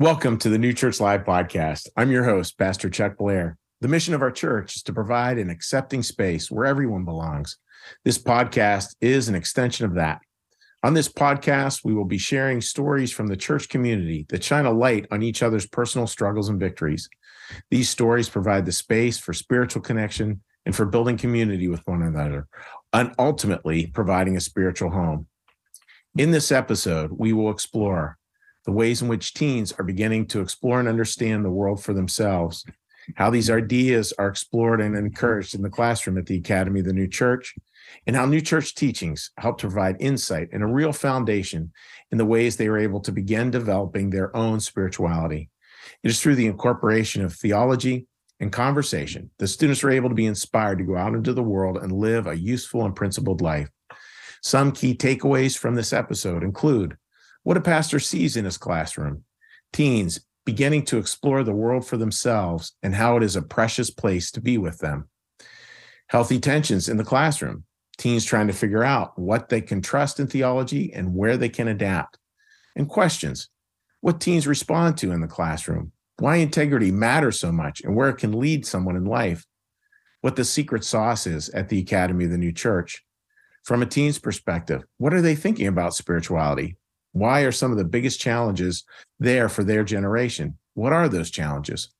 Welcome 0.00 0.38
to 0.38 0.48
the 0.48 0.56
New 0.56 0.72
Church 0.72 0.98
Live 0.98 1.24
podcast. 1.24 1.86
I'm 1.94 2.10
your 2.10 2.24
host, 2.24 2.56
Pastor 2.56 2.88
Chuck 2.88 3.18
Blair. 3.18 3.58
The 3.82 3.88
mission 3.88 4.14
of 4.14 4.22
our 4.22 4.30
church 4.30 4.76
is 4.76 4.82
to 4.84 4.94
provide 4.94 5.36
an 5.36 5.50
accepting 5.50 6.02
space 6.02 6.50
where 6.50 6.64
everyone 6.64 7.04
belongs. 7.04 7.58
This 8.02 8.16
podcast 8.16 8.96
is 9.02 9.28
an 9.28 9.34
extension 9.34 9.84
of 9.84 9.96
that. 9.96 10.22
On 10.82 10.94
this 10.94 11.06
podcast, 11.06 11.84
we 11.84 11.92
will 11.92 12.06
be 12.06 12.16
sharing 12.16 12.62
stories 12.62 13.12
from 13.12 13.26
the 13.26 13.36
church 13.36 13.68
community 13.68 14.24
that 14.30 14.42
shine 14.42 14.64
a 14.64 14.70
light 14.70 15.06
on 15.10 15.22
each 15.22 15.42
other's 15.42 15.66
personal 15.66 16.06
struggles 16.06 16.48
and 16.48 16.58
victories. 16.58 17.06
These 17.70 17.90
stories 17.90 18.30
provide 18.30 18.64
the 18.64 18.72
space 18.72 19.18
for 19.18 19.34
spiritual 19.34 19.82
connection 19.82 20.40
and 20.64 20.74
for 20.74 20.86
building 20.86 21.18
community 21.18 21.68
with 21.68 21.86
one 21.86 22.00
another, 22.00 22.48
and 22.94 23.14
ultimately 23.18 23.88
providing 23.88 24.38
a 24.38 24.40
spiritual 24.40 24.92
home. 24.92 25.26
In 26.16 26.30
this 26.30 26.50
episode, 26.50 27.10
we 27.12 27.34
will 27.34 27.50
explore 27.50 28.16
the 28.64 28.72
ways 28.72 29.02
in 29.02 29.08
which 29.08 29.34
teens 29.34 29.72
are 29.78 29.84
beginning 29.84 30.26
to 30.26 30.40
explore 30.40 30.80
and 30.80 30.88
understand 30.88 31.44
the 31.44 31.50
world 31.50 31.82
for 31.82 31.92
themselves, 31.92 32.64
how 33.16 33.30
these 33.30 33.50
ideas 33.50 34.12
are 34.18 34.28
explored 34.28 34.80
and 34.80 34.96
encouraged 34.96 35.54
in 35.54 35.62
the 35.62 35.70
classroom 35.70 36.18
at 36.18 36.26
the 36.26 36.36
Academy 36.36 36.80
of 36.80 36.86
the 36.86 36.92
New 36.92 37.08
Church, 37.08 37.54
and 38.06 38.14
how 38.14 38.26
New 38.26 38.40
Church 38.40 38.74
teachings 38.74 39.30
help 39.38 39.58
to 39.58 39.66
provide 39.66 39.96
insight 40.00 40.48
and 40.52 40.62
a 40.62 40.66
real 40.66 40.92
foundation 40.92 41.72
in 42.12 42.18
the 42.18 42.26
ways 42.26 42.56
they 42.56 42.68
are 42.68 42.78
able 42.78 43.00
to 43.00 43.12
begin 43.12 43.50
developing 43.50 44.10
their 44.10 44.34
own 44.36 44.60
spirituality. 44.60 45.50
It 46.02 46.10
is 46.10 46.20
through 46.20 46.36
the 46.36 46.46
incorporation 46.46 47.24
of 47.24 47.34
theology 47.34 48.06
and 48.38 48.52
conversation 48.52 49.30
that 49.38 49.48
students 49.48 49.82
are 49.84 49.90
able 49.90 50.08
to 50.08 50.14
be 50.14 50.26
inspired 50.26 50.78
to 50.78 50.84
go 50.84 50.96
out 50.96 51.14
into 51.14 51.32
the 51.32 51.42
world 51.42 51.78
and 51.78 51.92
live 51.92 52.26
a 52.26 52.38
useful 52.38 52.84
and 52.84 52.94
principled 52.94 53.40
life. 53.40 53.68
Some 54.42 54.72
key 54.72 54.94
takeaways 54.94 55.58
from 55.58 55.74
this 55.74 55.92
episode 55.92 56.42
include 56.42 56.96
what 57.42 57.56
a 57.56 57.60
pastor 57.60 57.98
sees 57.98 58.36
in 58.36 58.44
his 58.44 58.58
classroom 58.58 59.24
teens 59.72 60.20
beginning 60.44 60.84
to 60.84 60.98
explore 60.98 61.44
the 61.44 61.54
world 61.54 61.86
for 61.86 61.96
themselves 61.96 62.72
and 62.82 62.94
how 62.94 63.16
it 63.16 63.22
is 63.22 63.36
a 63.36 63.42
precious 63.42 63.90
place 63.90 64.30
to 64.32 64.40
be 64.40 64.58
with 64.58 64.78
them. 64.78 65.08
Healthy 66.08 66.40
tensions 66.40 66.88
in 66.88 66.96
the 66.96 67.04
classroom, 67.04 67.64
teens 67.98 68.24
trying 68.24 68.48
to 68.48 68.52
figure 68.52 68.82
out 68.82 69.16
what 69.18 69.48
they 69.48 69.60
can 69.60 69.80
trust 69.80 70.18
in 70.18 70.26
theology 70.26 70.92
and 70.92 71.14
where 71.14 71.36
they 71.36 71.48
can 71.48 71.68
adapt. 71.68 72.18
And 72.74 72.88
questions 72.88 73.48
what 74.00 74.20
teens 74.20 74.46
respond 74.46 74.96
to 74.98 75.12
in 75.12 75.20
the 75.20 75.28
classroom, 75.28 75.92
why 76.18 76.36
integrity 76.36 76.90
matters 76.90 77.38
so 77.38 77.52
much, 77.52 77.82
and 77.82 77.94
where 77.94 78.08
it 78.08 78.16
can 78.16 78.32
lead 78.32 78.66
someone 78.66 78.96
in 78.96 79.04
life. 79.04 79.44
What 80.22 80.36
the 80.36 80.44
secret 80.44 80.84
sauce 80.84 81.26
is 81.26 81.48
at 81.50 81.68
the 81.68 81.80
Academy 81.80 82.24
of 82.24 82.30
the 82.30 82.38
New 82.38 82.52
Church. 82.52 83.04
From 83.64 83.82
a 83.82 83.86
teen's 83.86 84.18
perspective, 84.18 84.84
what 84.96 85.14
are 85.14 85.22
they 85.22 85.34
thinking 85.34 85.66
about 85.66 85.94
spirituality? 85.94 86.76
Why 87.12 87.40
are 87.42 87.52
some 87.52 87.72
of 87.72 87.78
the 87.78 87.84
biggest 87.84 88.20
challenges 88.20 88.84
there 89.18 89.48
for 89.48 89.64
their 89.64 89.84
generation? 89.84 90.58
What 90.74 90.92
are 90.92 91.08
those 91.08 91.30
challenges? 91.30 91.90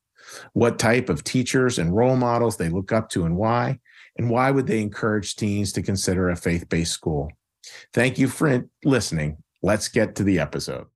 What 0.53 0.79
type 0.79 1.09
of 1.09 1.25
teachers 1.25 1.79
and 1.79 1.95
role 1.95 2.17
models 2.17 2.57
they 2.57 2.69
look 2.69 2.93
up 2.93 3.09
to 3.11 3.25
and 3.25 3.37
why? 3.37 3.81
And 4.17 4.31
why 4.31 4.51
would 4.51 4.67
they 4.67 4.81
encourage 4.81 5.37
teens 5.37 5.73
to 5.73 5.83
consider 5.83 6.31
a 6.31 6.37
faith 6.37 6.69
based 6.69 6.93
school? 6.93 7.33
Thank 7.93 8.19
you 8.19 8.29
for 8.29 8.69
listening. 8.85 9.39
Let's 9.63 9.89
get 9.89 10.15
to 10.17 10.25
the 10.25 10.39
episode. 10.39 10.87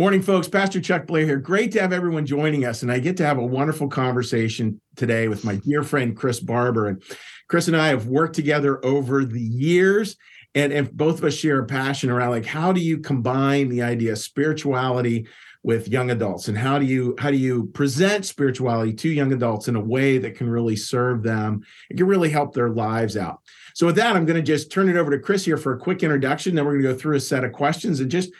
Morning, 0.00 0.22
folks. 0.22 0.48
Pastor 0.48 0.80
Chuck 0.80 1.06
Blair 1.06 1.26
here. 1.26 1.36
Great 1.36 1.72
to 1.72 1.80
have 1.82 1.92
everyone 1.92 2.24
joining 2.24 2.64
us. 2.64 2.80
And 2.80 2.90
I 2.90 3.00
get 3.00 3.18
to 3.18 3.26
have 3.26 3.36
a 3.36 3.44
wonderful 3.44 3.86
conversation 3.86 4.80
today 4.96 5.28
with 5.28 5.44
my 5.44 5.56
dear 5.56 5.82
friend, 5.82 6.16
Chris 6.16 6.40
Barber. 6.40 6.86
And 6.86 7.02
Chris 7.48 7.68
and 7.68 7.76
I 7.76 7.88
have 7.88 8.06
worked 8.06 8.34
together 8.34 8.82
over 8.82 9.26
the 9.26 9.42
years. 9.42 10.16
And, 10.54 10.72
and 10.72 10.90
both 10.90 11.18
of 11.18 11.24
us 11.24 11.34
share 11.34 11.58
a 11.58 11.66
passion 11.66 12.08
around 12.08 12.30
like 12.30 12.46
how 12.46 12.72
do 12.72 12.80
you 12.80 13.00
combine 13.00 13.68
the 13.68 13.82
idea 13.82 14.12
of 14.12 14.18
spirituality 14.18 15.28
with 15.62 15.88
young 15.88 16.10
adults 16.10 16.48
and 16.48 16.56
how 16.56 16.78
do 16.78 16.86
you 16.86 17.14
how 17.18 17.30
do 17.30 17.36
you 17.36 17.66
present 17.66 18.24
spirituality 18.24 18.94
to 18.94 19.10
young 19.10 19.30
adults 19.32 19.68
in 19.68 19.76
a 19.76 19.80
way 19.80 20.16
that 20.16 20.34
can 20.34 20.48
really 20.48 20.74
serve 20.74 21.22
them 21.22 21.60
it 21.90 21.98
can 21.98 22.06
really 22.06 22.30
help 22.30 22.54
their 22.54 22.70
lives 22.70 23.14
out 23.14 23.40
so 23.74 23.84
with 23.84 23.96
that 23.96 24.16
i'm 24.16 24.24
going 24.24 24.38
to 24.38 24.42
just 24.42 24.72
turn 24.72 24.88
it 24.88 24.96
over 24.96 25.10
to 25.10 25.18
chris 25.18 25.44
here 25.44 25.58
for 25.58 25.74
a 25.74 25.78
quick 25.78 26.02
introduction 26.02 26.54
then 26.54 26.64
we're 26.64 26.72
going 26.72 26.84
to 26.84 26.92
go 26.94 26.98
through 26.98 27.14
a 27.14 27.20
set 27.20 27.44
of 27.44 27.52
questions 27.52 28.00
and 28.00 28.10
just 28.10 28.30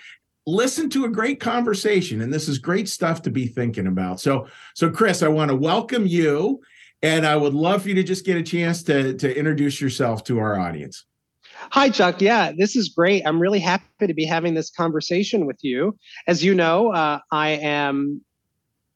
listen 0.51 0.91
to 0.91 1.05
a 1.05 1.09
great 1.09 1.41
conversation 1.41 2.21
and 2.21 2.33
this 2.33 2.49
is 2.49 2.59
great 2.59 2.89
stuff 2.89 3.23
to 3.23 3.31
be 3.31 3.47
thinking 3.47 3.87
about 3.87 4.21
so 4.21 4.47
so 4.75 4.91
chris 4.91 5.23
i 5.23 5.29
want 5.29 5.51
to 5.51 5.57
welcome 5.57 6.07
you 6.07 6.61
and 7.03 7.27
i 7.27 7.37
would 7.37 7.55
love 7.55 7.83
for 7.83 7.89
you 7.89 7.95
to 7.95 8.03
just 8.03 8.27
get 8.27 8.37
a 8.37 8.43
chance 8.43 8.83
to 8.83 9.15
to 9.15 9.37
introduce 9.37 9.81
yourself 9.81 10.25
to 10.25 10.39
our 10.39 10.59
audience 10.59 11.05
Hi, 11.73 11.91
Chuck. 11.91 12.23
Yeah, 12.23 12.53
this 12.57 12.75
is 12.75 12.89
great. 12.89 13.23
I'm 13.27 13.39
really 13.39 13.59
happy 13.59 14.07
to 14.07 14.15
be 14.15 14.25
having 14.25 14.55
this 14.55 14.71
conversation 14.71 15.45
with 15.45 15.59
you. 15.61 15.97
As 16.27 16.43
you 16.43 16.55
know, 16.55 16.91
uh, 16.91 17.19
I 17.31 17.51
am 17.51 18.23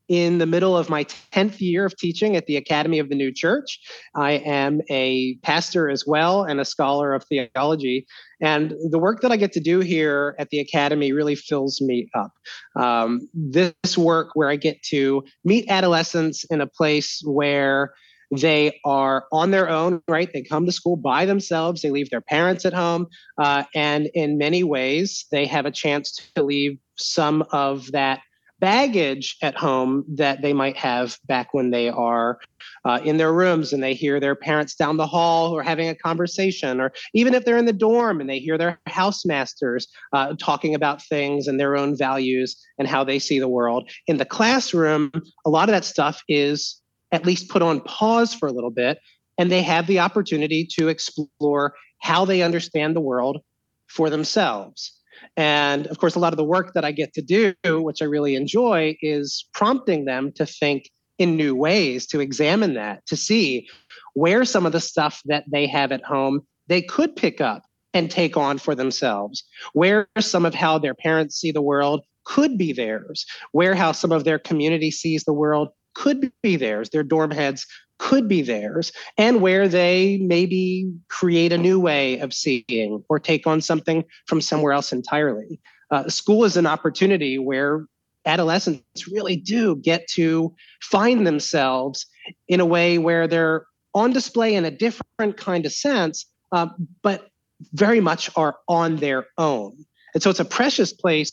in 0.09 0.38
the 0.38 0.47
middle 0.47 0.76
of 0.76 0.91
my 0.91 1.04
10th 1.32 1.60
year 1.60 1.87
of 1.87 1.97
teaching 1.97 2.37
at 2.37 2.47
the 2.47 2.56
Academy 2.56 2.98
of 2.98 3.09
the 3.09 3.15
New 3.15 3.32
Church. 3.32 3.81
I 4.15 4.32
am 4.32 4.81
a 4.91 5.37
pastor 5.42 5.88
as 5.88 6.04
well 6.06 6.44
and 6.44 6.60
a 6.60 6.65
scholar 6.65 7.15
of 7.15 7.25
theology. 7.25 8.06
And 8.41 8.75
the 8.91 8.98
work 8.98 9.22
that 9.22 9.32
I 9.32 9.37
get 9.37 9.53
to 9.53 9.60
do 9.60 9.81
here 9.81 10.34
at 10.38 10.50
the 10.50 10.59
Academy 10.59 11.12
really 11.12 11.34
fills 11.34 11.81
me 11.81 12.09
up. 12.15 12.32
Um, 12.76 13.28
this 13.32 13.97
work 13.97 14.31
where 14.34 14.50
I 14.50 14.56
get 14.56 14.82
to 14.91 15.25
meet 15.44 15.66
adolescents 15.69 16.44
in 16.44 16.60
a 16.60 16.66
place 16.66 17.22
where 17.25 17.94
they 18.31 18.81
are 18.84 19.26
on 19.32 19.50
their 19.50 19.69
own, 19.69 20.03
right? 20.09 20.31
They 20.32 20.42
come 20.42 20.66
to 20.66 20.72
school 20.72 20.97
by 20.97 21.25
themselves. 21.25 21.82
They 21.82 21.91
leave 21.91 22.10
their 22.10 22.21
parents 22.21 22.65
at 22.65 22.72
home. 22.72 23.06
Uh, 23.38 23.65
and 23.75 24.10
in 24.15 24.38
many 24.38 24.65
ways, 24.65 25.26
they 25.31 25.47
have 25.47 25.66
a 25.66 25.71
chance 25.71 26.19
to 26.34 26.42
leave 26.42 26.78
some 26.97 27.44
of 27.53 27.92
that 27.92 28.21
baggage 28.65 29.37
at 29.43 29.55
home 29.55 30.07
that 30.09 30.41
they 30.41 30.55
might 30.55 30.75
have 30.75 31.19
back 31.27 31.53
when 31.53 31.71
they 31.71 31.91
are 31.91 32.39
uh, 32.87 32.99
in 33.05 33.19
their 33.19 33.31
rooms 33.31 33.75
and 33.75 33.83
they 33.83 33.93
hear 33.93 34.19
their 34.19 34.35
parents 34.35 34.75
down 34.75 34.97
the 34.97 35.07
hall 35.07 35.51
who 35.51 35.57
are 35.57 35.63
having 35.63 35.91
a 35.91 35.95
conversation, 35.95 36.81
or 36.81 36.91
even 37.13 37.35
if 37.35 37.45
they're 37.45 37.59
in 37.59 37.67
the 37.67 37.75
dorm 37.75 38.23
and 38.23 38.31
they 38.31 38.39
hear 38.39 38.57
their 38.57 38.81
housemasters 38.87 39.87
uh, 40.15 40.33
talking 40.39 40.75
about 40.75 41.03
things 41.03 41.47
and 41.47 41.61
their 41.61 41.77
own 41.77 41.95
values 41.95 42.57
and 42.79 42.89
how 42.89 43.05
they 43.05 43.19
see 43.19 43.39
the 43.39 43.49
world. 43.49 43.91
In 44.07 44.17
the 44.17 44.25
classroom, 44.25 45.13
a 45.45 45.51
lot 45.51 45.69
of 45.69 45.75
that 45.75 45.85
stuff 45.85 46.23
is 46.27 46.81
at 47.13 47.27
least 47.27 47.51
put 47.51 47.61
on 47.61 47.83
pause 47.83 48.33
for 48.33 48.49
a 48.49 48.53
little 48.53 48.71
bit, 48.71 48.99
and 49.37 49.53
they 49.53 49.61
have 49.61 49.87
the 49.87 49.99
opportunity 49.99 50.67
to 50.79 50.89
explore 50.89 51.75
how 52.01 52.25
they 52.25 52.41
understand 52.41 52.97
the 52.97 53.03
world 53.03 53.43
for 53.89 54.09
themselves. 54.09 54.99
And 55.37 55.87
of 55.89 55.99
course, 55.99 56.15
a 56.15 56.19
lot 56.19 56.33
of 56.33 56.37
the 56.37 56.45
work 56.45 56.75
that 56.75 56.85
I 56.85 56.93
get 56.93 57.13
to 57.15 57.23
do, 57.23 57.55
which 57.65 58.03
I 58.03 58.07
really 58.07 58.35
enjoy, 58.35 58.97
is 59.01 59.47
prompting 59.53 60.05
them 60.05 60.33
to 60.33 60.47
think 60.47 60.91
in 61.19 61.37
new 61.37 61.55
ways, 61.55 62.07
to 62.09 62.21
examine 62.21 62.75
that, 62.75 63.07
to 63.07 63.17
see 63.17 63.69
where 64.15 64.45
some 64.45 64.67
of 64.67 64.73
the 64.73 64.81
stuff 64.81 65.21
that 65.27 65.45
they 65.51 65.67
have 65.67 65.93
at 65.93 66.03
home 66.03 66.41
they 66.67 66.83
could 66.83 67.15
pick 67.15 67.41
up 67.41 67.63
and 67.93 68.11
take 68.11 68.37
on 68.37 68.59
for 68.59 68.75
themselves, 68.75 69.45
where 69.75 70.09
some 70.19 70.45
of 70.45 70.55
how 70.55 70.79
their 70.79 70.95
parents 70.95 71.37
see 71.37 71.53
the 71.53 71.63
world 71.63 72.01
could 72.25 72.57
be 72.57 72.73
theirs, 72.73 73.25
where 73.53 73.75
how 73.75 73.93
some 73.93 74.11
of 74.11 74.25
their 74.25 74.39
community 74.39 74.91
sees 74.91 75.25
the 75.25 75.33
world 75.33 75.69
could 75.95 76.33
be 76.43 76.57
theirs, 76.57 76.91
their 76.91 77.05
dorm 77.05 77.31
heads 77.31 77.67
could 77.99 78.28
be 78.28 78.43
theirs 78.43 78.93
and 79.16 79.41
where 79.41 79.69
they 79.69 80.19
maybe 80.19 80.91
create 81.09 81.53
a 81.53 81.59
new 81.59 81.78
way 81.81 82.19
of 82.19 82.34
seeing 82.34 83.03
or 83.09 83.19
take 83.19 83.47
on 83.47 83.60
something 83.60 84.05
from 84.27 84.41
somewhere 84.41 84.72
else 84.72 84.93
entirely. 84.93 85.60
Uh, 85.91 86.09
school 86.09 86.44
is 86.44 86.56
an 86.56 86.66
opportunity 86.66 87.38
where 87.38 87.87
adolescents 88.27 89.09
really 89.09 89.37
do 89.37 89.77
get 89.77 90.06
to 90.09 90.54
find 90.81 91.27
themselves 91.27 92.06
in 92.48 92.60
a 92.60 92.66
way 92.66 92.98
where 92.98 93.28
they're 93.28 93.66
on 93.95 94.13
display 94.13 94.54
in 94.54 94.65
a 94.65 94.71
different 94.71 95.36
kind 95.36 95.66
of 95.66 95.72
sense, 95.72 96.27
uh, 96.53 96.66
but 97.03 97.28
very 97.72 98.01
much 98.01 98.30
are 98.36 98.57
on 98.69 98.97
their 98.97 99.27
own. 99.39 99.84
And 100.15 100.22
so 100.22 100.30
it's 100.30 100.41
a 100.41 100.45
precious 100.45 100.92
place 100.92 101.33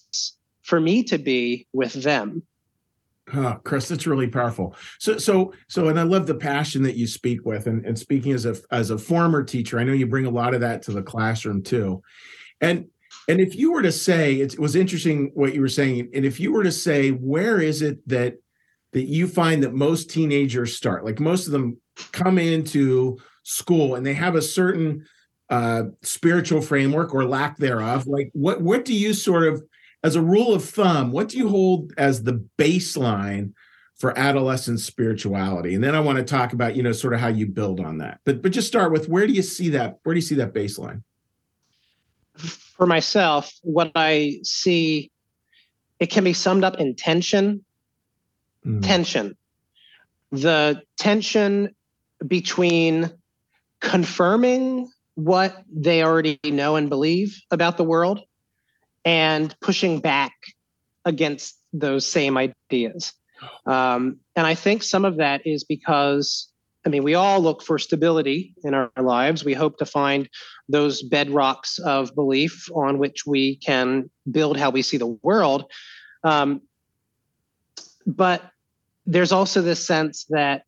for 0.64 0.80
me 0.80 1.04
to 1.04 1.18
be 1.18 1.68
with 1.74 1.94
them. 1.94 2.44
Chris, 3.64 3.88
that's 3.88 4.08
really 4.08 4.28
powerful. 4.28 4.76
So, 5.00 5.18
so, 5.18 5.54
so, 5.68 5.90
and 5.90 6.00
I 6.00 6.04
love 6.04 6.28
the 6.28 6.36
passion 6.36 6.84
that 6.84 6.96
you 6.96 7.08
speak 7.08 7.46
with. 7.46 7.68
And, 7.68 7.86
and 7.86 7.98
speaking 7.98 8.32
as 8.34 8.46
a 8.46 8.56
as 8.72 8.90
a 8.90 8.98
former 8.98 9.44
teacher, 9.44 9.80
I 9.80 9.84
know 9.84 9.94
you 9.94 10.08
bring 10.08 10.26
a 10.26 10.32
lot 10.32 10.54
of 10.54 10.62
that 10.62 10.82
to 10.84 10.92
the 10.92 11.04
classroom 11.04 11.64
too. 11.64 12.02
And 12.60 12.88
and 13.28 13.40
if 13.40 13.56
you 13.56 13.72
were 13.72 13.82
to 13.82 13.92
say, 13.92 14.36
it 14.36 14.60
was 14.60 14.76
interesting 14.76 15.32
what 15.34 15.54
you 15.54 15.62
were 15.62 15.70
saying. 15.70 16.10
And 16.14 16.26
if 16.26 16.40
you 16.40 16.52
were 16.52 16.64
to 16.64 16.72
say, 16.72 17.12
where 17.12 17.60
is 17.60 17.82
it 17.82 18.08
that 18.08 18.36
that 18.94 19.04
you 19.04 19.28
find 19.28 19.64
that 19.64 19.74
most 19.74 20.10
teenagers 20.10 20.76
start? 20.76 21.06
Like 21.06 21.20
most 21.20 21.46
of 21.46 21.54
them 21.54 21.80
come 22.12 22.38
into 22.38 23.18
school 23.44 23.96
and 23.96 24.06
they 24.06 24.14
have 24.14 24.36
a 24.36 24.42
certain 24.42 25.06
uh, 25.50 25.84
spiritual 26.02 26.62
framework 26.62 27.14
or 27.14 27.26
lack 27.26 27.58
thereof. 27.58 28.08
Like, 28.08 28.30
what 28.34 28.62
what 28.62 28.86
do 28.86 28.94
you 28.94 29.14
sort 29.14 29.48
of 29.48 29.64
as 30.04 30.16
a 30.16 30.22
rule 30.22 30.54
of 30.54 30.64
thumb, 30.64 31.12
what 31.12 31.30
do 31.30 31.38
you 31.38 31.50
hold 31.50 31.94
as 31.98 32.24
the 32.24 32.44
baseline 32.58 33.54
for 33.96 34.18
adolescent 34.18 34.80
spirituality? 34.80 35.76
And 35.76 35.84
then 35.84 35.96
i 35.96 36.00
want 36.00 36.18
to 36.18 36.24
talk 36.24 36.54
about 36.54 36.76
you 36.76 36.84
know 36.84 36.92
sort 36.92 37.14
of 37.14 37.20
how 37.20 37.28
you 37.28 37.48
build 37.48 37.80
on 37.80 38.00
that. 38.00 38.20
But 38.26 38.42
but 38.42 38.52
just 38.52 38.68
start 38.68 38.92
with 38.92 39.08
where 39.08 39.28
do 39.28 39.34
you 39.34 39.44
see 39.44 39.70
that 39.70 40.00
where 40.04 40.14
do 40.14 40.18
you 40.18 40.26
see 40.26 40.36
that 40.36 40.54
baseline? 40.54 41.04
For 42.36 42.88
myself 42.88 43.54
what 43.62 43.92
i 43.96 44.40
see 44.44 45.12
it 46.00 46.08
can 46.10 46.24
be 46.24 46.34
summed 46.34 46.64
up 46.64 46.80
in 46.80 46.96
tension. 46.96 47.64
Mm. 48.66 48.84
tension. 48.84 49.38
The 50.32 50.82
tension 50.98 51.76
between 52.26 53.12
confirming 53.80 54.92
what 55.16 55.64
they 55.72 56.04
already 56.04 56.40
know 56.46 56.76
and 56.76 56.90
believe 56.90 57.40
about 57.52 57.78
the 57.78 57.84
world 57.84 58.22
and 59.06 59.56
pushing 59.62 60.00
back 60.00 60.34
against 61.06 61.58
those 61.74 62.06
same 62.06 62.38
ideas. 62.38 63.14
Um, 63.66 64.18
and 64.36 64.46
I 64.46 64.56
think 64.56 64.84
some 64.84 65.06
of 65.06 65.18
that 65.18 65.46
is 65.48 65.64
because, 65.64 66.50
I 66.86 66.90
mean, 66.90 67.04
we 67.04 67.16
all 67.16 67.40
look 67.42 67.64
for 67.64 67.80
stability 67.80 68.54
in 68.64 68.74
our 68.74 68.92
lives. 69.02 69.44
We 69.44 69.54
hope 69.54 69.78
to 69.80 69.86
find 69.86 70.30
those 70.70 71.08
bedrocks 71.08 71.80
of 71.80 72.14
belief 72.14 72.70
on 72.74 73.00
which 73.00 73.26
we 73.26 73.56
can 73.58 74.10
build 74.30 74.58
how 74.58 74.70
we 74.70 74.82
see 74.82 74.98
the 74.98 75.08
world. 75.08 75.66
Um, 76.24 76.62
but 78.06 78.44
there's 79.06 79.32
also 79.32 79.62
this 79.62 79.86
sense 79.86 80.26
that 80.30 80.64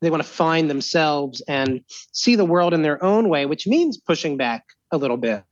they 0.00 0.10
want 0.10 0.22
to 0.22 0.28
find 0.28 0.70
themselves 0.70 1.40
and 1.48 1.82
see 2.12 2.36
the 2.36 2.44
world 2.44 2.72
in 2.72 2.82
their 2.82 3.02
own 3.02 3.28
way, 3.28 3.46
which 3.46 3.66
means 3.66 3.98
pushing 3.98 4.36
back 4.36 4.64
a 4.90 4.98
little 4.98 5.16
bit. 5.16 5.44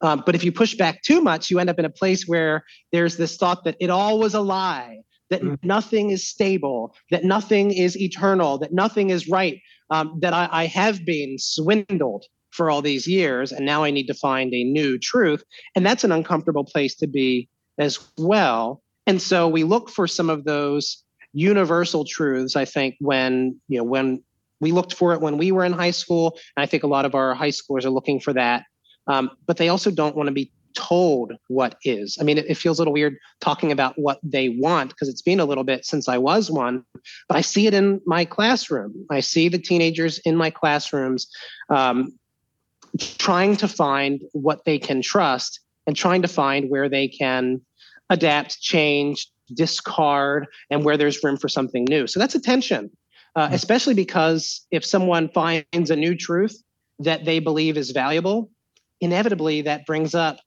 Um, 0.00 0.22
but 0.26 0.34
if 0.34 0.44
you 0.44 0.52
push 0.52 0.74
back 0.74 1.02
too 1.02 1.20
much, 1.20 1.50
you 1.50 1.58
end 1.58 1.70
up 1.70 1.78
in 1.78 1.84
a 1.84 1.90
place 1.90 2.26
where 2.26 2.64
there's 2.92 3.16
this 3.16 3.36
thought 3.36 3.64
that 3.64 3.76
it 3.80 3.90
all 3.90 4.18
was 4.18 4.34
a 4.34 4.40
lie, 4.40 4.98
that 5.30 5.42
mm. 5.42 5.58
nothing 5.62 6.10
is 6.10 6.28
stable, 6.28 6.94
that 7.10 7.24
nothing 7.24 7.72
is 7.72 7.96
eternal, 7.96 8.58
that 8.58 8.72
nothing 8.72 9.10
is 9.10 9.28
right, 9.28 9.60
um, 9.90 10.18
that 10.20 10.32
I, 10.32 10.48
I 10.50 10.66
have 10.66 11.04
been 11.04 11.36
swindled 11.38 12.24
for 12.50 12.70
all 12.70 12.82
these 12.82 13.06
years, 13.06 13.50
and 13.50 13.66
now 13.66 13.82
I 13.82 13.90
need 13.90 14.06
to 14.06 14.14
find 14.14 14.52
a 14.54 14.64
new 14.64 14.98
truth. 14.98 15.42
And 15.74 15.84
that's 15.84 16.04
an 16.04 16.12
uncomfortable 16.12 16.64
place 16.64 16.94
to 16.96 17.06
be 17.06 17.48
as 17.78 17.98
well. 18.16 18.82
And 19.06 19.20
so 19.20 19.48
we 19.48 19.64
look 19.64 19.90
for 19.90 20.06
some 20.06 20.30
of 20.30 20.44
those 20.44 21.02
universal 21.32 22.04
truths, 22.04 22.54
I 22.54 22.64
think, 22.64 22.94
when, 23.00 23.60
you 23.68 23.78
know, 23.78 23.84
when 23.84 24.22
we 24.64 24.72
looked 24.72 24.94
for 24.94 25.12
it 25.12 25.20
when 25.20 25.36
we 25.36 25.52
were 25.52 25.64
in 25.64 25.74
high 25.74 25.90
school. 25.90 26.38
And 26.56 26.62
I 26.62 26.66
think 26.66 26.82
a 26.84 26.86
lot 26.86 27.04
of 27.04 27.14
our 27.14 27.34
high 27.34 27.50
schoolers 27.50 27.84
are 27.84 27.90
looking 27.90 28.18
for 28.18 28.32
that. 28.32 28.64
Um, 29.06 29.30
but 29.46 29.58
they 29.58 29.68
also 29.68 29.90
don't 29.90 30.16
want 30.16 30.28
to 30.28 30.32
be 30.32 30.50
told 30.74 31.34
what 31.48 31.76
is. 31.84 32.16
I 32.18 32.24
mean, 32.24 32.38
it, 32.38 32.46
it, 32.48 32.56
feels 32.56 32.78
a 32.78 32.80
little 32.80 32.94
weird 32.94 33.18
talking 33.40 33.70
about 33.70 33.98
what 33.98 34.18
they 34.22 34.48
want 34.48 34.88
because 34.88 35.10
it's 35.10 35.20
been 35.20 35.38
a 35.38 35.44
little 35.44 35.64
bit 35.64 35.84
since 35.84 36.08
I 36.08 36.16
was 36.16 36.50
one, 36.50 36.82
but 37.28 37.36
I 37.36 37.42
see 37.42 37.66
it 37.66 37.74
in 37.74 38.00
my 38.06 38.24
classroom. 38.24 39.06
I 39.10 39.20
see 39.20 39.50
the 39.50 39.58
teenagers 39.58 40.18
in 40.20 40.34
my 40.34 40.48
classrooms 40.48 41.28
um, 41.68 42.18
trying 42.98 43.56
to 43.58 43.68
find 43.68 44.22
what 44.32 44.64
they 44.64 44.78
can 44.78 45.02
trust 45.02 45.60
and 45.86 45.94
trying 45.94 46.22
to 46.22 46.28
find 46.28 46.70
where 46.70 46.88
they 46.88 47.06
can 47.06 47.60
adapt, 48.08 48.60
change, 48.60 49.28
discard, 49.52 50.46
and 50.70 50.84
where 50.84 50.96
there's 50.96 51.22
room 51.22 51.36
for 51.36 51.48
something 51.48 51.84
new. 51.84 52.06
So 52.06 52.18
that's 52.18 52.34
a 52.34 52.40
tension, 52.40 52.90
uh, 53.36 53.46
mm-hmm. 53.46 53.54
especially 53.54 53.94
because 53.94 54.66
if 54.70 54.84
someone 54.84 55.28
finds 55.28 55.90
a 55.90 55.96
new 55.96 56.16
truth 56.16 56.62
that 57.00 57.24
they 57.24 57.38
believe 57.38 57.76
is 57.76 57.90
valuable, 57.90 58.50
inevitably 59.00 59.62
that 59.62 59.86
brings 59.86 60.14
up 60.14 60.38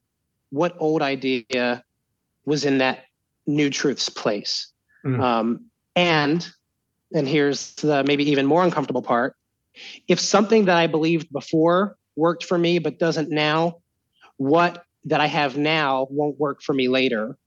what 0.49 0.75
old 0.79 1.01
idea 1.01 1.83
was 2.45 2.63
in 2.63 2.77
that 2.77 3.05
new 3.45 3.69
truth's 3.69 4.09
place. 4.09 4.71
Mm. 5.05 5.21
Um, 5.21 5.65
and 5.95 6.47
and 7.13 7.27
here's 7.27 7.73
the 7.75 8.03
maybe 8.03 8.29
even 8.29 8.45
more 8.45 8.63
uncomfortable 8.63 9.01
part: 9.01 9.35
if 10.07 10.19
something 10.19 10.65
that 10.65 10.77
I 10.77 10.87
believed 10.87 11.31
before 11.31 11.97
worked 12.15 12.45
for 12.45 12.57
me 12.57 12.79
but 12.79 12.99
doesn't 12.99 13.29
now, 13.29 13.77
what 14.37 14.83
that 15.05 15.21
I 15.21 15.27
have 15.27 15.57
now 15.57 16.07
won't 16.09 16.39
work 16.39 16.61
for 16.61 16.73
me 16.73 16.87
later, 16.87 17.37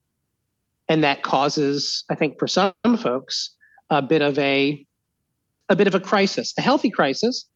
and 0.89 1.05
that 1.05 1.23
causes, 1.23 2.05
I 2.11 2.15
think, 2.15 2.39
for 2.39 2.47
some 2.47 2.73
folks, 2.99 3.51
a 3.91 4.03
bit 4.03 4.23
of 4.23 4.39
a 4.39 4.87
a 5.71 5.77
bit 5.77 5.87
of 5.87 5.95
a 5.95 6.01
crisis, 6.01 6.53
a 6.59 6.61
healthy 6.61 6.91
crisis, 6.91 7.47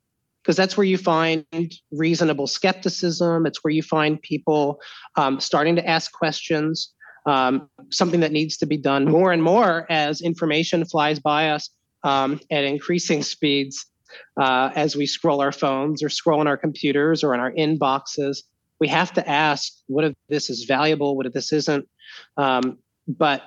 because 0.43 0.57
that's 0.57 0.77
where 0.77 0.87
you 0.87 0.97
find 0.97 1.45
reasonable 1.91 2.47
skepticism. 2.47 3.45
It's 3.45 3.63
where 3.63 3.73
you 3.73 3.83
find 3.83 4.23
people 4.23 4.81
um, 5.17 5.41
starting 5.41 5.77
to 5.77 5.87
ask 5.87 6.13
questions. 6.13 6.93
Um, 7.27 7.71
something 7.91 8.21
that 8.21 8.33
needs 8.33 8.59
to 8.59 8.67
be 8.67 8.77
done 8.77 9.07
more 9.07 9.33
and 9.33 9.43
more 9.43 9.87
as 9.91 10.21
information 10.21 10.85
flies 10.85 11.19
by 11.19 11.49
us 11.49 11.71
um, 12.03 12.39
at 12.51 12.65
increasing 12.65 13.23
speeds 13.35 13.87
uh, 14.37 14.71
as 14.75 14.95
we 14.95 15.07
scroll 15.07 15.41
our 15.41 15.53
phones 15.53 16.03
or 16.03 16.11
scroll 16.11 16.41
on 16.41 16.47
our 16.47 16.59
computers 16.59 17.25
or 17.25 17.35
in 17.35 17.41
our 17.41 17.51
inboxes. 17.53 18.43
We 18.79 18.89
have 18.89 19.13
to 19.15 19.27
ask 19.29 19.73
what 19.87 20.05
if 20.05 20.15
this 20.29 20.51
is 20.51 20.65
valuable, 20.65 21.17
what 21.17 21.25
if 21.25 21.33
this 21.33 21.53
isn't. 21.53 21.89
Um, 22.37 22.79
but 23.09 23.43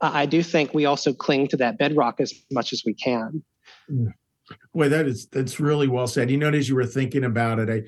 I 0.00 0.24
do 0.24 0.42
think 0.42 0.72
we 0.72 0.86
also 0.86 1.12
cling 1.12 1.48
to 1.48 1.58
that 1.58 1.76
bedrock 1.76 2.20
as 2.20 2.32
much 2.50 2.72
as 2.72 2.82
we 2.86 2.94
can. 2.94 3.42
Boy, 4.74 4.88
that 4.88 5.06
is 5.06 5.26
that's 5.26 5.60
really 5.60 5.88
well 5.88 6.06
said. 6.06 6.30
You 6.30 6.36
know, 6.36 6.50
as 6.50 6.68
you 6.68 6.74
were 6.74 6.86
thinking 6.86 7.24
about 7.24 7.58
it, 7.58 7.70
I 7.70 7.82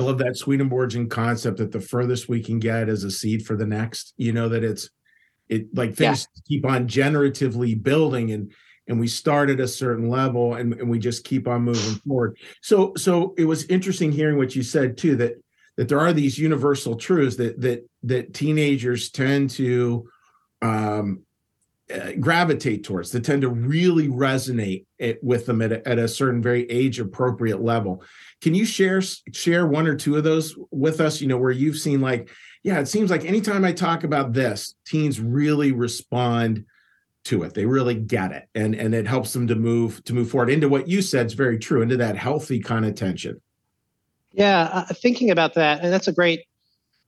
I 0.00 0.04
love 0.04 0.18
that 0.18 0.36
Swedenborgian 0.36 1.08
concept 1.08 1.58
that 1.58 1.72
the 1.72 1.80
furthest 1.80 2.28
we 2.28 2.42
can 2.42 2.58
get 2.58 2.88
is 2.88 3.04
a 3.04 3.10
seed 3.10 3.46
for 3.46 3.56
the 3.56 3.66
next. 3.66 4.12
You 4.16 4.32
know 4.32 4.48
that 4.48 4.62
it's 4.62 4.90
it 5.48 5.66
like 5.74 5.94
things 5.94 6.26
yeah. 6.34 6.42
keep 6.48 6.66
on 6.66 6.88
generatively 6.88 7.80
building 7.80 8.32
and 8.32 8.52
and 8.88 9.00
we 9.00 9.08
start 9.08 9.50
at 9.50 9.58
a 9.58 9.66
certain 9.66 10.08
level 10.08 10.54
and, 10.54 10.74
and 10.74 10.88
we 10.88 10.98
just 10.98 11.24
keep 11.24 11.48
on 11.48 11.62
moving 11.62 11.96
forward. 12.06 12.36
So 12.62 12.92
so 12.96 13.34
it 13.36 13.44
was 13.44 13.64
interesting 13.64 14.12
hearing 14.12 14.36
what 14.36 14.54
you 14.54 14.62
said 14.62 14.96
too 14.96 15.16
that 15.16 15.34
that 15.76 15.88
there 15.88 16.00
are 16.00 16.12
these 16.12 16.38
universal 16.38 16.96
truths 16.96 17.36
that 17.36 17.60
that 17.60 17.88
that 18.04 18.34
teenagers 18.34 19.10
tend 19.10 19.50
to 19.50 20.08
um 20.62 21.22
uh, 21.94 22.12
gravitate 22.18 22.84
towards 22.84 23.12
that 23.12 23.24
tend 23.24 23.42
to 23.42 23.48
really 23.48 24.08
resonate 24.08 24.86
it, 24.98 25.22
with 25.22 25.46
them 25.46 25.62
at 25.62 25.72
a, 25.72 25.88
at 25.88 25.98
a 25.98 26.08
certain 26.08 26.42
very 26.42 26.68
age 26.70 26.98
appropriate 26.98 27.62
level. 27.62 28.02
Can 28.40 28.54
you 28.54 28.64
share 28.64 29.00
share 29.00 29.66
one 29.66 29.86
or 29.86 29.94
two 29.94 30.16
of 30.16 30.24
those 30.24 30.56
with 30.70 31.00
us 31.00 31.20
you 31.20 31.28
know 31.28 31.38
where 31.38 31.52
you've 31.52 31.78
seen 31.78 32.00
like 32.00 32.28
yeah 32.64 32.80
it 32.80 32.86
seems 32.86 33.10
like 33.10 33.24
anytime 33.24 33.64
i 33.64 33.72
talk 33.72 34.04
about 34.04 34.32
this 34.32 34.74
teens 34.84 35.20
really 35.20 35.72
respond 35.72 36.64
to 37.26 37.42
it. 37.42 37.54
They 37.54 37.66
really 37.66 37.94
get 37.94 38.32
it 38.32 38.48
and 38.54 38.74
and 38.74 38.94
it 38.94 39.06
helps 39.06 39.32
them 39.32 39.46
to 39.48 39.54
move 39.54 40.02
to 40.04 40.14
move 40.14 40.30
forward 40.30 40.50
into 40.50 40.68
what 40.68 40.88
you 40.88 41.02
said 41.02 41.26
is 41.26 41.34
very 41.34 41.58
true 41.58 41.82
into 41.82 41.96
that 41.96 42.16
healthy 42.16 42.60
kind 42.60 42.84
of 42.84 42.94
tension. 42.94 43.40
Yeah 44.32 44.68
uh, 44.72 44.94
thinking 44.94 45.30
about 45.30 45.54
that 45.54 45.82
and 45.82 45.92
that's 45.92 46.08
a 46.08 46.12
great 46.12 46.44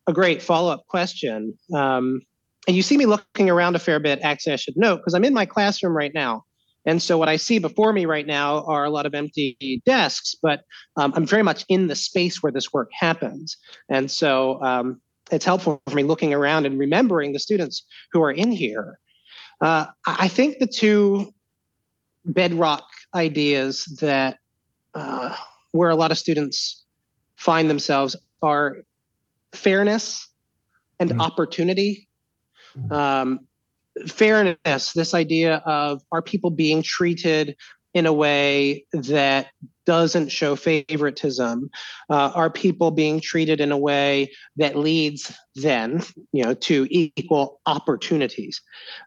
a 0.08 0.12
great 0.12 0.42
follow-up 0.42 0.86
question. 0.86 1.56
Um, 1.72 2.22
and 2.68 2.76
you 2.76 2.82
see 2.82 2.98
me 2.98 3.06
looking 3.06 3.48
around 3.48 3.74
a 3.76 3.78
fair 3.78 3.98
bit, 3.98 4.20
actually, 4.22 4.52
I 4.52 4.56
should 4.56 4.76
note, 4.76 4.98
because 4.98 5.14
I'm 5.14 5.24
in 5.24 5.32
my 5.32 5.46
classroom 5.46 5.96
right 5.96 6.12
now. 6.12 6.44
And 6.84 7.02
so 7.02 7.16
what 7.16 7.28
I 7.28 7.36
see 7.36 7.58
before 7.58 7.94
me 7.94 8.04
right 8.04 8.26
now 8.26 8.62
are 8.64 8.84
a 8.84 8.90
lot 8.90 9.06
of 9.06 9.14
empty 9.14 9.82
desks, 9.86 10.36
but 10.40 10.64
um, 10.96 11.12
I'm 11.16 11.26
very 11.26 11.42
much 11.42 11.64
in 11.68 11.88
the 11.88 11.96
space 11.96 12.42
where 12.42 12.52
this 12.52 12.70
work 12.70 12.90
happens. 12.92 13.56
And 13.88 14.10
so 14.10 14.62
um, 14.62 15.00
it's 15.32 15.46
helpful 15.46 15.82
for 15.88 15.94
me 15.94 16.02
looking 16.02 16.34
around 16.34 16.66
and 16.66 16.78
remembering 16.78 17.32
the 17.32 17.38
students 17.38 17.84
who 18.12 18.22
are 18.22 18.30
in 18.30 18.52
here. 18.52 18.98
Uh, 19.62 19.86
I 20.06 20.28
think 20.28 20.58
the 20.58 20.66
two 20.66 21.32
bedrock 22.26 22.84
ideas 23.14 23.84
that 24.00 24.38
uh, 24.94 25.34
where 25.72 25.90
a 25.90 25.96
lot 25.96 26.10
of 26.10 26.18
students 26.18 26.84
find 27.36 27.68
themselves 27.70 28.14
are 28.42 28.78
fairness 29.52 30.28
and 31.00 31.10
mm-hmm. 31.10 31.20
opportunity 31.20 32.07
um, 32.90 33.40
fairness, 34.06 34.92
this 34.92 35.14
idea 35.14 35.56
of 35.66 36.02
are 36.12 36.22
people 36.22 36.50
being 36.50 36.82
treated 36.82 37.56
in 37.94 38.06
a 38.06 38.12
way 38.12 38.84
that 38.92 39.48
doesn't 39.86 40.28
show 40.28 40.54
favoritism? 40.54 41.70
Uh, 42.10 42.30
are 42.34 42.50
people 42.50 42.90
being 42.90 43.20
treated 43.20 43.60
in 43.60 43.72
a 43.72 43.78
way 43.78 44.30
that 44.56 44.76
leads 44.76 45.36
then, 45.54 46.02
you 46.32 46.44
know, 46.44 46.54
to 46.54 46.86
equal 46.90 47.60
opportunities? 47.66 48.60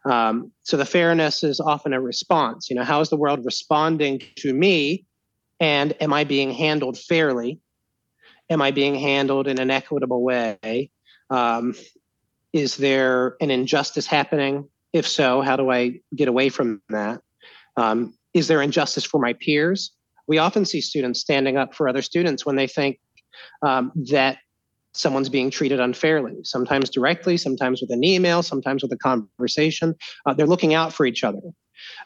Um, 0.04 0.50
so 0.64 0.76
the 0.76 0.84
fairness 0.84 1.44
is 1.44 1.60
often 1.60 1.92
a 1.92 2.00
response. 2.00 2.68
You 2.68 2.76
know, 2.76 2.84
how 2.84 3.00
is 3.00 3.10
the 3.10 3.16
world 3.16 3.44
responding 3.44 4.22
to 4.36 4.52
me, 4.52 5.06
and 5.60 5.94
am 6.02 6.12
I 6.12 6.24
being 6.24 6.50
handled 6.50 6.98
fairly? 6.98 7.60
Am 8.50 8.60
I 8.60 8.72
being 8.72 8.96
handled 8.96 9.46
in 9.46 9.60
an 9.60 9.70
equitable 9.70 10.22
way? 10.22 10.90
Um, 11.30 11.74
is 12.52 12.76
there 12.76 13.36
an 13.40 13.50
injustice 13.50 14.06
happening? 14.06 14.68
If 14.92 15.06
so, 15.06 15.40
how 15.40 15.56
do 15.56 15.70
I 15.70 16.00
get 16.14 16.28
away 16.28 16.48
from 16.48 16.82
that? 16.90 17.20
Um, 17.76 18.14
is 18.34 18.48
there 18.48 18.60
injustice 18.60 19.04
for 19.04 19.20
my 19.20 19.32
peers? 19.34 19.92
We 20.26 20.38
often 20.38 20.64
see 20.64 20.80
students 20.80 21.20
standing 21.20 21.56
up 21.56 21.74
for 21.74 21.88
other 21.88 22.02
students 22.02 22.44
when 22.44 22.56
they 22.56 22.66
think 22.66 22.98
um, 23.62 23.92
that 24.10 24.38
someone's 24.92 25.28
being 25.28 25.50
treated 25.50 25.80
unfairly, 25.80 26.36
sometimes 26.44 26.90
directly, 26.90 27.36
sometimes 27.36 27.80
with 27.80 27.90
an 27.90 28.04
email, 28.04 28.42
sometimes 28.42 28.82
with 28.82 28.92
a 28.92 28.96
conversation. 28.96 29.94
Uh, 30.26 30.34
they're 30.34 30.46
looking 30.46 30.74
out 30.74 30.92
for 30.92 31.06
each 31.06 31.24
other. 31.24 31.40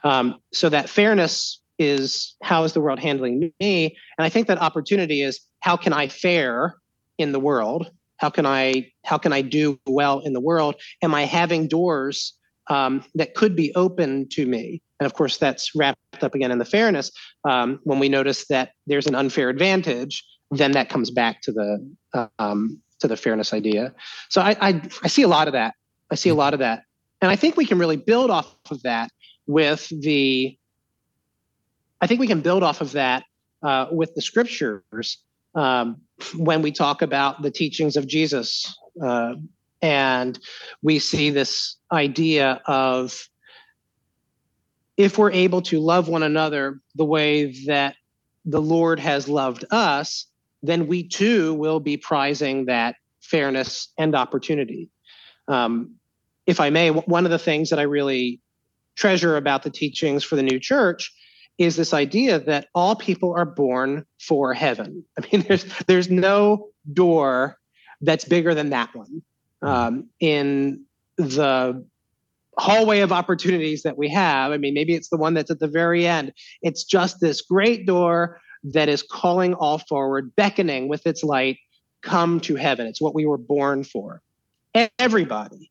Um, 0.05 0.37
so 0.53 0.69
that 0.69 0.89
fairness 0.89 1.61
is 1.79 2.37
how 2.43 2.65
is 2.65 2.73
the 2.73 2.81
world 2.81 2.99
handling 2.99 3.53
me? 3.61 3.97
And 4.19 4.25
I 4.25 4.29
think 4.29 4.47
that 4.47 4.63
opportunity 4.63 5.23
is 5.23 5.41
how 5.61 5.77
can 5.77 5.93
I 5.93 6.09
fare 6.09 6.77
in 7.19 7.33
the 7.33 7.41
world? 7.41 7.91
How 8.19 8.31
can 8.31 8.47
I 8.47 8.91
how 9.05 9.19
can 9.19 9.33
I 9.33 9.43
do 9.43 9.79
well 9.87 10.21
in 10.21 10.33
the 10.33 10.41
world? 10.41 10.77
Am 11.03 11.15
I 11.15 11.25
having 11.25 11.69
doors 11.69 12.35
um, 12.69 13.05
that 13.15 13.35
could 13.35 13.55
be 13.55 13.75
open 13.75 14.29
to 14.31 14.47
me? 14.47 14.83
And 14.99 15.07
of 15.07 15.15
course, 15.15 15.37
that's 15.37 15.75
wrapped 15.75 16.23
up 16.23 16.35
again 16.35 16.51
in 16.51 16.59
the 16.59 16.65
fairness. 16.65 17.11
Um, 17.49 17.81
when 17.85 17.99
we 17.99 18.09
notice 18.09 18.47
that 18.49 18.73
there's 18.87 19.07
an 19.07 19.15
unfair 19.15 19.51
advantage, 19.51 20.25
then 20.51 20.73
that 20.73 20.89
comes 20.89 21.11
back 21.11 21.43
to 21.43 21.53
the 21.53 22.29
um, 22.39 22.81
to 23.01 23.09
the 23.09 23.17
fairness 23.17 23.53
idea. 23.53 23.93
So 24.31 24.41
I, 24.41 24.57
I 24.61 24.83
I 25.03 25.09
see 25.09 25.23
a 25.23 25.29
lot 25.29 25.49
of 25.49 25.53
that. 25.53 25.75
I 26.11 26.15
see 26.15 26.31
a 26.31 26.35
lot 26.35 26.55
of 26.55 26.61
that, 26.61 26.85
and 27.21 27.31
I 27.31 27.37
think 27.37 27.57
we 27.57 27.67
can 27.67 27.79
really 27.79 27.97
build 27.97 28.31
off 28.31 28.55
of 28.71 28.83
that 28.83 29.11
with 29.47 29.89
the. 29.91 30.57
I 32.01 32.07
think 32.07 32.21
we 32.21 32.27
can 32.27 32.41
build 32.43 32.63
off 32.63 32.81
of 32.81 32.93
that 32.93 33.25
uh, 33.63 33.87
with 33.91 34.15
the 34.15 34.23
scriptures 34.23 35.19
um, 35.57 36.03
when 36.37 36.63
we 36.63 36.71
talk 36.71 37.03
about 37.03 37.43
the 37.43 37.51
teachings 37.51 37.97
of 37.97 38.07
Jesus, 38.07 38.77
uh, 39.03 39.35
and 39.83 40.39
we 40.83 40.99
see 40.99 41.31
this 41.31 41.77
idea 41.93 42.61
of 42.67 43.29
if 44.97 45.19
we're 45.19 45.33
able 45.33 45.63
to 45.63 45.81
love 45.81 46.09
one 46.09 46.23
another 46.23 46.81
the 46.95 47.05
way 47.05 47.65
that 47.67 47.97
the 48.45 48.61
Lord 48.61 49.01
has 49.01 49.29
loved 49.29 49.65
us, 49.71 50.27
then 50.63 50.87
we 50.87 51.07
too 51.07 51.53
will 51.55 51.81
be 51.81 51.97
prizing 51.97 52.67
that 52.67 52.97
fairness 53.21 53.93
and 53.99 54.15
opportunity. 54.15 54.89
Um, 55.49 55.97
if 56.47 56.61
I 56.61 56.71
may, 56.71 56.91
one 56.91 57.25
of 57.25 57.31
the 57.31 57.39
things 57.39 57.71
that 57.71 57.79
I 57.79 57.83
really 57.83 58.41
treasure 58.97 59.37
about 59.37 59.63
the 59.63 59.71
teachings 59.71 60.25
for 60.25 60.37
the 60.37 60.43
new 60.43 60.59
church 60.59 61.13
is 61.59 61.77
this 61.77 61.95
idea 61.95 62.39
that 62.41 62.69
all 62.75 62.95
people 62.97 63.35
are 63.35 63.47
born 63.47 64.05
for 64.21 64.53
heaven. 64.53 65.05
I 65.19 65.27
mean, 65.31 65.43
there's 65.49 65.65
there's 65.87 66.11
no 66.11 66.69
door 66.93 67.57
that's 68.01 68.25
bigger 68.25 68.55
than 68.55 68.71
that 68.71 68.95
one 68.95 69.23
um, 69.63 70.09
in 70.21 70.85
the 71.17 71.85
hallway 72.59 73.01
of 73.01 73.13
opportunities 73.13 73.83
that 73.83 73.99
we 73.99 74.09
have. 74.09 74.53
I 74.53 74.59
mean, 74.59 74.75
maybe 74.75 74.95
it's 74.95 75.09
the 75.09 75.17
one 75.17 75.35
that's 75.35 75.51
at 75.51 75.61
the 75.61 75.69
very 75.69 76.07
end. 76.07 76.33
It's 76.63 76.85
just 76.85 77.21
this 77.21 77.43
great 77.43 77.87
door 77.87 78.41
that 78.65 78.89
is 78.89 79.03
calling 79.03 79.55
all 79.55 79.79
forward, 79.79 80.35
beckoning 80.37 80.89
with 80.89 81.07
its 81.07 81.23
light, 81.23 81.59
come 82.03 82.41
to 82.41 82.57
heaven. 82.57 82.87
It's 82.87 83.01
what 83.01 83.15
we 83.15 83.27
were 83.27 83.39
born 83.39 83.85
for. 83.85 84.23
Everybody. 84.99 85.71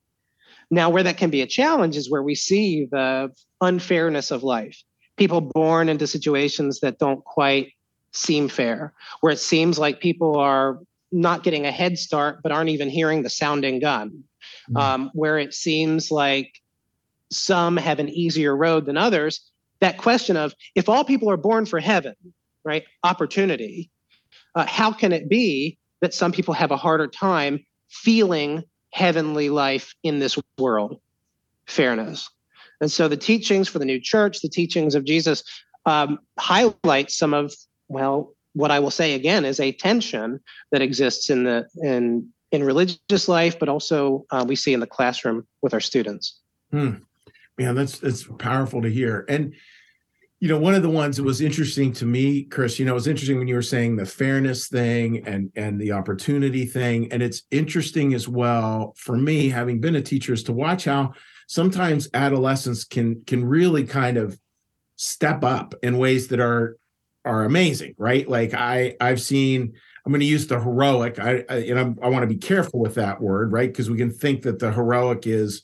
Now, 0.72 0.90
where 0.90 1.04
that 1.04 1.18
can 1.18 1.30
be 1.30 1.42
a 1.42 1.48
challenge 1.48 1.96
is 1.96 2.10
where 2.10 2.24
we 2.24 2.36
see 2.36 2.88
the 2.90 3.32
unfairness 3.62 4.32
of 4.32 4.44
life. 4.44 4.82
People 5.18 5.42
born 5.42 5.90
into 5.90 6.08
situations 6.08 6.80
that 6.82 7.00
don't 7.00 7.24
quite 7.24 7.74
seem 8.12 8.48
fair, 8.48 8.94
where 9.22 9.32
it 9.32 9.40
seems 9.40 9.78
like 9.80 10.00
people 10.00 10.38
are 10.38 10.80
not 11.12 11.44
getting 11.44 11.66
a 11.66 11.72
head 11.72 11.98
start, 11.98 12.42
but 12.44 12.52
aren't 12.52 12.70
even 12.70 12.90
hearing 12.90 13.24
the 13.24 13.30
sounding 13.30 13.80
gun, 13.80 14.24
mm-hmm. 14.70 14.78
um, 14.78 15.12
where 15.14 15.38
it 15.38 15.54
seems 15.54 16.12
like 16.12 16.62
some 17.32 17.78
have 17.78 18.00
an 18.00 18.10
easier 18.10 18.56
road 18.56 18.86
than 18.86 18.98
others. 18.98 19.42
That 19.80 19.98
question 19.98 20.38
of 20.38 20.54
if 20.74 20.90
all 20.90 21.04
people 21.04 21.30
are 21.30 21.38
born 21.38 21.66
for 21.66 21.80
heaven, 21.80 22.16
right? 22.64 22.84
Opportunity. 23.04 23.92
Uh, 24.56 24.66
how 24.66 24.92
can 24.92 25.12
it 25.12 25.30
be 25.30 25.78
that 26.02 26.14
some 26.14 26.32
people 26.32 26.54
have 26.54 26.72
a 26.72 26.78
harder 26.78 27.08
time 27.08 27.66
feeling 27.90 28.64
heavenly 28.92 29.50
life 29.50 29.94
in 30.04 30.20
this 30.20 30.38
world? 30.58 31.00
Fairness. 31.68 32.30
And 32.82 32.92
so 32.92 33.08
the 33.08 33.18
teachings 33.18 33.68
for 33.68 33.80
the 33.80 33.86
new 33.86 34.00
church, 34.00 34.42
the 34.42 34.50
teachings 34.50 34.96
of 34.96 35.06
Jesus, 35.06 35.44
um, 35.86 36.20
highlight 36.40 37.12
some 37.12 37.34
of, 37.34 37.54
well, 37.88 38.34
what 38.54 38.72
I 38.72 38.80
will 38.80 38.92
say 38.92 39.14
again 39.14 39.46
is 39.46 39.60
a 39.60 39.72
tension 39.72 40.40
that 40.72 40.82
exists 40.82 41.30
in 41.30 41.44
the 41.44 41.68
in 41.82 42.30
in 42.52 42.64
religious 42.64 43.28
life, 43.28 43.60
but 43.60 43.70
also 43.70 44.26
uh, 44.32 44.46
we 44.48 44.56
see 44.56 44.74
in 44.74 44.80
the 44.80 44.88
classroom 44.88 45.46
with 45.62 45.74
our 45.74 45.82
students. 45.82 46.40
Hmm. 46.72 46.96
Yeah, 47.58 47.74
that's 47.74 48.00
that's 48.00 48.24
powerful 48.40 48.82
to 48.82 48.90
hear. 48.90 49.26
And 49.30 49.54
you 50.42 50.50
know, 50.50 50.60
one 50.60 50.76
of 50.76 50.84
the 50.84 50.90
ones 50.90 51.18
that 51.18 51.24
was 51.24 51.42
interesting 51.42 51.94
to 51.94 52.06
me, 52.06 52.44
Chris, 52.44 52.78
you 52.78 52.86
know, 52.86 52.92
it 52.92 52.96
was 52.96 53.08
interesting 53.08 53.40
when 53.40 53.48
you 53.48 53.56
were 53.56 53.62
saying 53.62 53.96
the 53.96 54.06
fairness 54.06 54.68
thing 54.68 55.26
and 55.26 55.52
and 55.56 55.80
the 55.80 55.92
opportunity 55.92 56.66
thing. 56.66 57.12
And 57.12 57.24
it's 57.24 57.44
interesting 57.52 58.14
as 58.14 58.28
well 58.28 58.94
for 58.98 59.18
me, 59.18 59.50
having 59.50 59.80
been 59.80 59.96
a 59.96 60.02
teacher, 60.02 60.34
is 60.34 60.44
to 60.44 60.54
watch 60.54 60.86
how 60.86 61.14
sometimes 61.48 62.10
adolescents 62.14 62.84
can 62.84 63.24
can 63.26 63.46
really 63.46 63.86
kind 63.86 64.18
of 64.18 64.40
step 64.96 65.44
up 65.44 65.76
in 65.84 65.98
ways 65.98 66.28
that 66.30 66.40
are 66.40 66.78
are 67.24 67.44
amazing, 67.44 67.96
right? 67.98 68.28
Like 68.28 68.54
I 68.54 68.96
I've 69.00 69.22
seen 69.22 69.74
I'm 70.06 70.12
going 70.12 70.20
to 70.20 70.26
use 70.26 70.46
the 70.46 70.60
heroic. 70.60 71.18
I, 71.18 71.44
I 71.50 71.56
and 71.56 71.80
I'm, 71.80 72.00
I 72.02 72.10
want 72.10 72.24
to 72.24 72.28
be 72.28 72.38
careful 72.38 72.80
with 72.80 72.96
that 72.96 73.20
word, 73.20 73.52
right? 73.52 73.70
Because 73.70 73.90
we 73.90 73.98
can 73.98 74.12
think 74.12 74.44
that 74.44 74.60
the 74.60 74.72
heroic 74.72 75.26
is 75.26 75.64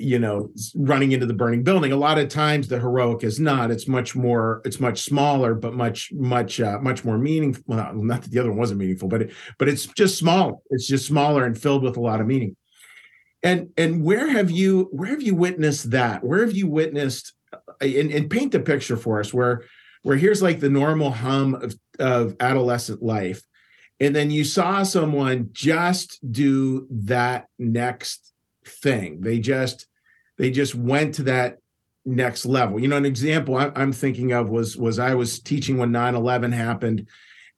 you 0.00 0.18
know 0.18 0.50
running 0.74 1.12
into 1.12 1.26
the 1.26 1.34
burning 1.34 1.62
building 1.62 1.92
a 1.92 1.96
lot 1.96 2.18
of 2.18 2.28
times 2.28 2.66
the 2.66 2.78
heroic 2.78 3.22
is 3.22 3.38
not 3.38 3.70
it's 3.70 3.86
much 3.86 4.16
more 4.16 4.60
it's 4.64 4.80
much 4.80 5.02
smaller 5.02 5.54
but 5.54 5.74
much 5.74 6.10
much 6.12 6.60
uh, 6.60 6.78
much 6.80 7.04
more 7.04 7.18
meaningful 7.18 7.62
well, 7.68 7.94
not 7.94 8.22
that 8.22 8.30
the 8.32 8.38
other 8.38 8.48
one 8.48 8.58
wasn't 8.58 8.78
meaningful 8.78 9.08
but 9.08 9.22
it, 9.22 9.32
but 9.58 9.68
it's 9.68 9.86
just 9.86 10.18
small 10.18 10.62
it's 10.70 10.88
just 10.88 11.06
smaller 11.06 11.44
and 11.44 11.56
filled 11.56 11.84
with 11.84 11.96
a 11.96 12.00
lot 12.00 12.20
of 12.20 12.26
meaning 12.26 12.56
and 13.42 13.70
and 13.76 14.02
where 14.02 14.28
have 14.28 14.50
you 14.50 14.88
where 14.92 15.10
have 15.10 15.22
you 15.22 15.34
witnessed 15.34 15.90
that 15.90 16.24
where 16.24 16.40
have 16.40 16.56
you 16.56 16.66
witnessed 16.66 17.32
uh, 17.52 17.58
and, 17.80 18.10
and 18.10 18.30
paint 18.30 18.52
the 18.52 18.60
picture 18.60 18.96
for 18.96 19.20
us 19.20 19.32
where 19.32 19.64
where 20.02 20.16
here's 20.16 20.42
like 20.42 20.60
the 20.60 20.70
normal 20.70 21.10
hum 21.10 21.54
of, 21.54 21.74
of 21.98 22.36
adolescent 22.40 23.02
life 23.02 23.42
and 23.98 24.14
then 24.14 24.30
you 24.30 24.44
saw 24.44 24.82
someone 24.82 25.50
just 25.52 26.18
do 26.30 26.86
that 26.90 27.46
next 27.58 28.32
thing. 28.66 29.20
They 29.20 29.38
just 29.38 29.86
they 30.38 30.50
just 30.50 30.74
went 30.74 31.14
to 31.14 31.22
that 31.24 31.58
next 32.04 32.44
level. 32.44 32.78
You 32.78 32.88
know, 32.88 32.96
an 32.96 33.06
example 33.06 33.56
I'm 33.56 33.92
thinking 33.92 34.32
of 34.32 34.48
was 34.48 34.76
was 34.76 34.98
I 34.98 35.14
was 35.14 35.40
teaching 35.40 35.78
when 35.78 35.92
9/11 35.92 36.52
happened, 36.52 37.08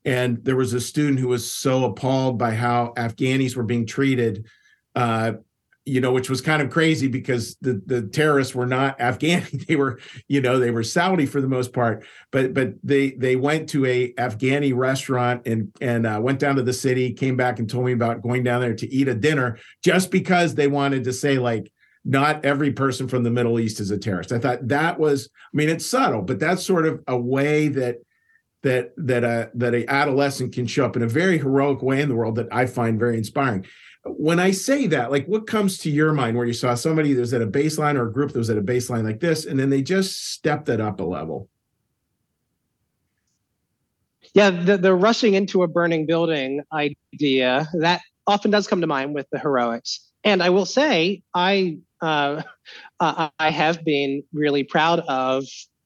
and 0.05 0.43
there 0.45 0.57
was 0.57 0.75
a 0.75 0.81
student 0.81 1.19
who 1.19 1.29
was 1.29 1.51
so 1.51 1.85
appalled 1.87 2.39
by 2.39 2.55
how 2.55 2.93
Afghanis 2.97 3.57
were 3.57 3.65
being 3.65 3.87
treated. 3.87 4.47
Uh, 4.95 5.33
you 5.89 6.01
know, 6.01 6.13
which 6.13 6.29
was 6.29 6.41
kind 6.41 6.61
of 6.61 6.71
crazy 6.71 7.09
because 7.09 7.57
the 7.61 7.83
the 7.87 8.03
terrorists 8.03 8.55
were 8.55 8.67
not 8.67 8.99
Afghani; 9.01 9.67
they 9.67 9.77
were, 9.77 9.99
you 10.29 10.41
know, 10.41 10.59
they 10.59 10.71
were 10.71 10.85
Saudi 10.85 11.27
for 11.27 11.41
the 11.41 11.49
most 11.49 11.73
part. 11.73 12.05
But 12.31 12.55
but 12.55 12.75
they 12.85 13.13
they 13.13 13.37
went 13.37 13.69
to 13.71 13.87
a 13.87 14.13
Afghani 14.13 14.77
restaurant 14.77 15.47
and 15.47 15.73
and 15.81 16.07
uh, 16.07 16.21
went 16.23 16.39
down 16.39 16.57
to 16.57 16.63
the 16.63 16.73
city, 16.73 17.13
came 17.13 17.37
back 17.37 17.59
and 17.59 17.69
told 17.69 17.87
me 17.87 17.93
about 17.93 18.23
going 18.23 18.45
down 18.45 18.61
there 18.61 18.75
to 18.75 18.93
eat 18.93 19.09
a 19.09 19.15
dinner 19.15 19.59
just 19.83 20.11
because 20.11 20.55
they 20.55 20.69
wanted 20.69 21.05
to 21.05 21.13
say 21.13 21.39
like 21.39 21.73
not 22.05 22.45
every 22.45 22.73
person 22.73 23.09
from 23.09 23.23
the 23.23 23.31
Middle 23.31 23.59
East 23.59 23.81
is 23.81 23.91
a 23.91 23.99
terrorist. 23.99 24.33
I 24.33 24.39
thought 24.39 24.69
that 24.69 24.99
was, 24.99 25.29
I 25.53 25.57
mean, 25.57 25.69
it's 25.69 25.85
subtle, 25.85 26.23
but 26.23 26.39
that's 26.39 26.65
sort 26.65 26.87
of 26.87 27.03
a 27.07 27.19
way 27.19 27.69
that 27.69 27.97
that 28.63 28.93
that 28.97 29.25
a 29.25 29.51
that 29.55 29.75
a 29.75 29.89
adolescent 29.89 30.53
can 30.53 30.67
show 30.67 30.85
up 30.85 30.97
in 30.97 31.03
a 31.03 31.09
very 31.09 31.39
heroic 31.39 31.83
way 31.83 32.01
in 32.01 32.09
the 32.09 32.15
world 32.15 32.37
that 32.37 32.49
I 32.51 32.67
find 32.67 32.99
very 32.99 33.17
inspiring 33.17 33.67
when 34.05 34.39
I 34.39 34.51
say 34.53 34.87
that, 34.89 35.11
like 35.11 35.27
what 35.27 35.47
comes 35.47 35.79
to 35.79 35.91
your 35.91 36.13
mind 36.13 36.37
where 36.37 36.47
you 36.47 36.53
saw 36.53 36.75
somebody 36.75 37.13
that 37.15 37.21
was 37.21 37.35
at 37.35 37.43
a 37.43 37.47
baseline 37.47 37.97
or 37.97 38.09
a 38.09 38.13
group 38.13 38.33
that 38.33 38.39
was 38.39 38.51
at 38.51 38.59
a 38.59 38.63
baseline 38.63 39.05
like 39.05 39.21
this, 39.21 39.45
and 39.47 39.59
then 39.59 39.71
they 39.71 39.83
just 39.83 40.33
stepped 40.33 40.69
it 40.69 40.81
up 40.81 41.01
a 41.01 41.05
level? 41.05 41.49
Yeah, 44.35 44.51
the, 44.51 44.77
the 44.77 44.95
rushing 44.95 45.35
into 45.35 45.63
a 45.63 45.69
burning 45.69 46.07
building 46.07 46.63
idea, 46.73 47.69
that 47.75 48.03
often 48.27 48.51
does 48.51 48.67
come 48.67 48.81
to 48.81 48.87
mind 48.87 49.15
with 49.15 49.27
the 49.31 49.39
heroics. 49.39 50.01
And 50.23 50.43
I 50.43 50.51
will 50.51 50.67
say, 50.67 51.23
I 51.35 51.79
uh, 52.01 52.43
I 53.01 53.51
have 53.51 53.85
been 53.85 54.23
really 54.33 54.65
proud 54.65 55.01
of 55.01 55.45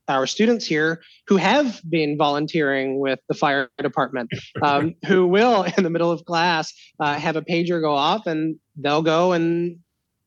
our 0.08 0.26
students 0.26 0.66
here 0.66 1.02
who 1.26 1.36
have 1.36 1.80
been 1.88 2.16
volunteering 2.16 2.98
with 2.98 3.20
the 3.28 3.34
fire 3.34 3.68
department, 3.78 4.30
um, 4.62 4.94
who 5.06 5.26
will, 5.26 5.64
in 5.76 5.84
the 5.84 5.90
middle 5.90 6.10
of 6.10 6.24
class, 6.24 6.72
uh, 7.00 7.14
have 7.14 7.36
a 7.36 7.42
pager 7.42 7.80
go 7.80 7.94
off 7.94 8.26
and 8.26 8.56
they'll 8.76 9.02
go 9.02 9.32
and 9.32 9.78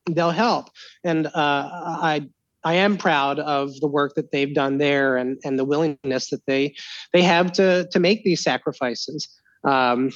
they'll 0.10 0.32
help. 0.32 0.70
And 1.04 1.28
uh, 1.28 1.32
I 1.36 2.28
I 2.64 2.74
am 2.74 2.98
proud 2.98 3.40
of 3.40 3.80
the 3.80 3.88
work 3.88 4.16
that 4.16 4.32
they've 4.32 4.54
done 4.54 4.80
there 4.80 5.18
and, 5.18 5.38
and 5.46 5.58
the 5.58 5.66
willingness 5.66 6.32
that 6.32 6.46
they 6.48 6.74
they 7.14 7.22
have 7.22 7.52
to 7.54 7.88
to 7.92 8.00
make 8.00 8.24
these 8.24 8.42
sacrifices. 8.42 9.30
Um, 9.64 10.12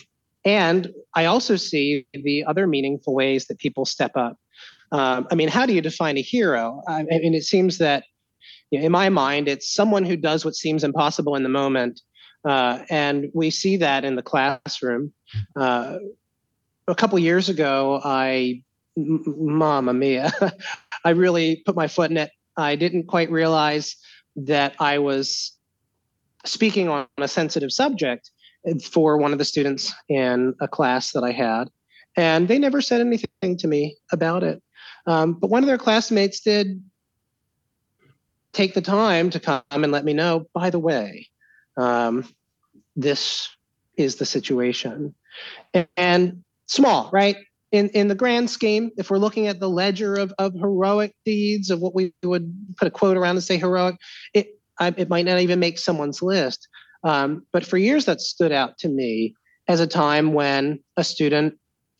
and 0.46 0.92
I 1.16 1.25
also 1.25 1.58
see 1.58 2.08
the 2.13 2.44
other 2.46 2.66
meaningful 2.66 3.13
ways 3.13 3.46
that 3.48 3.60
people 3.60 3.86
step 3.86 4.12
up. 4.16 4.38
Um, 4.92 5.28
I 5.32 5.36
mean, 5.36 5.50
how 5.50 5.66
do 5.66 5.74
you 5.74 5.82
define 5.82 6.18
a 6.18 6.22
hero? 6.22 6.82
I 6.88 7.04
mean, 7.04 7.36
it 7.36 7.44
seems 7.44 7.78
that 7.78 8.06
in 8.71 8.91
my 8.91 9.09
mind, 9.09 9.47
it's 9.47 9.73
someone 9.73 10.05
who 10.05 10.15
does 10.15 10.45
what 10.45 10.55
seems 10.55 10.83
impossible 10.83 11.35
in 11.35 11.43
the 11.43 11.49
moment. 11.49 12.01
Uh, 12.47 12.83
and 12.89 13.29
we 13.33 13.49
see 13.49 13.77
that 13.77 14.05
in 14.05 14.15
the 14.15 14.21
classroom. 14.21 15.11
Uh, 15.55 15.97
a 16.88 16.95
couple 16.95 17.19
years 17.19 17.49
ago, 17.49 17.99
I, 18.03 18.61
m- 18.97 19.23
Mama 19.25 19.93
Mia, 19.93 20.31
I 21.05 21.11
really 21.11 21.61
put 21.65 21.75
my 21.75 21.88
foot 21.88 22.11
in 22.11 22.17
it. 22.17 22.31
I 22.57 22.75
didn't 22.75 23.07
quite 23.07 23.31
realize 23.31 23.95
that 24.35 24.75
I 24.79 24.99
was 24.99 25.53
speaking 26.45 26.88
on 26.89 27.07
a 27.17 27.27
sensitive 27.27 27.71
subject 27.71 28.31
for 28.83 29.17
one 29.17 29.31
of 29.31 29.38
the 29.38 29.45
students 29.45 29.93
in 30.09 30.53
a 30.61 30.67
class 30.67 31.11
that 31.11 31.23
I 31.23 31.31
had, 31.31 31.69
and 32.17 32.47
they 32.47 32.59
never 32.59 32.81
said 32.81 33.01
anything 33.01 33.57
to 33.57 33.67
me 33.67 33.97
about 34.11 34.43
it. 34.43 34.61
Um, 35.05 35.33
but 35.33 35.49
one 35.49 35.63
of 35.63 35.67
their 35.67 35.77
classmates 35.77 36.41
did 36.41 36.81
take 38.53 38.74
the 38.74 38.82
time 38.82 39.29
to 39.32 39.39
come 39.39 39.63
and 39.72 39.91
let 39.91 40.06
me 40.06 40.13
know. 40.13 40.48
By 40.53 40.70
the 40.70 40.79
way, 40.79 41.27
um, 41.77 42.27
this 42.96 43.50
is 43.98 44.15
the 44.15 44.25
situation, 44.25 45.13
and, 45.74 45.88
and 45.98 46.44
small, 46.68 47.10
right? 47.12 47.38
In 47.72 47.89
in 47.89 48.08
the 48.08 48.15
grand 48.15 48.50
scheme, 48.50 48.91
if 48.98 49.10
we're 49.10 49.18
looking 49.18 49.48
at 49.48 49.60
the 49.60 49.70
ledger 49.70 50.15
of 50.15 50.34
of 50.39 50.53
heroic 50.53 51.13
deeds 51.25 51.70
of 51.70 51.79
what 51.79 51.94
we 51.94 52.13
would 52.24 52.53
put 52.77 52.88
a 52.88 52.91
quote 52.91 53.18
around 53.18 53.36
and 53.36 53.44
say 53.44 53.58
heroic, 53.58 53.96
it 54.34 54.60
I, 54.79 54.94
it 54.98 55.10
might 55.10 55.25
not 55.25 55.39
even 55.39 55.60
make 55.60 55.77
someone's 55.77 56.22
list. 56.22 56.68
Um, 57.03 57.46
but 57.53 57.65
for 57.65 57.77
years, 57.77 58.06
that 58.06 58.22
stood 58.22 58.51
out 58.51 58.77
to 58.79 58.89
me 58.89 59.36
as 59.68 59.79
a 59.79 59.88
time 59.88 60.34
when 60.34 60.79
a 60.98 61.03
student 61.03 61.58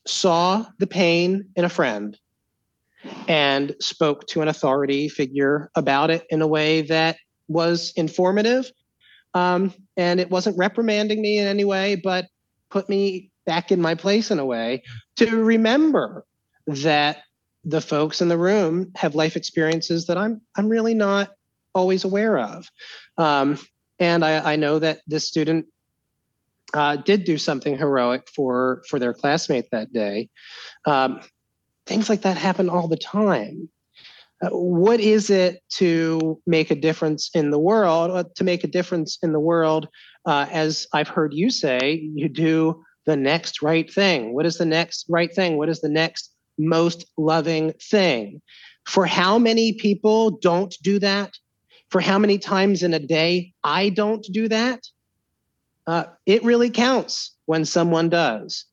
saw 0.08 0.66
the 0.80 0.88
pain 0.88 1.50
in 1.56 1.66
a 1.66 1.70
friend 1.70 2.18
and 3.28 3.76
spoke 3.80 4.28
to 4.28 4.42
an 4.42 4.48
authority 4.48 5.10
figure 5.10 5.70
about 5.76 6.10
it 6.10 6.26
in 6.30 6.42
a 6.42 6.48
way 6.48 6.82
that 6.84 7.18
was 7.48 7.94
informative. 7.96 8.72
Um, 9.34 9.74
and 9.96 10.20
it 10.20 10.30
wasn't 10.30 10.58
reprimanding 10.58 11.22
me 11.22 11.38
in 11.38 11.48
any 11.48 11.66
way, 11.66 11.96
but 11.96 12.28
put 12.70 12.90
me 12.90 13.32
back 13.46 13.72
in 13.72 13.82
my 13.82 13.96
place 13.96 14.32
in 14.32 14.40
a 14.40 14.46
way 14.46 14.84
to 15.16 15.44
remember 15.44 16.26
that 16.68 17.24
the 17.64 17.82
folks 17.82 18.22
in 18.22 18.30
the 18.30 18.38
room 18.38 18.92
have 18.96 19.16
life 19.16 19.36
experiences 19.36 20.08
that 20.08 20.18
I'm 20.18 20.42
I'm 20.56 20.70
really 20.70 20.94
not 20.94 21.32
always 21.74 22.04
aware 22.04 22.38
of. 22.38 22.70
Um, 23.18 23.58
and 24.00 24.24
I, 24.24 24.54
I, 24.54 24.56
know 24.56 24.80
that 24.80 25.02
this 25.08 25.28
student 25.28 25.66
uh, 26.74 26.96
did 26.96 27.26
do 27.26 27.38
something 27.38 27.78
heroic 27.78 28.28
for 28.34 28.84
for 28.88 28.98
their 28.98 29.14
classmate 29.14 29.70
that 29.72 29.92
day. 29.92 30.30
Um, 30.86 31.22
things 31.90 32.08
like 32.08 32.22
that 32.22 32.38
happen 32.38 32.70
all 32.70 32.88
the 32.88 32.96
time. 32.96 33.68
Uh, 34.42 34.50
what 34.52 35.00
is 35.00 35.30
it 35.30 35.62
to 35.70 36.40
make 36.46 36.72
a 36.72 36.76
difference 36.76 37.30
in 37.34 37.50
the 37.50 37.60
world? 37.60 38.12
Uh, 38.12 38.24
to 38.36 38.44
make 38.44 38.64
a 38.64 38.68
difference 38.68 39.18
in 39.24 39.34
the 39.34 39.40
world, 39.40 39.88
uh, 40.26 40.46
as 40.52 40.88
I've 40.94 41.10
heard 41.10 41.34
you 41.34 41.50
say, 41.50 42.10
you 42.14 42.30
do 42.30 42.86
the 43.06 43.18
next 43.18 43.64
right 43.64 43.92
thing. 43.92 44.34
What 44.36 44.46
is 44.46 44.58
the 44.58 44.66
next 44.66 45.08
right 45.10 45.34
thing? 45.34 45.58
What 45.58 45.68
is 45.68 45.82
the 45.82 45.90
next 45.90 46.32
most 46.58 47.06
loving 47.18 47.74
thing? 47.82 48.42
For 48.86 49.06
how 49.06 49.40
many 49.40 49.74
people 49.74 50.32
don't 50.32 50.76
do 50.84 51.00
that? 51.00 51.34
For 51.90 52.02
how 52.02 52.20
many 52.20 52.38
times 52.38 52.84
in 52.84 52.94
a 52.94 53.00
day 53.00 53.54
I 53.64 53.90
don't 53.90 54.26
do 54.32 54.48
that? 54.48 54.82
Uh, 55.88 56.04
it 56.28 56.44
really 56.44 56.70
counts 56.70 57.36
when 57.48 57.66
someone 57.66 58.10
does. 58.10 58.66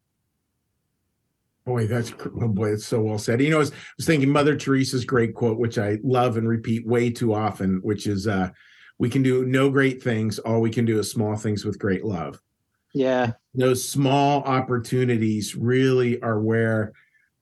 Boy, 1.67 1.87
that's 1.87 2.13
oh 2.41 2.49
boy, 2.49 2.71
that's 2.71 2.87
so 2.87 3.01
well 3.01 3.19
said. 3.19 3.43
You 3.43 3.51
know, 3.51 3.57
I 3.57 3.59
was, 3.59 3.73
I 3.73 3.75
was 3.99 4.07
thinking 4.07 4.31
Mother 4.31 4.57
Teresa's 4.57 5.05
great 5.05 5.35
quote, 5.35 5.59
which 5.59 5.79
I 5.79 5.99
love 6.03 6.37
and 6.37 6.49
repeat 6.49 6.87
way 6.87 7.11
too 7.11 7.35
often, 7.35 7.81
which 7.83 8.07
is 8.07 8.29
uh, 8.29 8.51
we 8.99 9.11
can 9.11 9.23
do 9.23 9.45
no 9.45 9.69
great 9.69 10.03
things, 10.03 10.39
all 10.39 10.61
we 10.61 10.71
can 10.71 10.85
do 10.85 10.99
is 10.99 11.11
small 11.11 11.37
things 11.37 11.65
with 11.65 11.79
great 11.79 12.05
love. 12.05 12.41
Yeah. 12.95 13.33
Those 13.55 13.87
small 13.87 14.43
opportunities 14.45 15.55
really 15.55 16.23
are 16.23 16.41
where 16.41 16.93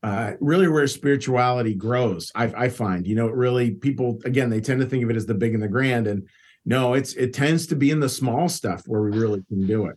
uh, 0.03 0.33
really 0.41 0.69
where 0.69 0.87
spirituality 0.87 1.75
grows. 1.75 2.33
I, 2.35 2.45
I 2.45 2.69
find, 2.69 3.07
you 3.07 3.15
know, 3.15 3.29
really 3.29 3.73
people 3.73 4.21
again, 4.25 4.51
they 4.51 4.61
tend 4.61 4.81
to 4.81 4.87
think 4.87 5.05
of 5.05 5.11
it 5.11 5.17
as 5.17 5.27
the 5.27 5.35
big 5.35 5.55
and 5.55 5.63
the 5.63 5.69
grand. 5.69 6.07
And 6.07 6.29
no, 6.65 6.95
it's 6.95 7.13
it 7.15 7.35
tends 7.35 7.67
to 7.69 7.77
be 7.77 7.91
in 7.91 8.01
the 8.01 8.09
small 8.09 8.49
stuff 8.49 8.83
where 8.87 9.03
we 9.03 9.17
really 9.17 9.45
can 9.49 9.67
do 9.67 9.87
it. 9.87 9.97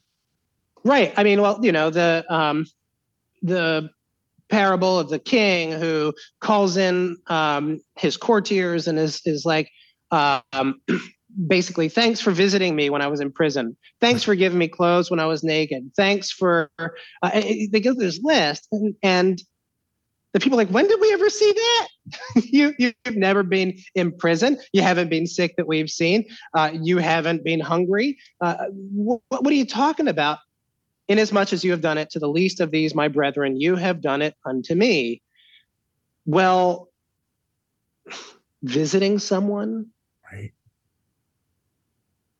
Right. 0.84 1.14
I 1.18 1.24
mean, 1.24 1.42
well, 1.42 1.60
you 1.62 1.72
know, 1.72 1.90
the 1.90 2.26
um 2.30 2.66
the 3.42 3.90
parable 4.50 5.00
of 5.00 5.10
the 5.10 5.20
king 5.20 5.72
who 5.72 6.14
calls 6.42 6.78
in 6.78 7.18
um, 7.28 7.80
his 7.98 8.18
courtiers 8.18 8.88
and 8.88 8.98
is 9.00 9.22
is 9.26 9.46
like 9.46 9.70
um, 10.12 10.82
basically 11.48 11.90
thanks 11.90 12.20
for 12.20 12.32
visiting 12.32 12.76
me 12.76 12.90
when 12.90 13.02
I 13.02 13.08
was 13.08 13.20
in 13.20 13.32
prison. 13.32 13.78
Thanks 14.02 14.24
for 14.24 14.36
giving 14.36 14.58
me 14.58 14.68
clothes 14.68 15.12
when 15.12 15.20
I 15.20 15.26
was 15.26 15.44
naked. 15.44 15.92
Thanks 15.96 16.32
for 16.32 16.72
uh, 16.80 16.90
they 17.32 17.80
go 17.82 17.94
through 17.94 18.06
this 18.06 18.22
list 18.24 18.68
and, 18.72 18.96
and 19.04 19.42
the 20.34 20.40
people 20.40 20.58
like 20.58 20.70
when 20.70 20.88
did 20.88 21.00
we 21.02 21.12
ever 21.14 21.30
see 21.30 21.52
that? 21.52 21.88
You 22.36 22.74
you've 22.78 23.16
never 23.16 23.44
been 23.44 23.78
in 23.96 24.16
prison. 24.18 24.58
You 24.72 24.82
haven't 24.82 25.10
been 25.10 25.28
sick 25.28 25.56
that 25.58 25.68
we've 25.68 25.90
seen. 25.90 26.26
Uh, 26.54 26.72
you 26.82 27.00
haven't 27.00 27.44
been 27.44 27.60
hungry. 27.60 28.18
Uh, 28.40 28.68
what, 28.72 29.22
what 29.30 29.48
are 29.48 29.56
you 29.56 29.66
talking 29.66 30.08
about 30.08 30.38
Inasmuch 31.08 31.54
as 31.54 31.64
you 31.64 31.72
have 31.72 31.82
done 31.82 31.98
it 31.98 32.10
to 32.12 32.20
the 32.20 32.28
least 32.28 32.60
of 32.60 32.72
these, 32.72 32.94
my 32.94 33.08
brethren, 33.08 33.60
you 33.60 33.76
have 33.76 34.02
done 34.02 34.22
it 34.22 34.36
unto 34.46 34.76
me. 34.76 35.22
Well, 36.26 36.90
visiting 38.62 39.20
someone, 39.20 39.88
right? 40.30 40.52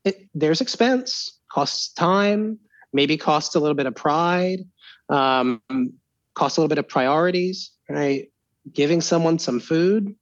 It, 0.04 0.28
there's 0.34 0.60
expense, 0.60 1.38
costs 1.50 1.92
time, 1.92 2.58
maybe 2.92 3.16
costs 3.16 3.54
a 3.54 3.60
little 3.60 3.74
bit 3.74 3.86
of 3.86 3.94
pride, 3.94 4.60
um, 5.08 5.62
costs 6.34 6.58
a 6.58 6.60
little 6.60 6.68
bit 6.68 6.78
of 6.78 6.88
priorities, 6.88 7.70
right? 7.88 8.30
Giving 8.72 9.00
someone 9.00 9.38
some 9.38 9.60
food. 9.60 10.14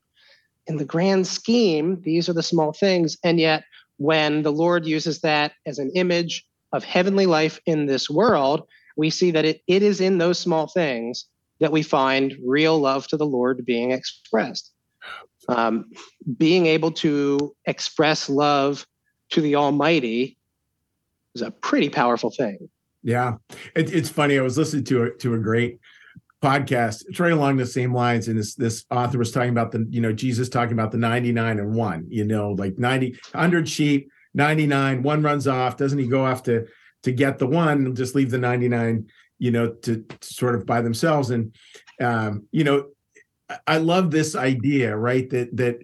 In 0.68 0.76
the 0.76 0.84
grand 0.84 1.26
scheme, 1.26 2.00
these 2.02 2.28
are 2.28 2.32
the 2.32 2.42
small 2.42 2.72
things. 2.72 3.16
And 3.24 3.40
yet, 3.40 3.64
when 3.98 4.42
the 4.42 4.52
Lord 4.52 4.86
uses 4.86 5.20
that 5.20 5.52
as 5.64 5.78
an 5.78 5.90
image 5.94 6.45
of 6.72 6.84
heavenly 6.84 7.26
life 7.26 7.60
in 7.66 7.86
this 7.86 8.10
world, 8.10 8.66
we 8.96 9.10
see 9.10 9.30
that 9.30 9.44
it, 9.44 9.62
it 9.66 9.82
is 9.82 10.00
in 10.00 10.18
those 10.18 10.38
small 10.38 10.66
things 10.66 11.26
that 11.60 11.72
we 11.72 11.82
find 11.82 12.36
real 12.44 12.78
love 12.78 13.06
to 13.08 13.16
the 13.16 13.26
Lord 13.26 13.64
being 13.64 13.92
expressed. 13.92 14.72
Um, 15.48 15.90
being 16.36 16.66
able 16.66 16.90
to 16.92 17.54
express 17.66 18.28
love 18.28 18.86
to 19.30 19.40
the 19.40 19.56
Almighty 19.56 20.36
is 21.34 21.42
a 21.42 21.50
pretty 21.50 21.88
powerful 21.88 22.30
thing. 22.30 22.68
Yeah, 23.02 23.36
it, 23.74 23.94
it's 23.94 24.08
funny. 24.08 24.38
I 24.38 24.42
was 24.42 24.58
listening 24.58 24.84
to 24.84 25.04
a, 25.04 25.10
to 25.18 25.34
a 25.34 25.38
great 25.38 25.78
podcast. 26.42 27.04
It's 27.08 27.20
right 27.20 27.32
along 27.32 27.56
the 27.56 27.66
same 27.66 27.94
lines, 27.94 28.26
and 28.26 28.36
this 28.38 28.56
this 28.56 28.84
author 28.90 29.18
was 29.18 29.30
talking 29.30 29.50
about 29.50 29.70
the 29.70 29.86
you 29.90 30.00
know 30.00 30.12
Jesus 30.12 30.48
talking 30.48 30.72
about 30.72 30.90
the 30.90 30.98
ninety 30.98 31.30
nine 31.30 31.60
and 31.60 31.74
one. 31.74 32.06
You 32.08 32.24
know, 32.24 32.50
like 32.52 32.78
90, 32.78 33.10
100 33.30 33.68
sheep 33.68 34.10
99, 34.36 35.02
one 35.02 35.22
runs 35.22 35.48
off. 35.48 35.76
Doesn't 35.76 35.98
he 35.98 36.06
go 36.06 36.24
off 36.24 36.44
to 36.44 36.66
to 37.02 37.12
get 37.12 37.38
the 37.38 37.46
one 37.46 37.86
and 37.86 37.96
just 37.96 38.14
leave 38.14 38.30
the 38.30 38.38
99, 38.38 39.06
you 39.38 39.50
know, 39.50 39.70
to, 39.70 40.02
to 40.02 40.16
sort 40.22 40.54
of 40.54 40.66
by 40.66 40.80
themselves? 40.82 41.30
And 41.30 41.54
um, 42.00 42.46
you 42.52 42.62
know, 42.62 42.86
I 43.66 43.78
love 43.78 44.10
this 44.10 44.36
idea, 44.36 44.96
right? 44.96 45.28
That 45.30 45.56
that 45.56 45.78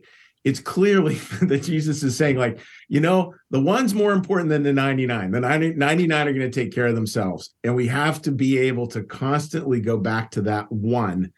it's 0.44 0.60
clearly 0.60 1.14
that 1.42 1.62
Jesus 1.62 2.02
is 2.02 2.16
saying, 2.16 2.36
like, 2.36 2.60
you 2.88 3.00
know, 3.00 3.34
the 3.50 3.60
one's 3.60 3.94
more 3.94 4.12
important 4.12 4.50
than 4.50 4.62
the 4.62 4.72
99. 4.72 5.30
The 5.30 5.40
90, 5.40 5.74
99 5.74 6.28
are 6.28 6.32
going 6.32 6.50
to 6.50 6.60
take 6.60 6.74
care 6.74 6.86
of 6.86 6.94
themselves. 6.94 7.54
And 7.64 7.74
we 7.74 7.86
have 7.88 8.20
to 8.22 8.32
be 8.32 8.58
able 8.58 8.86
to 8.88 9.02
constantly 9.02 9.80
go 9.80 9.96
back 9.96 10.32
to 10.32 10.42
that 10.42 10.70
one 10.70 11.32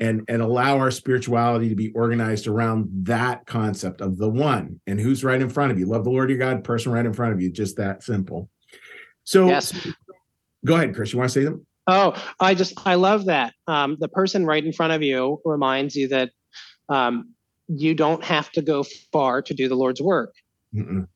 and 0.00 0.22
and 0.28 0.42
allow 0.42 0.78
our 0.78 0.90
spirituality 0.90 1.68
to 1.68 1.74
be 1.74 1.92
organized 1.92 2.46
around 2.46 2.88
that 3.06 3.46
concept 3.46 4.00
of 4.00 4.18
the 4.18 4.28
one 4.28 4.80
and 4.86 5.00
who's 5.00 5.22
right 5.22 5.40
in 5.40 5.48
front 5.48 5.70
of 5.70 5.78
you. 5.78 5.86
Love 5.86 6.04
the 6.04 6.10
lord 6.10 6.30
your 6.30 6.38
god 6.38 6.64
person 6.64 6.92
right 6.92 7.06
in 7.06 7.12
front 7.12 7.32
of 7.32 7.40
you 7.40 7.50
just 7.50 7.76
that 7.76 8.02
simple. 8.02 8.48
So 9.24 9.46
yes. 9.46 9.72
go 10.64 10.74
ahead 10.74 10.94
chris 10.94 11.12
you 11.12 11.18
want 11.18 11.30
to 11.30 11.40
say 11.40 11.44
them 11.44 11.66
oh 11.86 12.14
i 12.40 12.54
just 12.54 12.74
i 12.86 12.94
love 12.94 13.26
that 13.26 13.52
um, 13.66 13.96
the 14.00 14.08
person 14.08 14.44
right 14.46 14.64
in 14.64 14.72
front 14.72 14.92
of 14.92 15.02
you 15.02 15.40
reminds 15.44 15.94
you 15.94 16.08
that 16.08 16.30
um, 16.88 17.34
you 17.68 17.94
don't 17.94 18.22
have 18.24 18.50
to 18.52 18.62
go 18.62 18.84
far 19.12 19.42
to 19.42 19.54
do 19.54 19.68
the 19.68 19.74
lord's 19.74 20.02
work. 20.02 20.34
Mm-mm. 20.74 21.06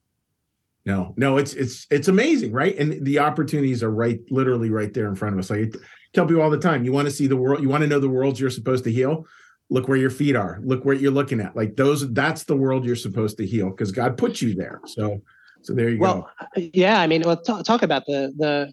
no 0.87 1.15
no 1.17 1.37
it's 1.37 1.53
it's 1.55 1.87
it's 1.91 2.09
amazing 2.09 2.53
right? 2.53 2.79
And 2.79 3.05
the 3.05 3.19
opportunities 3.19 3.83
are 3.83 3.91
right 3.91 4.21
literally 4.31 4.71
right 4.71 4.95
there 4.95 5.09
in 5.09 5.15
front 5.15 5.35
of 5.35 5.41
us. 5.41 5.51
Like 5.51 5.75
tell 6.15 6.27
people 6.27 6.43
all 6.43 6.51
the 6.51 6.59
time 6.59 6.85
you 6.85 6.93
want 6.93 7.07
to 7.07 7.13
see 7.13 7.27
the 7.27 7.37
world 7.37 7.63
you 7.63 7.69
want 7.69 7.83
to 7.83 7.87
know 7.87 8.01
the 8.01 8.09
worlds 8.09 8.41
you're 8.41 8.51
supposed 8.51 8.85
to 8.85 8.93
heal? 8.93 9.27
Look 9.71 9.87
where 9.87 9.99
your 9.99 10.11
feet 10.11 10.35
are. 10.35 10.61
Look 10.63 10.85
where 10.85 10.95
you're 10.95 11.13
looking 11.13 11.41
at. 11.41 11.55
Like 11.55 11.77
those 11.77 12.11
that's 12.13 12.45
the 12.45 12.57
world 12.57 12.85
you're 12.85 12.97
supposed 12.97 13.37
to 13.39 13.47
heal 13.47 13.71
because 13.71 13.93
god 13.93 14.17
put 14.17 14.41
you 14.41 14.55
there. 14.55 14.81
So 14.87 15.23
so 15.63 15.75
there 15.75 15.89
you 15.91 15.99
well, 15.99 16.31
go 16.55 16.63
yeah 16.73 17.01
i 17.01 17.07
mean 17.07 17.23
well 17.23 17.37
talk, 17.37 17.65
talk 17.65 17.83
about 17.83 18.07
the 18.07 18.33
the 18.39 18.73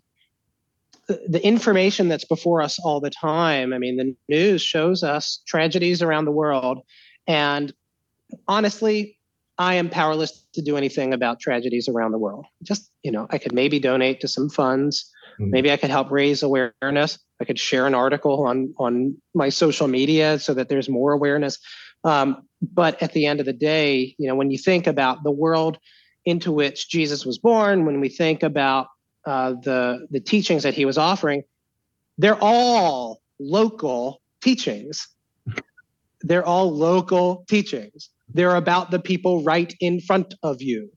the 1.27 1.45
information 1.45 2.07
that's 2.07 2.25
before 2.25 2.63
us 2.63 2.79
all 2.79 2.99
the 2.99 3.11
time. 3.11 3.73
I 3.73 3.77
mean 3.77 3.97
the 3.97 4.15
news 4.27 4.61
shows 4.61 5.03
us 5.03 5.39
tragedies 5.45 6.01
around 6.01 6.25
the 6.25 6.31
world. 6.31 6.79
And 7.27 7.73
honestly 8.47 9.17
i 9.57 9.75
am 9.75 9.89
powerless 9.89 10.45
to 10.53 10.61
do 10.61 10.77
anything 10.77 11.13
about 11.13 11.39
tragedies 11.39 11.87
around 11.87 12.11
the 12.11 12.17
world. 12.17 12.45
Just 12.63 12.89
you 13.03 13.11
know 13.11 13.27
i 13.29 13.37
could 13.37 13.53
maybe 13.53 13.79
donate 13.79 14.21
to 14.21 14.27
some 14.27 14.49
funds. 14.49 15.11
Mm-hmm. 15.39 15.51
Maybe 15.51 15.71
I 15.71 15.77
could 15.77 15.89
help 15.89 16.11
raise 16.11 16.43
awareness. 16.43 17.19
I 17.41 17.45
could 17.45 17.59
share 17.59 17.85
an 17.85 17.95
article 17.95 18.45
on 18.45 18.73
on 18.77 19.17
my 19.33 19.49
social 19.49 19.87
media 19.87 20.39
so 20.39 20.53
that 20.53 20.69
there's 20.69 20.89
more 20.89 21.11
awareness. 21.11 21.59
Um, 22.03 22.47
but 22.61 23.01
at 23.01 23.13
the 23.13 23.25
end 23.25 23.39
of 23.39 23.45
the 23.45 23.53
day, 23.53 24.15
you 24.17 24.27
know, 24.27 24.35
when 24.35 24.51
you 24.51 24.57
think 24.57 24.87
about 24.87 25.23
the 25.23 25.31
world 25.31 25.77
into 26.25 26.51
which 26.51 26.89
Jesus 26.89 27.25
was 27.25 27.37
born, 27.37 27.85
when 27.85 27.99
we 27.99 28.09
think 28.09 28.43
about 28.43 28.87
uh, 29.25 29.53
the 29.63 30.07
the 30.11 30.19
teachings 30.19 30.63
that 30.63 30.73
he 30.73 30.85
was 30.85 30.97
offering, 30.97 31.43
they're 32.17 32.41
all 32.41 33.21
local 33.39 34.21
teachings. 34.41 35.07
They're 36.21 36.45
all 36.45 36.71
local 36.71 37.45
teachings. 37.47 38.09
They're 38.33 38.55
about 38.55 38.91
the 38.91 38.99
people 38.99 39.43
right 39.43 39.73
in 39.79 39.99
front 39.99 40.33
of 40.41 40.61
you. 40.61 40.89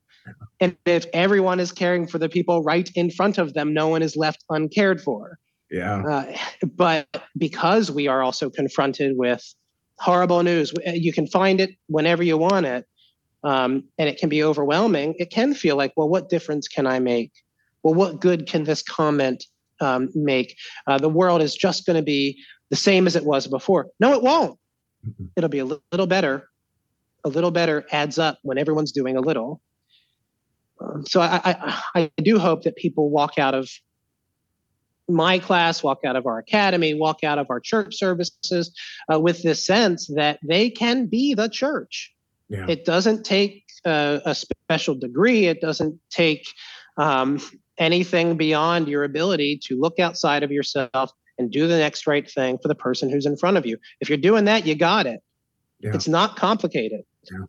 And 0.59 0.75
if 0.85 1.05
everyone 1.13 1.59
is 1.59 1.71
caring 1.71 2.07
for 2.07 2.17
the 2.17 2.29
people 2.29 2.63
right 2.63 2.89
in 2.95 3.11
front 3.11 3.37
of 3.37 3.53
them, 3.53 3.73
no 3.73 3.87
one 3.87 4.01
is 4.01 4.15
left 4.15 4.43
uncared 4.49 5.01
for. 5.01 5.37
Yeah. 5.71 6.01
Uh, 6.01 6.37
but 6.63 7.07
because 7.37 7.91
we 7.91 8.07
are 8.07 8.23
also 8.23 8.49
confronted 8.49 9.17
with 9.17 9.43
horrible 9.99 10.41
news, 10.43 10.73
you 10.85 11.13
can 11.13 11.27
find 11.27 11.61
it 11.61 11.71
whenever 11.87 12.23
you 12.23 12.37
want 12.37 12.65
it. 12.65 12.85
Um, 13.43 13.85
and 13.97 14.09
it 14.09 14.17
can 14.17 14.29
be 14.29 14.43
overwhelming. 14.43 15.15
It 15.17 15.29
can 15.29 15.53
feel 15.53 15.77
like, 15.77 15.93
well, 15.95 16.09
what 16.09 16.29
difference 16.29 16.67
can 16.67 16.85
I 16.85 16.99
make? 16.99 17.31
Well, 17.83 17.93
what 17.93 18.19
good 18.19 18.47
can 18.47 18.65
this 18.65 18.81
comment 18.81 19.45
um, 19.79 20.09
make? 20.13 20.57
Uh, 20.87 20.97
the 20.97 21.09
world 21.09 21.41
is 21.41 21.55
just 21.55 21.85
going 21.85 21.95
to 21.95 22.03
be 22.03 22.37
the 22.69 22.75
same 22.75 23.07
as 23.07 23.15
it 23.15 23.25
was 23.25 23.47
before. 23.47 23.87
No, 23.99 24.13
it 24.13 24.21
won't. 24.21 24.59
Mm-hmm. 25.07 25.25
It'll 25.37 25.49
be 25.49 25.59
a 25.59 25.65
little 25.65 26.07
better. 26.07 26.49
A 27.23 27.29
little 27.29 27.51
better 27.51 27.85
adds 27.91 28.19
up 28.19 28.39
when 28.41 28.57
everyone's 28.57 28.91
doing 28.91 29.15
a 29.15 29.21
little. 29.21 29.61
Um, 30.81 31.05
so 31.05 31.21
I, 31.21 31.41
I, 31.45 31.81
I 31.95 32.11
do 32.21 32.39
hope 32.39 32.63
that 32.63 32.75
people 32.75 33.09
walk 33.09 33.37
out 33.37 33.53
of 33.53 33.69
my 35.09 35.39
class, 35.39 35.83
walk 35.83 35.99
out 36.05 36.15
of 36.15 36.25
our 36.25 36.37
academy, 36.37 36.93
walk 36.93 37.23
out 37.23 37.37
of 37.37 37.47
our 37.49 37.59
church 37.59 37.97
services 37.97 38.71
uh, 39.11 39.19
with 39.19 39.41
this 39.41 39.65
sense 39.65 40.07
that 40.15 40.39
they 40.43 40.69
can 40.69 41.07
be 41.07 41.33
the 41.33 41.49
church. 41.49 42.13
Yeah. 42.49 42.65
It 42.67 42.85
doesn't 42.85 43.23
take 43.23 43.65
uh, 43.85 44.19
a 44.25 44.35
special 44.35 44.95
degree. 44.95 45.45
It 45.45 45.61
doesn't 45.61 45.99
take 46.09 46.47
um, 46.97 47.39
anything 47.77 48.37
beyond 48.37 48.87
your 48.87 49.03
ability 49.03 49.59
to 49.65 49.79
look 49.79 49.99
outside 49.99 50.43
of 50.43 50.51
yourself 50.51 51.11
and 51.37 51.49
do 51.51 51.67
the 51.67 51.77
next 51.77 52.05
right 52.05 52.29
thing 52.29 52.57
for 52.61 52.67
the 52.67 52.75
person 52.75 53.09
who's 53.09 53.25
in 53.25 53.37
front 53.37 53.57
of 53.57 53.65
you. 53.65 53.77
If 54.01 54.09
you're 54.09 54.17
doing 54.17 54.45
that, 54.45 54.65
you 54.65 54.75
got 54.75 55.05
it. 55.05 55.21
Yeah. 55.79 55.91
It's 55.93 56.07
not 56.07 56.35
complicated, 56.35 57.01
yeah. 57.31 57.45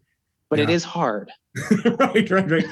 But 0.50 0.58
it 0.58 0.68
is 0.68 0.82
hard. 0.82 1.30
right, 1.84 2.28
right, 2.30 2.50
right. 2.50 2.66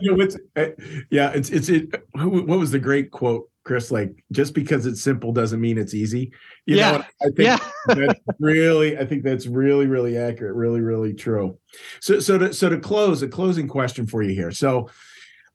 you 0.00 0.10
know, 0.10 0.16
what's, 0.16 0.36
uh, 0.56 0.66
yeah, 1.10 1.30
it's 1.30 1.48
it's 1.50 1.68
it. 1.68 2.02
What 2.12 2.58
was 2.58 2.72
the 2.72 2.78
great 2.78 3.12
quote, 3.12 3.48
Chris? 3.64 3.92
Like, 3.92 4.12
just 4.32 4.52
because 4.52 4.84
it's 4.84 5.00
simple 5.00 5.32
doesn't 5.32 5.60
mean 5.60 5.78
it's 5.78 5.94
easy. 5.94 6.32
You 6.66 6.76
yeah. 6.76 6.90
know, 6.90 7.04
I 7.22 7.24
think 7.24 7.38
yeah. 7.38 7.58
that's 7.86 8.20
really, 8.40 8.98
I 8.98 9.06
think 9.06 9.22
that's 9.22 9.46
really, 9.46 9.86
really 9.86 10.18
accurate, 10.18 10.56
really, 10.56 10.80
really 10.80 11.14
true. 11.14 11.56
So, 12.00 12.18
so 12.18 12.36
to 12.36 12.52
so 12.52 12.68
to 12.68 12.78
close, 12.78 13.22
a 13.22 13.28
closing 13.28 13.68
question 13.68 14.06
for 14.06 14.22
you 14.22 14.34
here. 14.34 14.50
So, 14.50 14.90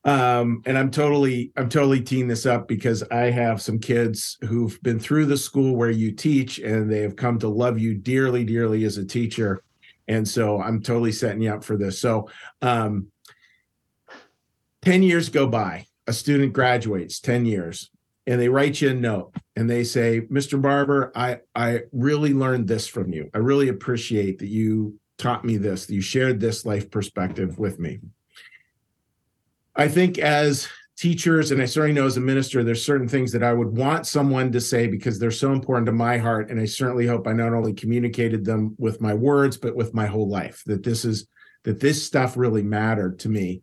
um, 0.06 0.62
and 0.66 0.78
I'm 0.78 0.92
totally, 0.92 1.52
I'm 1.58 1.68
totally 1.68 2.02
teeing 2.02 2.30
this 2.30 2.46
up 2.46 2.70
because 2.70 3.04
I 3.12 3.32
have 3.32 3.62
some 3.62 3.80
kids 3.80 4.38
who've 4.42 4.82
been 4.82 5.00
through 5.00 5.26
the 5.26 5.38
school 5.38 5.76
where 5.76 5.92
you 5.92 6.14
teach, 6.14 6.60
and 6.60 6.90
they 6.90 7.02
have 7.02 7.18
come 7.18 7.38
to 7.40 7.50
love 7.50 7.80
you 7.80 7.96
dearly, 7.96 8.46
dearly 8.46 8.86
as 8.86 8.98
a 8.98 9.06
teacher 9.06 9.62
and 10.10 10.28
so 10.28 10.60
I'm 10.60 10.82
totally 10.82 11.14
setting 11.14 11.42
you 11.42 11.54
up 11.54 11.64
for 11.64 11.78
this. 11.78 12.00
So, 12.00 12.30
um, 12.62 13.08
10 14.82 15.04
years 15.04 15.30
go 15.30 15.48
by, 15.48 15.86
a 16.08 16.14
student 16.14 16.52
graduates, 16.52 17.20
10 17.20 17.46
years, 17.46 17.92
and 18.26 18.42
they 18.42 18.50
write 18.50 18.82
you 18.82 18.90
a 18.90 18.94
note 18.94 19.36
and 19.56 19.70
they 19.70 19.84
say, 19.84 20.22
Mr. 20.22 20.62
Barber, 20.62 21.12
I, 21.16 21.40
I 21.54 21.82
really 21.92 22.34
learned 22.34 22.68
this 22.68 22.88
from 22.88 23.14
you. 23.14 23.30
I 23.34 23.38
really 23.38 23.70
appreciate 23.70 24.40
that 24.40 24.48
you 24.48 25.00
taught 25.18 25.46
me 25.46 25.58
this, 25.58 25.86
that 25.86 25.94
you 25.94 26.02
shared 26.02 26.40
this 26.40 26.66
life 26.66 26.90
perspective 26.90 27.60
with 27.60 27.80
me. 27.80 28.00
I 29.76 29.88
think 29.88 30.18
as 30.18 30.68
teachers, 31.00 31.52
and 31.52 31.62
I 31.62 31.66
certainly 31.66 31.94
know 31.94 32.06
as 32.06 32.18
a 32.18 32.22
minister, 32.22 32.62
there's 32.62 32.84
certain 32.84 33.08
things 33.08 33.32
that 33.32 33.42
I 33.42 33.54
would 33.54 33.70
want 33.70 34.06
someone 34.06 34.52
to 34.52 34.60
say 34.60 34.86
because 34.86 35.18
they're 35.18 35.32
so 35.32 35.54
important 35.54 35.86
to 35.86 35.94
my 35.94 36.18
heart. 36.18 36.52
And 36.52 36.60
I 36.60 36.66
certainly 36.66 37.08
hope 37.08 37.26
I 37.26 37.32
not 37.32 37.54
only 37.54 37.72
communicated 37.72 38.44
them 38.44 38.76
with 38.78 39.00
my 39.00 39.14
words, 39.14 39.56
but 39.56 39.78
with 39.78 39.94
my 39.94 40.06
whole 40.06 40.28
life, 40.28 40.62
that 40.66 40.84
this 40.84 41.06
is 41.06 41.28
that 41.64 41.80
this 41.80 42.06
stuff 42.06 42.36
really 42.36 42.64
mattered 42.64 43.20
to 43.20 43.30
me. 43.30 43.62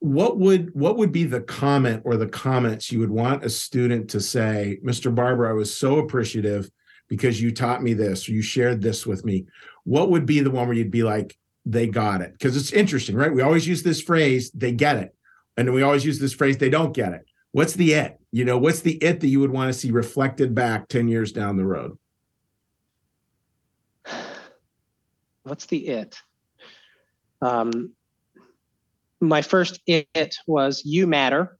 What 0.00 0.38
would 0.40 0.74
what 0.74 0.96
would 0.96 1.12
be 1.12 1.24
the 1.24 1.42
comment 1.42 2.02
or 2.04 2.16
the 2.16 2.26
comments 2.26 2.90
you 2.90 2.98
would 2.98 3.10
want 3.10 3.44
a 3.44 3.50
student 3.50 4.10
to 4.10 4.20
say, 4.20 4.78
Mr. 4.84 5.14
Barber, 5.14 5.48
I 5.48 5.52
was 5.52 5.72
so 5.72 5.98
appreciative 5.98 6.68
because 7.08 7.40
you 7.40 7.52
taught 7.52 7.84
me 7.84 7.94
this 7.94 8.28
or 8.28 8.32
you 8.32 8.42
shared 8.42 8.82
this 8.82 9.06
with 9.06 9.24
me. 9.24 9.46
What 9.84 10.10
would 10.10 10.26
be 10.26 10.40
the 10.40 10.50
one 10.50 10.66
where 10.66 10.76
you'd 10.76 10.90
be 10.90 11.04
like, 11.04 11.36
they 11.66 11.86
got 11.86 12.20
it? 12.20 12.32
Because 12.32 12.56
it's 12.56 12.72
interesting, 12.72 13.14
right? 13.14 13.32
We 13.32 13.42
always 13.42 13.68
use 13.68 13.84
this 13.84 14.00
phrase, 14.00 14.50
they 14.50 14.72
get 14.72 14.96
it 14.96 15.14
and 15.56 15.72
we 15.72 15.82
always 15.82 16.04
use 16.04 16.18
this 16.18 16.32
phrase 16.32 16.58
they 16.58 16.70
don't 16.70 16.94
get 16.94 17.12
it. 17.12 17.26
What's 17.52 17.74
the 17.74 17.92
it? 17.94 18.18
You 18.30 18.44
know 18.44 18.58
what's 18.58 18.80
the 18.80 18.94
it 18.94 19.20
that 19.20 19.28
you 19.28 19.40
would 19.40 19.50
want 19.50 19.72
to 19.72 19.78
see 19.78 19.90
reflected 19.90 20.54
back 20.54 20.88
10 20.88 21.08
years 21.08 21.32
down 21.32 21.56
the 21.56 21.64
road? 21.64 21.98
What's 25.44 25.66
the 25.66 25.86
it? 25.86 26.18
Um, 27.40 27.92
my 29.20 29.42
first 29.42 29.80
it 29.86 30.36
was 30.46 30.82
you 30.84 31.06
matter. 31.06 31.58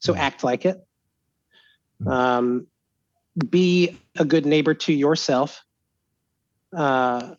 So 0.00 0.12
mm-hmm. 0.12 0.22
act 0.22 0.42
like 0.42 0.64
it. 0.64 0.78
Mm-hmm. 2.02 2.10
um, 2.10 2.66
be 3.48 3.98
a 4.18 4.24
good 4.24 4.44
neighbor 4.44 4.74
to 4.74 4.92
yourself. 4.92 5.62
Uh, 6.76 7.34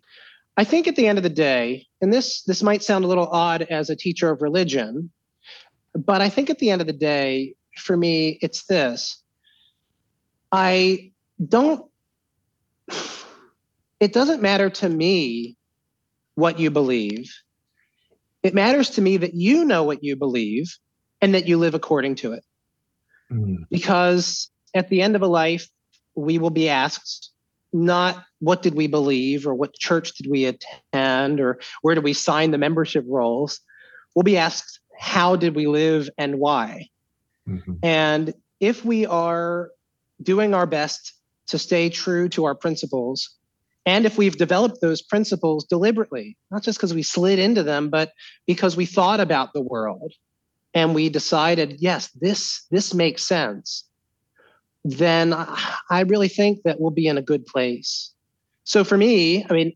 i 0.55 0.63
think 0.63 0.87
at 0.87 0.95
the 0.95 1.07
end 1.07 1.17
of 1.17 1.23
the 1.23 1.29
day 1.29 1.87
and 2.01 2.13
this 2.13 2.43
this 2.43 2.61
might 2.61 2.83
sound 2.83 3.03
a 3.03 3.07
little 3.07 3.27
odd 3.27 3.63
as 3.63 3.89
a 3.89 3.95
teacher 3.95 4.29
of 4.29 4.43
religion 4.43 5.09
but 5.93 6.21
I 6.21 6.29
think 6.29 6.49
at 6.49 6.59
the 6.59 6.69
end 6.69 6.81
of 6.81 6.87
the 6.87 6.93
day, 6.93 7.55
for 7.77 7.95
me, 7.95 8.37
it's 8.41 8.65
this. 8.65 9.21
I 10.51 11.11
don't, 11.43 11.89
it 13.99 14.13
doesn't 14.13 14.41
matter 14.41 14.69
to 14.69 14.89
me 14.89 15.57
what 16.35 16.59
you 16.59 16.71
believe. 16.71 17.33
It 18.43 18.53
matters 18.53 18.91
to 18.91 19.01
me 19.01 19.17
that 19.17 19.33
you 19.33 19.65
know 19.65 19.83
what 19.83 20.03
you 20.03 20.15
believe 20.15 20.77
and 21.21 21.33
that 21.33 21.47
you 21.47 21.57
live 21.57 21.73
according 21.73 22.15
to 22.15 22.33
it. 22.33 22.43
Mm. 23.31 23.65
Because 23.69 24.51
at 24.73 24.89
the 24.89 25.01
end 25.01 25.15
of 25.15 25.21
a 25.21 25.27
life, 25.27 25.69
we 26.15 26.37
will 26.37 26.49
be 26.49 26.69
asked 26.69 27.31
not 27.71 28.23
what 28.39 28.61
did 28.61 28.75
we 28.75 28.87
believe 28.87 29.47
or 29.47 29.55
what 29.55 29.73
church 29.73 30.13
did 30.15 30.29
we 30.29 30.45
attend 30.45 31.39
or 31.39 31.59
where 31.81 31.95
did 31.95 32.03
we 32.03 32.13
sign 32.13 32.51
the 32.51 32.57
membership 32.57 33.03
rolls. 33.07 33.59
We'll 34.13 34.23
be 34.23 34.37
asked 34.37 34.79
how 35.03 35.35
did 35.35 35.53
we 35.53 35.67
live 35.67 36.09
and 36.17 36.39
why? 36.39 36.87
Mm-hmm. 37.47 37.73
And 37.83 38.33
if 38.61 38.85
we 38.85 39.05
are 39.05 39.69
doing 40.21 40.53
our 40.53 40.65
best 40.65 41.13
to 41.47 41.59
stay 41.59 41.89
true 41.89 42.29
to 42.29 42.45
our 42.45 42.55
principles, 42.55 43.29
and 43.85 44.05
if 44.05 44.17
we've 44.17 44.37
developed 44.37 44.79
those 44.79 45.01
principles 45.01 45.65
deliberately, 45.65 46.37
not 46.51 46.63
just 46.63 46.77
because 46.77 46.93
we 46.93 47.03
slid 47.03 47.37
into 47.37 47.63
them, 47.63 47.89
but 47.89 48.13
because 48.47 48.77
we 48.77 48.85
thought 48.85 49.19
about 49.19 49.51
the 49.51 49.61
world 49.61 50.13
and 50.73 50.95
we 50.95 51.09
decided, 51.09 51.75
yes, 51.79 52.07
this 52.21 52.65
this 52.71 52.93
makes 52.93 53.27
sense, 53.27 53.83
then 54.85 55.33
I 55.33 56.05
really 56.07 56.29
think 56.29 56.63
that 56.63 56.79
we'll 56.79 56.91
be 56.91 57.07
in 57.07 57.17
a 57.17 57.21
good 57.21 57.45
place. 57.45 58.13
So 58.63 58.85
for 58.85 58.95
me, 58.95 59.45
I 59.49 59.53
mean, 59.53 59.73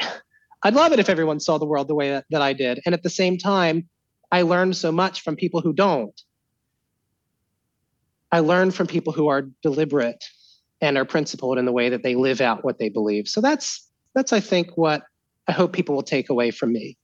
I'd 0.64 0.74
love 0.74 0.92
it 0.92 0.98
if 0.98 1.08
everyone 1.08 1.38
saw 1.38 1.56
the 1.56 1.66
world 1.66 1.86
the 1.86 1.94
way 1.94 2.10
that, 2.10 2.24
that 2.30 2.42
I 2.42 2.52
did. 2.52 2.80
And 2.84 2.94
at 2.94 3.04
the 3.04 3.10
same 3.10 3.38
time, 3.38 3.88
I 4.30 4.42
learn 4.42 4.72
so 4.72 4.90
much 4.92 5.22
from 5.22 5.36
people 5.36 5.60
who 5.60 5.72
don't. 5.72 6.20
I 8.32 8.40
learn 8.40 8.70
from 8.70 8.86
people 8.86 9.12
who 9.12 9.28
are 9.28 9.42
deliberate 9.62 10.24
and 10.80 10.98
are 10.98 11.04
principled 11.04 11.58
in 11.58 11.64
the 11.64 11.72
way 11.72 11.88
that 11.88 12.02
they 12.02 12.14
live 12.14 12.40
out 12.40 12.64
what 12.64 12.78
they 12.78 12.88
believe. 12.88 13.28
So 13.28 13.40
that's 13.40 13.88
that's 14.14 14.32
I 14.32 14.40
think 14.40 14.76
what 14.76 15.02
I 15.46 15.52
hope 15.52 15.72
people 15.72 15.94
will 15.94 16.02
take 16.02 16.30
away 16.30 16.50
from 16.50 16.72
me. 16.72 16.96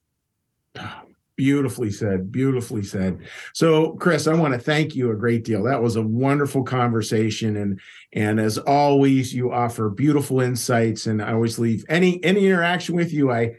Beautifully 1.37 1.91
said. 1.91 2.31
Beautifully 2.31 2.83
said. 2.83 3.21
So, 3.55 3.93
Chris, 3.93 4.27
I 4.27 4.35
want 4.35 4.53
to 4.53 4.61
thank 4.61 4.95
you 4.95 5.11
a 5.11 5.17
great 5.17 5.43
deal. 5.45 5.63
That 5.63 5.83
was 5.83 5.97
a 5.97 6.03
wonderful 6.03 6.65
conversation, 6.65 7.57
and 7.57 7.81
and 8.13 8.39
as 8.39 8.59
always, 8.59 9.33
you 9.33 9.51
offer 9.51 9.89
beautiful 9.89 10.41
insights. 10.41 11.07
And 11.07 11.23
I 11.23 11.33
always 11.33 11.59
leave 11.59 11.85
any 11.89 12.23
any 12.23 12.45
interaction 12.45 12.95
with 12.95 13.13
you. 13.13 13.31
I 13.31 13.57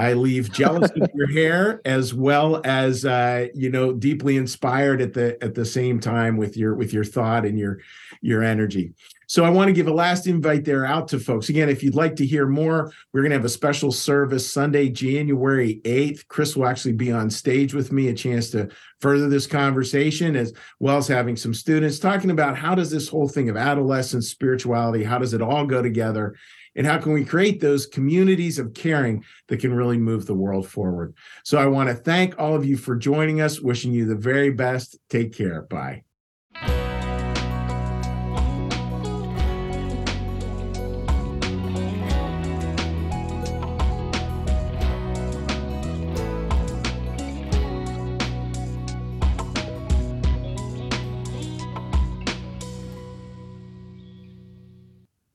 I 0.00 0.14
leave 0.14 0.50
jealous 0.50 0.90
of 0.98 1.10
your 1.14 1.30
hair 1.30 1.82
as 1.84 2.14
well 2.14 2.62
as 2.64 3.04
uh, 3.04 3.48
you 3.54 3.68
know 3.68 3.92
deeply 3.92 4.38
inspired 4.38 5.02
at 5.02 5.12
the 5.12 5.36
at 5.44 5.54
the 5.54 5.64
same 5.64 6.00
time 6.00 6.38
with 6.38 6.56
your 6.56 6.74
with 6.74 6.94
your 6.94 7.04
thought 7.04 7.44
and 7.44 7.58
your 7.58 7.80
your 8.22 8.42
energy. 8.42 8.94
So 9.26 9.44
I 9.44 9.50
want 9.50 9.68
to 9.68 9.72
give 9.72 9.86
a 9.86 9.92
last 9.92 10.26
invite 10.26 10.64
there 10.64 10.84
out 10.84 11.06
to 11.08 11.20
folks. 11.20 11.50
Again, 11.50 11.68
if 11.68 11.84
you'd 11.84 11.94
like 11.94 12.16
to 12.16 12.26
hear 12.26 12.48
more, 12.48 12.92
we're 13.12 13.20
going 13.20 13.30
to 13.30 13.36
have 13.36 13.44
a 13.44 13.48
special 13.48 13.92
service 13.92 14.52
Sunday, 14.52 14.88
January 14.88 15.80
8th. 15.84 16.26
Chris 16.26 16.56
will 16.56 16.66
actually 16.66 16.94
be 16.94 17.12
on 17.12 17.30
stage 17.30 17.72
with 17.72 17.92
me, 17.92 18.08
a 18.08 18.14
chance 18.14 18.50
to 18.50 18.68
further 18.98 19.28
this 19.28 19.46
conversation, 19.46 20.34
as 20.34 20.52
well 20.80 20.96
as 20.96 21.06
having 21.06 21.36
some 21.36 21.54
students 21.54 22.00
talking 22.00 22.32
about 22.32 22.58
how 22.58 22.74
does 22.74 22.90
this 22.90 23.08
whole 23.08 23.28
thing 23.28 23.48
of 23.48 23.56
adolescence, 23.56 24.28
spirituality, 24.28 25.04
how 25.04 25.18
does 25.18 25.32
it 25.32 25.42
all 25.42 25.64
go 25.64 25.80
together? 25.80 26.34
And 26.76 26.86
how 26.86 26.98
can 26.98 27.12
we 27.12 27.24
create 27.24 27.60
those 27.60 27.86
communities 27.86 28.58
of 28.58 28.74
caring 28.74 29.24
that 29.48 29.60
can 29.60 29.72
really 29.72 29.98
move 29.98 30.26
the 30.26 30.34
world 30.34 30.68
forward? 30.68 31.14
So 31.44 31.58
I 31.58 31.66
want 31.66 31.88
to 31.88 31.94
thank 31.94 32.38
all 32.38 32.54
of 32.54 32.64
you 32.64 32.76
for 32.76 32.96
joining 32.96 33.40
us, 33.40 33.60
wishing 33.60 33.92
you 33.92 34.06
the 34.06 34.16
very 34.16 34.50
best. 34.50 34.98
Take 35.08 35.34
care. 35.34 35.62
Bye. 35.62 36.04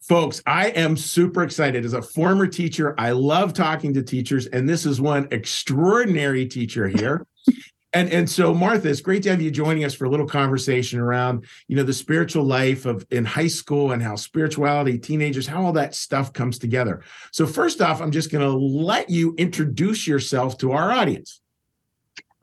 Folks, 0.07 0.39
I 0.45 0.67
am 0.67 0.95
super 0.95 1.41
excited. 1.41 1.83
As 1.83 1.93
a 1.93 2.01
former 2.01 2.45
teacher, 2.45 2.93
I 2.99 3.09
love 3.09 3.53
talking 3.53 3.91
to 3.95 4.03
teachers, 4.03 4.45
and 4.45 4.69
this 4.69 4.85
is 4.85 5.01
one 5.01 5.27
extraordinary 5.31 6.45
teacher 6.45 6.87
here. 6.87 7.25
and 7.93 8.11
and 8.11 8.29
so 8.29 8.53
Martha, 8.53 8.87
it's 8.87 9.01
great 9.01 9.23
to 9.23 9.31
have 9.31 9.41
you 9.41 9.49
joining 9.49 9.83
us 9.83 9.95
for 9.95 10.05
a 10.05 10.09
little 10.09 10.27
conversation 10.27 10.99
around, 10.99 11.45
you 11.67 11.75
know, 11.75 11.81
the 11.81 11.93
spiritual 11.93 12.43
life 12.43 12.85
of 12.85 13.03
in 13.09 13.25
high 13.25 13.47
school 13.47 13.93
and 13.93 14.03
how 14.03 14.15
spirituality, 14.15 14.99
teenagers, 14.99 15.47
how 15.47 15.65
all 15.65 15.73
that 15.73 15.95
stuff 15.95 16.31
comes 16.31 16.59
together. 16.59 17.01
So 17.31 17.47
first 17.47 17.81
off, 17.81 17.99
I'm 17.99 18.11
just 18.11 18.31
going 18.31 18.45
to 18.45 18.55
let 18.55 19.09
you 19.09 19.33
introduce 19.39 20.07
yourself 20.07 20.59
to 20.59 20.73
our 20.73 20.91
audience. 20.91 21.41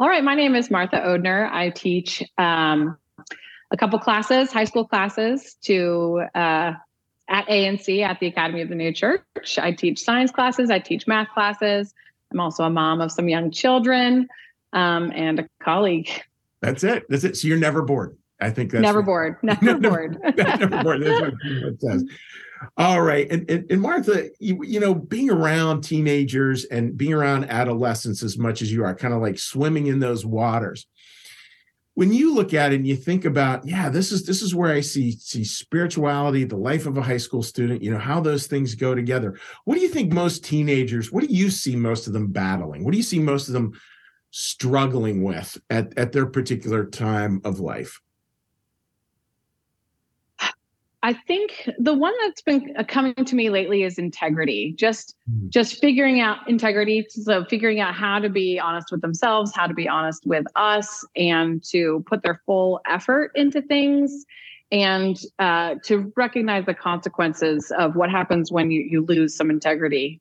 All 0.01 0.09
right, 0.09 0.25
my 0.25 0.35
name 0.35 0.57
is 0.57 0.69
Martha 0.69 0.97
Odner. 0.97 1.49
I 1.49 1.71
teach 1.71 2.25
um, 2.39 2.97
a 3.71 3.77
couple 3.77 4.01
classes, 4.01 4.51
high 4.51 4.65
school 4.65 4.85
classes, 4.85 5.55
to 5.63 6.25
uh, 6.35 6.73
at 7.33 7.49
ANC 7.49 8.03
at 8.03 8.21
the 8.21 8.27
Academy 8.27 8.61
of 8.61 8.69
the 8.69 8.75
New 8.75 8.93
Church. 8.93 9.59
I 9.59 9.73
teach 9.73 10.05
science 10.05 10.31
classes, 10.31 10.71
I 10.71 10.79
teach 10.79 11.07
math 11.07 11.29
classes. 11.33 11.93
I'm 12.31 12.41
also 12.41 12.65
a 12.65 12.71
mom 12.71 13.01
of 13.01 13.11
some 13.11 13.29
young 13.29 13.51
children 13.51 14.29
um, 14.73 15.11
and 15.15 15.41
a 15.41 15.49
colleague. 15.63 16.09
That's 16.61 16.85
it. 16.85 17.05
That's 17.09 17.25
it. 17.25 17.37
So 17.37 17.49
you're 17.49 17.59
never 17.59 17.83
bored. 17.83 18.17
I 18.41 18.51
think 18.51 18.71
that's 18.71 18.83
never 18.83 19.03
bored. 19.03 19.37
Never, 19.43 19.79
bored. 19.79 20.19
never 20.37 20.67
bored. 20.67 21.03
That's 21.03 21.21
what 21.21 21.35
it 21.45 21.81
says. 21.81 22.05
All 22.77 23.01
right. 23.01 23.31
And, 23.31 23.49
and, 23.49 23.71
and 23.71 23.81
Martha, 23.81 24.31
you, 24.41 24.65
you 24.65 24.81
know, 24.81 24.95
being 24.95 25.31
around 25.31 25.83
teenagers 25.83 26.65
and 26.65 26.97
being 26.97 27.13
around 27.13 27.45
adolescents 27.45 28.23
as 28.23 28.37
much 28.39 28.61
as 28.61 28.73
you 28.73 28.85
are, 28.85 28.95
kind 28.97 29.15
of 29.15 29.21
like 29.21 29.39
swimming 29.39 29.87
in 29.87 30.01
those 30.01 30.27
waters 30.27 30.87
when 31.95 32.13
you 32.13 32.35
look 32.35 32.55
at 32.55 32.73
it 32.73 32.77
and 32.77 32.87
you 32.87 32.97
think 32.97 33.25
about 33.25 33.67
yeah 33.67 33.89
this 33.89 34.13
is 34.13 34.25
this 34.25 34.43
is 34.43 34.55
where 34.55 34.73
i 34.73 34.81
see 34.81 35.13
see 35.13 35.45
spirituality 35.45 36.45
the 36.45 36.57
life 36.57 36.87
of 36.87 36.97
a 36.97 37.03
high 37.03 37.17
school 37.19 37.43
student 37.43 37.83
you 37.83 37.91
know 37.91 37.99
how 37.99 38.21
those 38.21 38.47
things 38.47 38.75
go 38.75 38.95
together. 38.95 39.39
What 39.65 39.75
do 39.75 39.81
you 39.81 39.89
think 39.89 40.13
most 40.13 40.45
teenagers 40.45 41.11
what 41.13 41.27
do 41.27 41.35
you 41.35 41.51
see 41.51 41.77
most 41.77 42.07
of 42.07 42.13
them 42.13 42.29
battling? 42.29 42.85
What 42.85 42.93
do 42.93 42.97
you 42.97 43.03
see 43.03 43.19
most 43.19 43.49
of 43.49 43.55
them 43.55 43.73
struggling 44.31 45.23
with 45.23 45.59
at, 45.69 45.97
at 45.99 46.13
their 46.13 46.27
particular 46.27 46.87
time 46.87 47.41
of 47.45 47.61
life 47.61 48.01
I 51.05 51.13
think 51.13 51.69
the 51.79 51.95
one 51.95 52.15
that's 52.21 52.43
been 52.43 52.75
coming 52.87 53.15
to 53.15 53.35
me 53.35 53.51
lately 53.51 53.83
is 53.83 53.99
integrity. 53.99 54.75
Just 54.79 55.17
mm. 55.29 55.49
just 55.49 55.81
figuring 55.81 56.21
out 56.21 56.49
integrity. 56.49 57.07
So 57.09 57.45
figuring 57.45 57.81
out 57.81 57.95
how 57.95 58.21
to 58.21 58.29
be 58.29 58.61
honest 58.61 58.93
with 58.93 59.01
themselves, 59.01 59.53
how 59.55 59.67
to 59.67 59.75
be 59.75 59.89
honest 59.89 60.27
with 60.27 60.47
us, 60.55 61.05
and 61.17 61.63
to 61.71 62.05
put 62.07 62.23
their 62.23 62.41
full 62.47 62.81
effort 62.89 63.33
into 63.35 63.63
things, 63.63 64.25
and 64.71 65.21
uh, 65.41 65.75
to 65.85 66.13
recognize 66.17 66.67
the 66.67 66.75
consequences 66.75 67.73
of 67.77 67.97
what 67.97 68.09
happens 68.11 68.53
when 68.53 68.71
you 68.71 68.83
you 68.83 69.05
lose 69.05 69.35
some 69.35 69.51
integrity. 69.51 70.21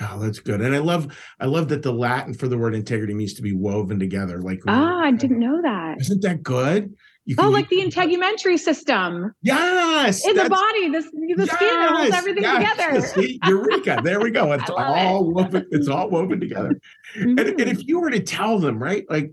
Oh, 0.00 0.18
that's 0.18 0.38
good. 0.38 0.60
And 0.60 0.74
I 0.74 0.78
love 0.78 1.14
I 1.38 1.46
love 1.46 1.68
that 1.68 1.82
the 1.82 1.92
Latin 1.92 2.34
for 2.34 2.48
the 2.48 2.56
word 2.56 2.74
integrity 2.74 3.14
means 3.14 3.34
to 3.34 3.42
be 3.42 3.52
woven 3.52 3.98
together. 3.98 4.40
Like 4.40 4.60
ah, 4.66 5.00
I 5.00 5.12
didn't 5.12 5.38
know 5.38 5.60
that. 5.62 6.00
Isn't 6.00 6.22
that 6.22 6.42
good? 6.42 6.94
oh, 7.38 7.48
like 7.48 7.68
the 7.68 7.78
integumentary 7.78 8.58
system. 8.58 9.32
Yes. 9.42 10.26
In 10.26 10.34
the 10.34 10.48
body, 10.48 10.88
this 10.88 11.04
the 11.04 11.34
yes, 11.38 11.50
skin 11.52 11.82
holds 11.82 12.14
everything 12.14 12.42
yes, 12.42 12.76
together. 12.76 13.06
See, 13.06 13.38
Eureka. 13.44 14.00
There 14.02 14.20
we 14.20 14.30
go. 14.30 14.52
It's 14.60 14.70
all 14.70 15.28
it. 15.28 15.34
woven, 15.34 15.66
it's 15.70 15.88
all 15.88 16.10
woven 16.10 16.40
together. 16.40 16.80
Mm-hmm. 17.16 17.38
And, 17.38 17.40
and 17.40 17.60
if 17.60 17.86
you 17.86 18.00
were 18.00 18.10
to 18.10 18.20
tell 18.20 18.58
them, 18.58 18.82
right? 18.82 19.04
Like 19.08 19.32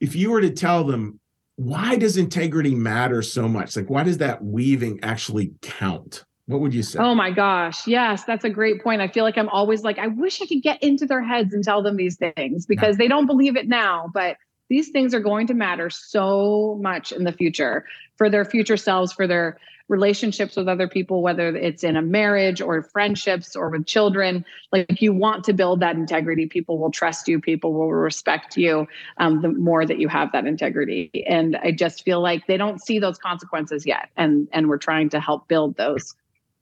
if 0.00 0.14
you 0.14 0.30
were 0.30 0.40
to 0.40 0.50
tell 0.50 0.84
them, 0.84 1.20
why 1.56 1.96
does 1.96 2.16
integrity 2.16 2.74
matter 2.74 3.22
so 3.22 3.48
much? 3.48 3.76
Like, 3.76 3.88
why 3.88 4.02
does 4.02 4.18
that 4.18 4.42
weaving 4.42 5.00
actually 5.02 5.52
count? 5.62 6.24
What 6.46 6.60
would 6.60 6.74
you 6.74 6.82
say? 6.82 6.98
Oh 6.98 7.14
my 7.14 7.30
gosh. 7.30 7.86
Yes, 7.86 8.24
that's 8.24 8.44
a 8.44 8.50
great 8.50 8.82
point. 8.82 9.00
I 9.00 9.08
feel 9.08 9.24
like 9.24 9.38
I'm 9.38 9.48
always 9.48 9.82
like, 9.82 9.98
I 9.98 10.08
wish 10.08 10.42
I 10.42 10.46
could 10.46 10.62
get 10.62 10.82
into 10.82 11.06
their 11.06 11.22
heads 11.22 11.54
and 11.54 11.64
tell 11.64 11.82
them 11.82 11.96
these 11.96 12.16
things 12.16 12.66
because 12.66 12.98
they 12.98 13.08
don't 13.08 13.26
believe 13.26 13.56
it 13.56 13.66
now. 13.66 14.10
But 14.12 14.36
these 14.68 14.90
things 14.90 15.14
are 15.14 15.20
going 15.20 15.46
to 15.46 15.54
matter 15.54 15.88
so 15.88 16.78
much 16.82 17.12
in 17.12 17.24
the 17.24 17.32
future 17.32 17.86
for 18.16 18.28
their 18.28 18.44
future 18.44 18.76
selves, 18.76 19.12
for 19.12 19.26
their 19.26 19.58
relationships 19.88 20.56
with 20.56 20.68
other 20.68 20.88
people, 20.88 21.22
whether 21.22 21.54
it's 21.54 21.84
in 21.84 21.96
a 21.96 22.02
marriage 22.02 22.60
or 22.60 22.82
friendships 22.82 23.54
or 23.54 23.70
with 23.70 23.86
children. 23.86 24.44
Like 24.72 25.00
you 25.00 25.12
want 25.12 25.44
to 25.44 25.52
build 25.52 25.80
that 25.80 25.96
integrity, 25.96 26.46
people 26.46 26.78
will 26.78 26.90
trust 26.90 27.28
you, 27.28 27.40
people 27.40 27.72
will 27.72 27.92
respect 27.92 28.56
you 28.56 28.86
um, 29.18 29.42
the 29.42 29.48
more 29.48 29.84
that 29.84 29.98
you 29.98 30.08
have 30.08 30.32
that 30.32 30.46
integrity. 30.46 31.10
And 31.26 31.56
I 31.56 31.70
just 31.70 32.02
feel 32.02 32.20
like 32.20 32.46
they 32.46 32.56
don't 32.56 32.82
see 32.82 32.98
those 32.98 33.18
consequences 33.18 33.84
yet, 33.84 34.08
and 34.16 34.48
and 34.52 34.68
we're 34.68 34.78
trying 34.78 35.10
to 35.10 35.20
help 35.20 35.48
build 35.48 35.76
those 35.76 36.14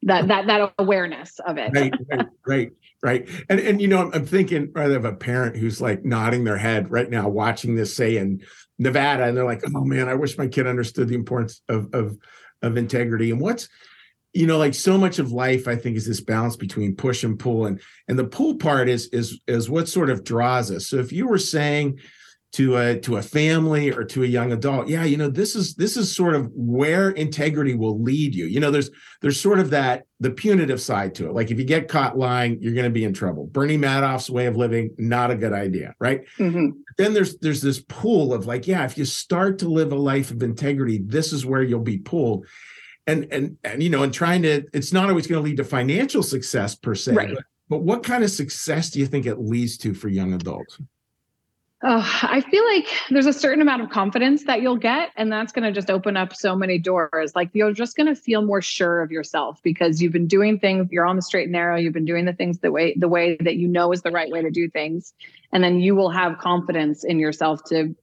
that 0.03 0.29
that 0.29 0.47
that 0.47 0.73
awareness 0.79 1.39
of 1.47 1.59
it. 1.59 1.71
Right, 1.75 1.95
right, 2.11 2.27
right 2.47 2.73
right. 3.03 3.29
And 3.49 3.59
and 3.59 3.81
you 3.81 3.89
know 3.89 4.11
i'm 4.15 4.27
thinking 4.27 4.71
rather 4.73 4.97
of 4.97 5.05
a 5.05 5.13
parent 5.13 5.57
who's 5.57 5.81
like 5.81 6.05
nodding 6.05 6.45
their 6.45 6.57
head 6.57 6.91
right 6.91 7.11
now 7.11 7.29
watching 7.29 7.75
this 7.75 7.97
say 7.97 8.17
in 8.17 8.43
nevada 8.79 9.25
and 9.25 9.37
they're 9.37 9.45
like 9.45 9.63
oh 9.75 9.85
man 9.85 10.09
i 10.09 10.15
wish 10.15 10.39
my 10.39 10.47
kid 10.47 10.69
understood 10.69 11.09
the 11.09 11.17
importance 11.17 11.63
of 11.69 11.93
of 11.93 12.17
of 12.63 12.77
integrity. 12.77 13.31
And 13.31 13.41
what's 13.41 13.69
you 14.33 14.47
know 14.47 14.57
like 14.57 14.75
so 14.75 14.97
much 14.97 15.19
of 15.19 15.31
life 15.31 15.69
i 15.69 15.77
think 15.77 15.97
is 15.97 16.07
this 16.07 16.21
balance 16.21 16.57
between 16.57 16.97
push 16.97 17.23
and 17.23 17.39
pull 17.39 17.67
and 17.67 17.81
and 18.09 18.19
the 18.19 18.25
pull 18.25 18.57
part 18.57 18.89
is 18.89 19.09
is 19.09 19.41
is 19.47 19.69
what 19.69 19.89
sort 19.89 20.09
of 20.11 20.25
draws 20.25 20.71
us. 20.71 20.87
So 20.87 20.97
if 20.97 21.13
you 21.13 21.29
were 21.29 21.39
saying 21.39 21.99
to 22.53 22.77
a 22.77 23.01
to 23.01 23.17
a 23.17 23.23
family 23.23 23.91
or 23.91 24.05
to 24.05 24.25
a 24.25 24.27
young 24.27 24.53
adult. 24.53 24.89
Yeah 24.89 25.05
you 25.05 25.17
know 25.17 25.29
this 25.29 25.57
is 25.57 25.75
this 25.75 25.97
is 25.97 26.15
sort 26.15 26.35
of 26.35 26.51
where 26.55 27.11
integrity 27.11 27.75
will 27.75 28.01
lead 28.03 28.35
you. 28.35 28.45
You 28.45 28.61
know 28.61 28.71
there's 28.71 28.91
there's 29.23 29.41
sort 29.41 29.59
of 29.59 29.71
that 29.71 30.05
the 30.21 30.31
punitive 30.31 30.81
side 30.81 31.15
to 31.17 31.27
it. 31.27 31.33
Like 31.33 31.51
if 31.51 31.59
you 31.59 31.65
get 31.65 31.89
caught 31.89 32.19
lying 32.19 32.59
you're 32.61 32.75
going 32.75 32.85
to 32.85 32.91
be 32.91 33.05
in 33.05 33.15
trouble. 33.15 33.47
Bernie 33.47 33.79
madoff's 33.79 34.29
way 34.29 34.47
of 34.47 34.57
living 34.57 34.91
not 34.99 35.31
a 35.31 35.35
good 35.35 35.53
idea 35.53 35.95
right? 35.99 36.23
Mm-hmm. 36.39 36.71
then 36.99 37.15
there's 37.15 37.39
there's 37.39 37.63
this 37.63 37.81
pool 37.89 38.35
of 38.35 38.47
like 38.47 38.67
yeah 38.67 38.85
if 38.85 38.99
you 38.99 39.07
start 39.07 39.59
to 39.61 39.69
live 39.69 39.93
a 39.93 39.97
life 39.97 40.31
of 40.31 40.43
integrity 40.43 41.01
this 41.03 41.33
is 41.33 41.47
where 41.47 41.63
you'll 41.63 41.81
be 41.81 41.99
pulled. 41.99 42.47
And 43.07 43.27
and 43.33 43.57
and 43.65 43.83
you 43.83 43.89
know 43.89 44.03
and 44.03 44.13
trying 44.13 44.43
to 44.43 44.65
it's 44.75 44.93
not 44.93 45.09
always 45.09 45.27
going 45.27 45.43
to 45.43 45.45
lead 45.45 45.57
to 45.57 45.65
financial 45.65 46.23
success 46.23 46.75
per 46.75 46.95
se 46.95 47.15
right. 47.15 47.35
but, 47.35 47.45
but 47.69 47.83
what 47.83 48.05
kind 48.05 48.23
of 48.23 48.31
success 48.31 48.91
do 48.91 49.01
you 49.01 49.07
think 49.07 49.27
it 49.27 49.41
leads 49.41 49.77
to 49.79 49.93
for 49.93 50.09
young 50.09 50.35
adults 50.35 50.79
Oh, 51.85 52.21
I 52.23 52.41
feel 52.43 52.65
like 52.65 52.87
there's 53.11 53.27
a 53.27 53.33
certain 53.33 53.61
amount 53.61 53.83
of 53.83 53.91
confidence 53.91 54.45
that 54.45 54.63
you'll 54.63 54.77
get, 54.77 55.11
and 55.17 55.33
that's 55.33 55.51
going 55.53 55.65
to 55.65 55.73
just 55.73 55.91
open 55.91 56.17
up 56.17 56.33
so 56.33 56.55
many 56.55 56.79
doors. 56.79 57.35
Like 57.35 57.51
you're 57.55 57.73
just 57.73 57.97
going 57.97 58.07
to 58.07 58.15
feel 58.15 58.41
more 58.43 58.63
sure 58.63 59.03
of 59.03 59.11
yourself 59.11 59.61
because 59.65 60.01
you've 60.01 60.13
been 60.13 60.29
doing 60.29 60.61
things. 60.61 60.93
You're 60.93 61.07
on 61.07 61.17
the 61.17 61.23
straight 61.23 61.45
and 61.45 61.53
narrow. 61.53 61.77
You've 61.77 61.93
been 61.93 62.05
doing 62.05 62.25
the 62.25 62.35
things 62.35 62.61
the 62.61 62.71
way 62.71 62.95
the 62.97 63.09
way 63.09 63.37
that 63.41 63.57
you 63.57 63.67
know 63.67 63.91
is 63.91 64.03
the 64.03 64.13
right 64.13 64.31
way 64.31 64.43
to 64.43 64.51
do 64.51 64.71
things, 64.71 65.13
and 65.51 65.65
then 65.65 65.81
you 65.81 65.97
will 65.97 66.11
have 66.11 66.39
confidence 66.39 67.03
in 67.03 67.19
yourself 67.19 67.65
to 67.65 67.97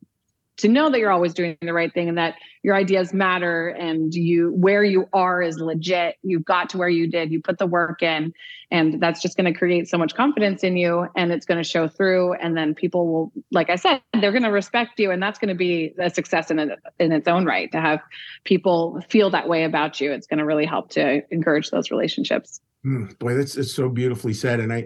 to 0.59 0.67
know 0.67 0.89
that 0.89 0.99
you're 0.99 1.11
always 1.11 1.33
doing 1.33 1.57
the 1.61 1.73
right 1.73 1.93
thing 1.93 2.09
and 2.09 2.17
that 2.17 2.35
your 2.63 2.75
ideas 2.75 3.13
matter 3.13 3.69
and 3.69 4.13
you 4.13 4.51
where 4.53 4.83
you 4.83 5.07
are 5.13 5.41
is 5.41 5.59
legit. 5.59 6.17
You 6.23 6.39
got 6.39 6.69
to 6.69 6.77
where 6.77 6.89
you 6.89 7.07
did. 7.07 7.31
You 7.31 7.41
put 7.41 7.57
the 7.57 7.65
work 7.65 8.03
in 8.03 8.33
and 8.71 9.01
that's 9.01 9.21
just 9.21 9.37
going 9.37 9.51
to 9.51 9.57
create 9.57 9.87
so 9.87 9.97
much 9.97 10.13
confidence 10.13 10.63
in 10.63 10.77
you 10.77 11.07
and 11.15 11.31
it's 11.31 11.45
going 11.45 11.57
to 11.57 11.63
show 11.63 11.87
through 11.87 12.33
and 12.33 12.55
then 12.55 12.75
people 12.75 13.07
will 13.07 13.31
like 13.51 13.69
i 13.69 13.75
said 13.75 13.99
they're 14.21 14.31
going 14.31 14.43
to 14.43 14.51
respect 14.51 14.99
you 14.99 15.09
and 15.09 15.23
that's 15.23 15.39
going 15.39 15.49
to 15.49 15.55
be 15.55 15.95
a 15.97 16.09
success 16.09 16.51
in, 16.51 16.59
in 16.99 17.11
its 17.11 17.27
own 17.27 17.45
right 17.45 17.71
to 17.71 17.81
have 17.81 17.99
people 18.43 19.01
feel 19.09 19.29
that 19.29 19.47
way 19.47 19.63
about 19.63 19.99
you. 19.99 20.11
It's 20.11 20.27
going 20.27 20.37
to 20.39 20.45
really 20.45 20.65
help 20.65 20.91
to 20.91 21.21
encourage 21.31 21.71
those 21.71 21.91
relationships. 21.91 22.61
Mm, 22.85 23.17
boy 23.19 23.33
that's 23.33 23.57
it's 23.57 23.73
so 23.73 23.89
beautifully 23.89 24.33
said 24.33 24.59
and 24.59 24.71
i 24.71 24.85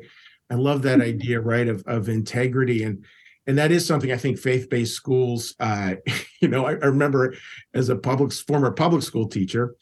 I 0.49 0.55
love 0.55 0.83
that 0.83 1.01
idea, 1.13 1.39
right? 1.39 1.67
Of 1.67 1.83
of 1.87 2.09
integrity 2.09 2.83
and 2.83 3.05
and 3.47 3.57
that 3.57 3.71
is 3.71 3.85
something 3.85 4.11
I 4.11 4.17
think 4.17 4.39
faith-based 4.39 4.93
schools. 4.93 5.55
Uh, 5.59 5.95
you 6.41 6.47
know, 6.47 6.65
I, 6.65 6.71
I 6.71 6.85
remember 6.85 7.35
as 7.73 7.89
a 7.89 7.95
public 7.95 8.33
former 8.33 8.71
public 8.71 9.03
school 9.03 9.27
teacher, 9.27 9.75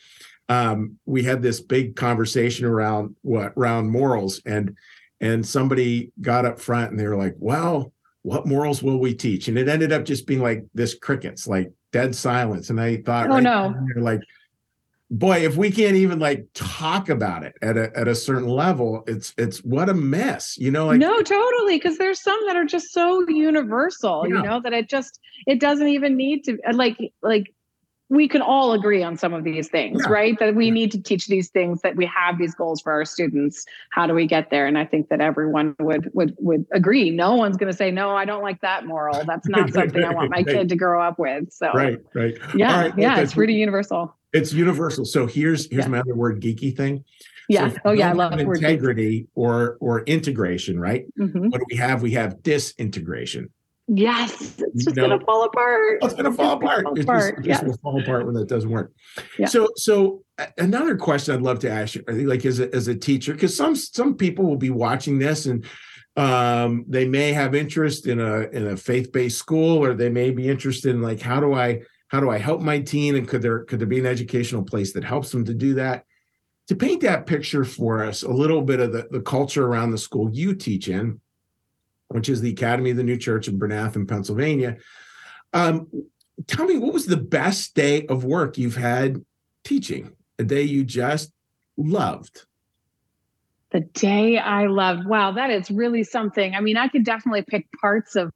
um, 0.50 0.98
we 1.06 1.24
had 1.24 1.42
this 1.42 1.62
big 1.62 1.96
conversation 1.96 2.66
around 2.66 3.16
what 3.22 3.54
around 3.56 3.90
morals, 3.90 4.42
and 4.46 4.76
and 5.20 5.46
somebody 5.46 6.12
got 6.20 6.46
up 6.46 6.60
front 6.60 6.92
and 6.92 7.00
they 7.00 7.08
were 7.08 7.18
like, 7.18 7.36
"Well, 7.38 7.94
what 8.24 8.48
morals 8.48 8.84
will 8.84 9.00
we 9.00 9.14
teach?" 9.14 9.48
And 9.48 9.58
it 9.58 9.70
ended 9.70 9.92
up 9.92 10.04
just 10.04 10.28
being 10.28 10.42
like 10.42 10.66
this 10.74 10.96
crickets, 10.96 11.48
like 11.48 11.72
dead 11.92 12.16
silence. 12.16 12.70
And 12.70 12.82
I 12.82 12.98
thought, 12.98 13.28
oh 13.28 13.36
right 13.36 13.44
no, 13.44 13.74
like 13.98 14.22
boy, 15.12 15.46
if 15.46 15.58
we 15.58 15.70
can't 15.70 15.98
even 15.98 16.20
like 16.20 16.48
talk 16.54 17.10
about 17.10 17.44
it 17.44 17.54
at 17.62 17.78
a 17.78 17.96
at 17.96 18.08
a 18.08 18.16
certain 18.16 18.48
level, 18.48 19.04
it's 19.06 19.34
it's 19.38 19.60
what 19.60 19.90
a 19.90 19.94
mess, 19.94 20.58
you 20.58 20.72
know. 20.72 20.88
Like 20.88 21.00
no, 21.00 21.22
totally, 21.22 21.78
because 21.78 21.98
there's 21.98 22.22
some 22.22 22.40
that 22.48 22.56
are 22.56 22.66
just 22.66 22.92
so 22.92 23.28
universal, 23.28 24.26
yeah. 24.28 24.36
you 24.36 24.42
know, 24.42 24.62
that 24.62 24.74
it 24.74 24.90
just 24.90 25.20
it 25.46 25.60
doesn't 25.60 25.90
even 25.90 26.16
need 26.16 26.46
to 26.46 26.58
uh, 26.68 26.74
like 26.74 26.98
like 27.22 27.54
we 28.10 28.28
can 28.28 28.42
all 28.42 28.74
agree 28.74 29.02
on 29.02 29.16
some 29.16 29.34
of 29.34 29.46
these 29.46 29.70
things, 29.70 30.02
yeah. 30.04 30.12
right? 30.12 30.40
That 30.40 30.54
we 30.54 30.70
need 30.70 30.92
to 30.92 31.02
teach 31.02 31.28
these 31.28 31.50
things, 31.50 31.82
that 31.82 31.96
we 31.96 32.06
have 32.08 32.38
these 32.38 32.54
goals 32.54 32.82
for 32.82 32.92
our 32.92 33.06
students. 33.06 33.66
How 33.92 34.06
do 34.06 34.14
we 34.14 34.28
get 34.28 34.50
there? 34.50 34.68
And 34.68 34.78
I 34.78 34.86
think 34.86 35.08
that 35.10 35.22
everyone 35.22 35.76
would 35.80 36.10
would 36.14 36.36
would 36.40 36.66
agree. 36.72 37.10
No 37.10 37.36
one's 37.36 37.58
going 37.58 37.72
to 37.72 37.78
say, 37.78 37.92
"No, 37.92 38.16
I 38.16 38.24
don't 38.24 38.44
like 38.44 38.62
that 38.62 38.86
moral. 38.86 39.24
That's 39.26 39.48
not 39.50 39.74
something 39.74 40.04
I 40.04 40.14
want 40.14 40.32
my 40.32 40.44
kid 40.44 40.70
to 40.70 40.76
grow 40.78 41.02
up 41.02 41.20
with." 41.20 41.52
So 41.52 41.70
right, 41.74 42.00
right, 42.14 42.38
yeah, 42.56 42.82
right, 42.82 42.94
yeah, 42.98 43.20
it's 43.20 43.34
pretty 43.34 43.56
universal. 43.56 44.16
It's 44.34 44.54
universal. 44.54 45.06
So 45.06 45.28
here's 45.28 45.70
here's 45.70 45.86
yeah. 45.86 45.90
my 45.90 46.00
other 46.00 46.16
word, 46.16 46.42
geeky 46.42 46.76
thing. 46.76 47.04
Yeah. 47.50 47.70
So 47.70 47.78
oh 47.86 47.92
yeah, 47.92 48.10
I 48.10 48.14
love 48.14 48.40
integrity 48.40 49.28
or 49.36 49.78
or 49.80 50.02
integration. 50.02 50.80
Right. 50.80 51.06
Mm-hmm. 51.20 51.50
What 51.50 51.60
do 51.60 51.66
we 51.70 51.78
have? 51.78 52.02
We 52.02 52.12
have 52.12 52.42
disintegration. 52.42 53.50
Yes, 53.94 54.58
it's 54.58 54.86
just 54.86 54.96
gonna 54.96 55.20
fall 55.20 55.44
apart. 55.44 56.00
it's 56.02 56.14
gonna 56.14 56.32
fall 56.32 56.54
apart. 56.54 56.84
Fall 56.84 56.98
apart. 56.98 57.40
It 57.40 57.46
just, 57.46 57.66
just 57.66 57.82
fall 57.82 58.00
apart 58.00 58.26
when 58.26 58.36
that 58.36 58.48
doesn't 58.48 58.70
work. 58.70 58.94
Yeah. 59.38 59.48
So, 59.48 59.68
so 59.76 60.24
another 60.58 60.96
question 60.96 61.36
I'd 61.36 61.42
love 61.42 61.60
to 61.60 61.70
ask 61.70 61.96
you, 61.96 62.04
I 62.08 62.14
think 62.14 62.30
like 62.30 62.46
as 62.46 62.62
a, 62.62 62.74
as 62.74 62.88
a 62.88 62.96
teacher, 62.96 63.34
because 63.34 63.56
some 63.56 63.76
some 63.76 64.16
people 64.16 64.46
will 64.46 64.56
be 64.56 64.70
watching 64.70 65.20
this 65.20 65.46
and 65.46 65.66
um, 66.16 66.86
they 66.88 67.06
may 67.06 67.34
have 67.34 67.54
interest 67.54 68.08
in 68.08 68.22
a 68.22 68.42
in 68.52 68.68
a 68.68 68.78
faith 68.78 69.12
based 69.12 69.38
school, 69.38 69.84
or 69.84 69.94
they 69.94 70.10
may 70.10 70.32
be 70.32 70.48
interested 70.48 70.96
in 70.96 71.02
like 71.02 71.20
how 71.20 71.42
do 71.42 71.54
I 71.54 71.82
how 72.12 72.20
do 72.20 72.30
I 72.30 72.38
help 72.38 72.60
my 72.60 72.80
teen? 72.80 73.16
And 73.16 73.26
could 73.26 73.42
there 73.42 73.64
could 73.64 73.80
there 73.80 73.88
be 73.88 74.00
an 74.00 74.06
educational 74.06 74.64
place 74.64 74.92
that 74.94 75.04
helps 75.04 75.32
them 75.32 75.46
to 75.46 75.54
do 75.54 75.76
that? 75.76 76.04
To 76.68 76.76
paint 76.76 77.02
that 77.04 77.26
picture 77.26 77.64
for 77.64 78.04
us, 78.04 78.22
a 78.22 78.30
little 78.30 78.62
bit 78.62 78.82
of 78.82 78.92
the, 78.92 79.08
the 79.10 79.22
culture 79.22 79.66
around 79.66 79.92
the 79.92 79.98
school 79.98 80.30
you 80.30 80.54
teach 80.54 80.90
in, 80.90 81.22
which 82.10 82.28
is 82.28 82.42
the 82.42 82.52
Academy 82.52 82.92
of 82.92 82.98
the 82.98 83.04
New 83.04 83.18
Church 83.18 83.48
in 83.48 83.58
Bryn 83.58 83.72
Athyn, 83.72 84.10
Pennsylvania. 84.10 84.78
Um, 85.54 85.88
tell 86.48 86.66
me, 86.66 86.78
what 86.78 86.94
was 86.94 87.06
the 87.06 87.16
best 87.16 87.76
day 87.76 88.06
of 88.08 88.26
work 88.26 88.58
you've 88.58 88.76
had 88.76 89.24
teaching? 89.64 90.12
A 90.38 90.44
day 90.44 90.64
you 90.64 90.84
just 90.84 91.32
loved? 91.78 92.46
The 93.72 93.80
day 93.80 94.38
I 94.38 94.68
loved. 94.68 95.08
Wow, 95.08 95.32
that 95.32 95.50
is 95.50 95.72
really 95.72 96.04
something. 96.04 96.56
I 96.56 96.60
mean, 96.60 96.76
I 96.76 96.90
could 96.90 97.06
definitely 97.06 97.44
pick 97.44 97.68
parts 97.80 98.18
of 98.18 98.34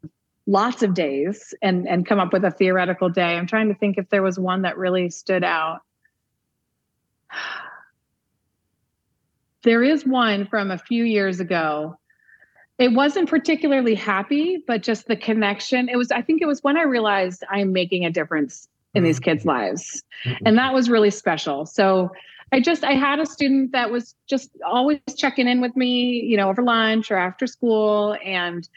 lots 0.47 0.83
of 0.83 0.93
days 0.93 1.53
and 1.61 1.87
and 1.87 2.05
come 2.05 2.19
up 2.19 2.31
with 2.31 2.43
a 2.43 2.51
theoretical 2.51 3.09
day. 3.09 3.35
I'm 3.35 3.47
trying 3.47 3.69
to 3.69 3.75
think 3.75 3.97
if 3.97 4.09
there 4.09 4.23
was 4.23 4.39
one 4.39 4.63
that 4.63 4.77
really 4.77 5.09
stood 5.09 5.43
out. 5.43 5.81
There 9.63 9.83
is 9.83 10.05
one 10.05 10.45
from 10.45 10.69
a 10.69 10.77
few 10.77 11.03
years 11.03 11.39
ago. 11.39 11.97
It 12.77 12.93
wasn't 12.93 13.27
particularly 13.27 13.95
happy, 13.95 14.63
but 14.67 14.83
just 14.83 15.07
the 15.07 15.15
connection. 15.15 15.89
It 15.89 15.95
was, 15.95 16.11
I 16.11 16.21
think 16.21 16.43
it 16.43 16.45
was 16.45 16.63
when 16.63 16.77
I 16.77 16.83
realized 16.83 17.43
I'm 17.49 17.73
making 17.73 18.05
a 18.05 18.11
difference 18.11 18.67
in 18.93 19.03
these 19.03 19.19
kids' 19.19 19.41
mm-hmm. 19.41 19.49
lives. 19.49 20.03
Mm-hmm. 20.23 20.43
And 20.45 20.57
that 20.59 20.71
was 20.71 20.87
really 20.87 21.09
special. 21.09 21.65
So 21.65 22.11
I 22.51 22.59
just 22.59 22.83
I 22.83 22.93
had 22.93 23.19
a 23.19 23.25
student 23.25 23.71
that 23.71 23.91
was 23.91 24.15
just 24.27 24.51
always 24.65 24.99
checking 25.17 25.47
in 25.47 25.61
with 25.61 25.75
me, 25.75 26.21
you 26.21 26.37
know, 26.37 26.49
over 26.49 26.61
lunch 26.61 27.11
or 27.11 27.17
after 27.17 27.47
school 27.47 28.15
and 28.23 28.67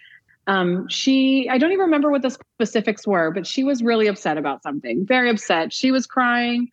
um, 0.48 0.88
she 0.88 1.48
i 1.50 1.58
don't 1.58 1.70
even 1.70 1.84
remember 1.84 2.11
what 2.11 2.22
the 2.22 2.30
specifics 2.30 3.06
were 3.06 3.30
but 3.30 3.46
she 3.46 3.62
was 3.62 3.82
really 3.82 4.08
upset 4.08 4.37
about 4.38 4.62
something 4.62 5.06
very 5.06 5.30
upset. 5.30 5.72
She 5.72 5.92
was 5.92 6.06
crying 6.06 6.68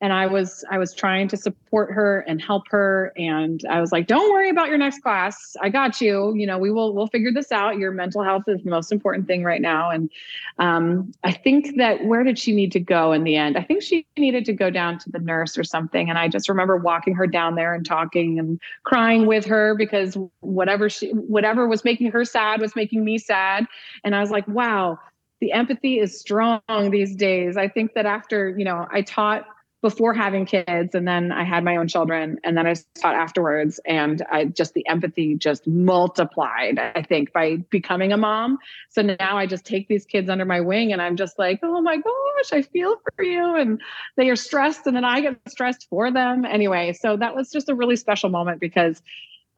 and 0.00 0.12
i 0.12 0.26
was 0.26 0.64
i 0.70 0.78
was 0.78 0.94
trying 0.94 1.28
to 1.28 1.36
support 1.36 1.92
her 1.92 2.20
and 2.20 2.40
help 2.40 2.68
her. 2.68 3.12
And 3.16 3.62
i 3.68 3.80
was 3.80 3.92
like 3.92 4.06
don't 4.06 4.30
worry 4.32 4.50
about 4.50 4.68
your 4.68 4.78
next 4.78 5.02
class. 5.02 5.56
I 5.60 5.68
got 5.68 6.00
you. 6.00 6.34
You 6.34 6.46
know 6.46 6.58
we 6.58 6.70
will 6.70 6.94
we'll 6.94 7.08
figure 7.08 7.32
this 7.32 7.52
out. 7.52 7.78
Your 7.78 7.92
mental 7.92 8.22
health 8.22 8.44
is 8.48 8.62
the 8.62 8.70
most 8.70 8.92
important 8.92 9.26
thing 9.26 9.44
right 9.44 9.60
now. 9.60 9.90
And 9.90 10.10
um, 10.58 11.12
i 11.24 11.32
think 11.32 11.76
that 11.76 12.04
where 12.04 12.24
did 12.24 12.38
she 12.38 12.54
need 12.54 12.72
to 12.72 12.80
go 12.80 13.12
in 13.12 13.24
the 13.24 13.36
end? 13.36 13.56
I 13.56 13.62
think 13.62 13.82
she 13.82 14.06
needed 14.16 14.44
to 14.46 14.52
go 14.52 14.70
down 14.70 14.98
to 15.00 15.10
the 15.10 15.18
nurse 15.18 15.58
or 15.58 15.64
something. 15.64 16.08
And 16.08 16.18
i 16.18 16.28
just 16.28 16.48
remember 16.48 16.76
walking 16.76 17.14
her 17.14 17.26
down 17.26 17.54
there 17.54 17.74
and 17.74 17.84
talking 17.84 18.38
and 18.38 18.60
crying 18.84 19.26
with 19.26 19.44
her 19.46 19.74
because 19.74 20.16
whatever 20.40 20.88
she 20.88 21.10
whatever 21.10 21.68
was 21.68 21.84
making 21.84 22.10
her 22.12 22.24
sad 22.24 22.60
was 22.60 22.74
making 22.74 23.04
me 23.04 23.18
sad. 23.18 23.66
And 24.04 24.14
i 24.14 24.20
was 24.20 24.30
like 24.30 24.46
wow 24.48 24.98
the 25.40 25.52
empathy 25.52 25.98
is 25.98 26.20
strong 26.20 26.60
these 26.90 27.16
days. 27.16 27.56
I 27.56 27.66
think 27.66 27.94
that 27.94 28.06
after 28.06 28.50
you 28.50 28.64
know 28.64 28.86
i 28.90 29.02
taught 29.02 29.46
before 29.82 30.12
having 30.12 30.44
kids 30.44 30.94
and 30.94 31.08
then 31.08 31.32
I 31.32 31.44
had 31.44 31.64
my 31.64 31.76
own 31.76 31.88
children 31.88 32.38
and 32.44 32.56
then 32.56 32.66
I 32.66 32.74
taught 33.00 33.14
afterwards 33.14 33.80
and 33.86 34.22
I 34.30 34.44
just 34.44 34.74
the 34.74 34.86
empathy 34.86 35.36
just 35.36 35.66
multiplied 35.66 36.78
I 36.78 37.02
think 37.02 37.32
by 37.32 37.56
becoming 37.70 38.12
a 38.12 38.18
mom. 38.18 38.58
So 38.90 39.00
now 39.00 39.38
I 39.38 39.46
just 39.46 39.64
take 39.64 39.88
these 39.88 40.04
kids 40.04 40.28
under 40.28 40.44
my 40.44 40.60
wing 40.60 40.92
and 40.92 41.00
I'm 41.00 41.16
just 41.16 41.38
like 41.38 41.60
oh 41.62 41.80
my 41.80 41.96
gosh 41.96 42.52
I 42.52 42.62
feel 42.62 43.00
for 43.16 43.24
you 43.24 43.56
and 43.56 43.80
they 44.16 44.28
are 44.28 44.36
stressed 44.36 44.86
and 44.86 44.94
then 44.94 45.04
I 45.04 45.20
get 45.22 45.38
stressed 45.48 45.88
for 45.88 46.10
them. 46.10 46.44
Anyway 46.44 46.92
so 46.92 47.16
that 47.16 47.34
was 47.34 47.50
just 47.50 47.70
a 47.70 47.74
really 47.74 47.96
special 47.96 48.28
moment 48.28 48.60
because 48.60 49.00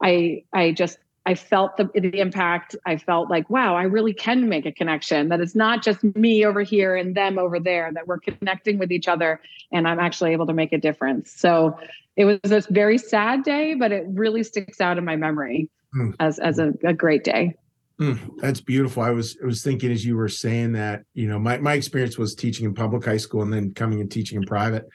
I 0.01 0.43
I 0.53 0.71
just 0.71 0.99
I 1.25 1.35
felt 1.35 1.77
the, 1.77 1.89
the 1.93 2.19
impact. 2.19 2.75
I 2.85 2.97
felt 2.97 3.29
like, 3.29 3.49
wow, 3.49 3.75
I 3.75 3.83
really 3.83 4.13
can 4.13 4.49
make 4.49 4.65
a 4.65 4.71
connection. 4.71 5.29
That 5.29 5.39
it's 5.39 5.55
not 5.55 5.81
just 5.81 6.03
me 6.03 6.45
over 6.45 6.61
here 6.63 6.95
and 6.95 7.15
them 7.15 7.39
over 7.39 7.59
there. 7.59 7.91
That 7.93 8.07
we're 8.07 8.19
connecting 8.19 8.77
with 8.77 8.91
each 8.91 9.07
other, 9.07 9.39
and 9.71 9.87
I'm 9.87 9.99
actually 9.99 10.33
able 10.33 10.47
to 10.47 10.53
make 10.53 10.73
a 10.73 10.77
difference. 10.77 11.31
So 11.31 11.77
it 12.17 12.25
was 12.25 12.39
a 12.51 12.61
very 12.71 12.97
sad 12.97 13.43
day, 13.43 13.73
but 13.73 13.91
it 13.91 14.05
really 14.09 14.43
sticks 14.43 14.81
out 14.81 14.97
in 14.97 15.05
my 15.05 15.15
memory 15.15 15.69
mm. 15.95 16.13
as 16.19 16.39
as 16.39 16.59
a, 16.59 16.73
a 16.83 16.93
great 16.93 17.23
day. 17.23 17.55
Mm, 18.01 18.37
that's 18.39 18.59
beautiful. 18.59 19.03
I 19.03 19.11
was 19.11 19.37
I 19.41 19.45
was 19.45 19.63
thinking 19.63 19.91
as 19.91 20.05
you 20.05 20.17
were 20.17 20.27
saying 20.29 20.73
that, 20.73 21.03
you 21.13 21.27
know, 21.27 21.39
my 21.39 21.57
my 21.59 21.73
experience 21.73 22.17
was 22.17 22.35
teaching 22.35 22.65
in 22.65 22.73
public 22.73 23.05
high 23.05 23.17
school 23.17 23.43
and 23.43 23.53
then 23.53 23.73
coming 23.73 24.01
and 24.01 24.11
teaching 24.11 24.41
in 24.41 24.45
private. 24.45 24.87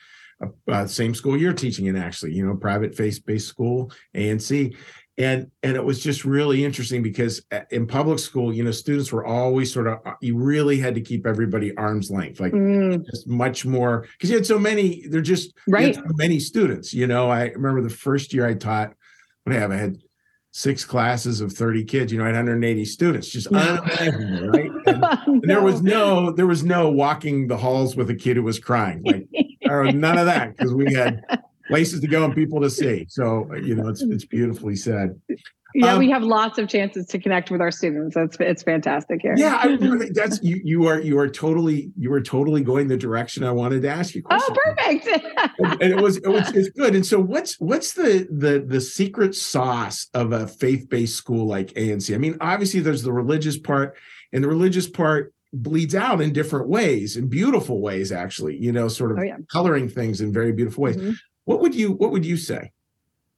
Uh, 0.43 0.71
uh, 0.71 0.87
same 0.87 1.15
school 1.15 1.37
you're 1.37 1.53
teaching 1.53 1.87
in 1.87 1.97
actually 1.97 2.33
you 2.33 2.47
know 2.47 2.55
private 2.55 2.95
faith-based 2.95 3.49
school 3.49 3.91
ANC 4.15 4.73
and 5.19 5.51
and 5.65 5.77
it 5.77 5.85
was 5.85 6.01
just 6.01 6.25
really 6.25 6.65
interesting 6.65 7.03
because 7.03 7.43
uh, 7.51 7.61
in 7.71 7.87
public 7.87 8.19
school 8.19 8.55
you 8.55 8.63
know 8.63 8.71
students 8.71 9.13
were 9.13 9.27
always 9.27 9.73
sort 9.73 9.89
of 9.89 9.99
uh, 10.07 10.13
you 10.21 10.37
really 10.37 10.79
had 10.79 10.95
to 10.95 11.01
keep 11.01 11.27
everybody 11.27 11.77
arm's 11.77 12.11
length 12.11 12.41
like 12.41 12.53
mm. 12.53 13.05
just 13.05 13.27
much 13.27 13.67
more 13.67 14.07
because 14.13 14.31
you 14.31 14.37
had 14.37 14.47
so 14.47 14.59
many 14.59 15.07
they're 15.09 15.21
just 15.21 15.53
right 15.67 15.97
so 15.97 16.03
many 16.15 16.39
students 16.39 16.95
you 16.95 17.07
know 17.07 17.29
i 17.29 17.49
remember 17.49 17.83
the 17.83 17.91
first 17.91 18.33
year 18.33 18.47
i 18.47 18.55
taught 18.55 18.95
what 19.45 19.55
i 19.55 19.59
have 19.59 19.73
i 19.73 19.77
had 19.77 19.99
six 20.53 20.85
classes 20.85 21.41
of 21.41 21.53
30 21.53 21.85
kids 21.85 22.13
you 22.13 22.19
know 22.19 22.25
i 22.25 22.29
had 22.29 22.37
180 22.37 22.85
students 22.85 23.29
just 23.29 23.49
right 23.51 24.01
and, 24.01 25.01
no. 25.01 25.19
and, 25.27 25.43
there 25.43 25.63
was 25.63 25.83
no 25.83 26.31
there 26.31 26.47
was 26.47 26.65
no 26.65 26.89
walking 26.91 27.49
the 27.49 27.57
halls 27.57 27.97
with 27.97 28.09
a 28.09 28.15
kid 28.15 28.37
who 28.37 28.43
was 28.43 28.59
crying 28.59 29.03
like 29.05 29.27
none 29.95 30.17
of 30.17 30.27
that 30.27 30.57
because 30.57 30.73
we 30.73 30.95
had 30.95 31.23
places 31.69 32.01
to 32.01 32.09
go 32.09 32.25
and 32.25 32.35
people 32.35 32.61
to 32.61 32.71
see. 32.71 33.07
So 33.09 33.55
you 33.63 33.75
know, 33.75 33.89
it's 33.89 34.03
it's 34.03 34.25
beautifully 34.25 34.77
said. 34.77 35.21
Yeah, 35.75 35.93
um, 35.93 35.99
we 35.99 36.11
have 36.11 36.23
lots 36.23 36.59
of 36.59 36.67
chances 36.67 37.07
to 37.09 37.19
connect 37.19 37.51
with 37.51 37.61
our 37.61 37.71
students. 37.71 38.17
It's 38.17 38.37
it's 38.41 38.63
fantastic 38.63 39.21
here. 39.21 39.35
Yeah, 39.37 39.59
I, 39.63 39.77
that's 40.13 40.43
you. 40.43 40.61
You 40.65 40.87
are 40.87 40.99
you 40.99 41.19
are 41.19 41.29
totally 41.29 41.91
you 41.99 42.13
are 42.15 42.23
totally 42.23 42.63
going 42.63 42.89
the 42.89 42.97
direction 42.97 43.45
I 43.45 43.53
wanted 43.53 43.83
to 43.83 43.89
ask 43.89 44.15
you. 44.15 44.23
Oh, 44.31 44.57
perfect. 44.65 45.07
and, 45.59 45.83
and, 45.83 45.93
it 45.93 46.01
was 46.01 46.17
it 46.17 46.29
was 46.29 46.51
it's 46.53 46.71
good. 46.71 46.95
And 46.95 47.05
so, 47.05 47.21
what's 47.21 47.61
what's 47.61 47.93
the 47.93 48.27
the 48.31 48.65
the 48.67 48.81
secret 48.81 49.35
sauce 49.35 50.09
of 50.15 50.33
a 50.33 50.47
faith 50.47 50.89
based 50.89 51.17
school 51.17 51.47
like 51.47 51.69
ANC? 51.75 52.15
I 52.15 52.19
mean, 52.19 52.39
obviously, 52.41 52.81
there's 52.81 53.03
the 53.03 53.13
religious 53.13 53.59
part, 53.59 53.95
and 54.33 54.43
the 54.43 54.49
religious 54.49 54.89
part 54.89 55.35
bleeds 55.53 55.95
out 55.95 56.21
in 56.21 56.33
different 56.33 56.69
ways 56.69 57.17
in 57.17 57.27
beautiful 57.27 57.81
ways 57.81 58.13
actually 58.13 58.55
you 58.59 58.71
know 58.71 58.87
sort 58.87 59.11
of 59.11 59.19
oh, 59.19 59.23
yeah. 59.23 59.37
coloring 59.51 59.89
things 59.89 60.21
in 60.21 60.31
very 60.31 60.53
beautiful 60.53 60.85
ways 60.85 60.97
mm-hmm. 60.97 61.13
What 61.49 61.61
would 61.63 61.75
you 61.75 61.93
What 61.93 62.13
would 62.13 62.27
you 62.27 62.37
say? 62.37 62.73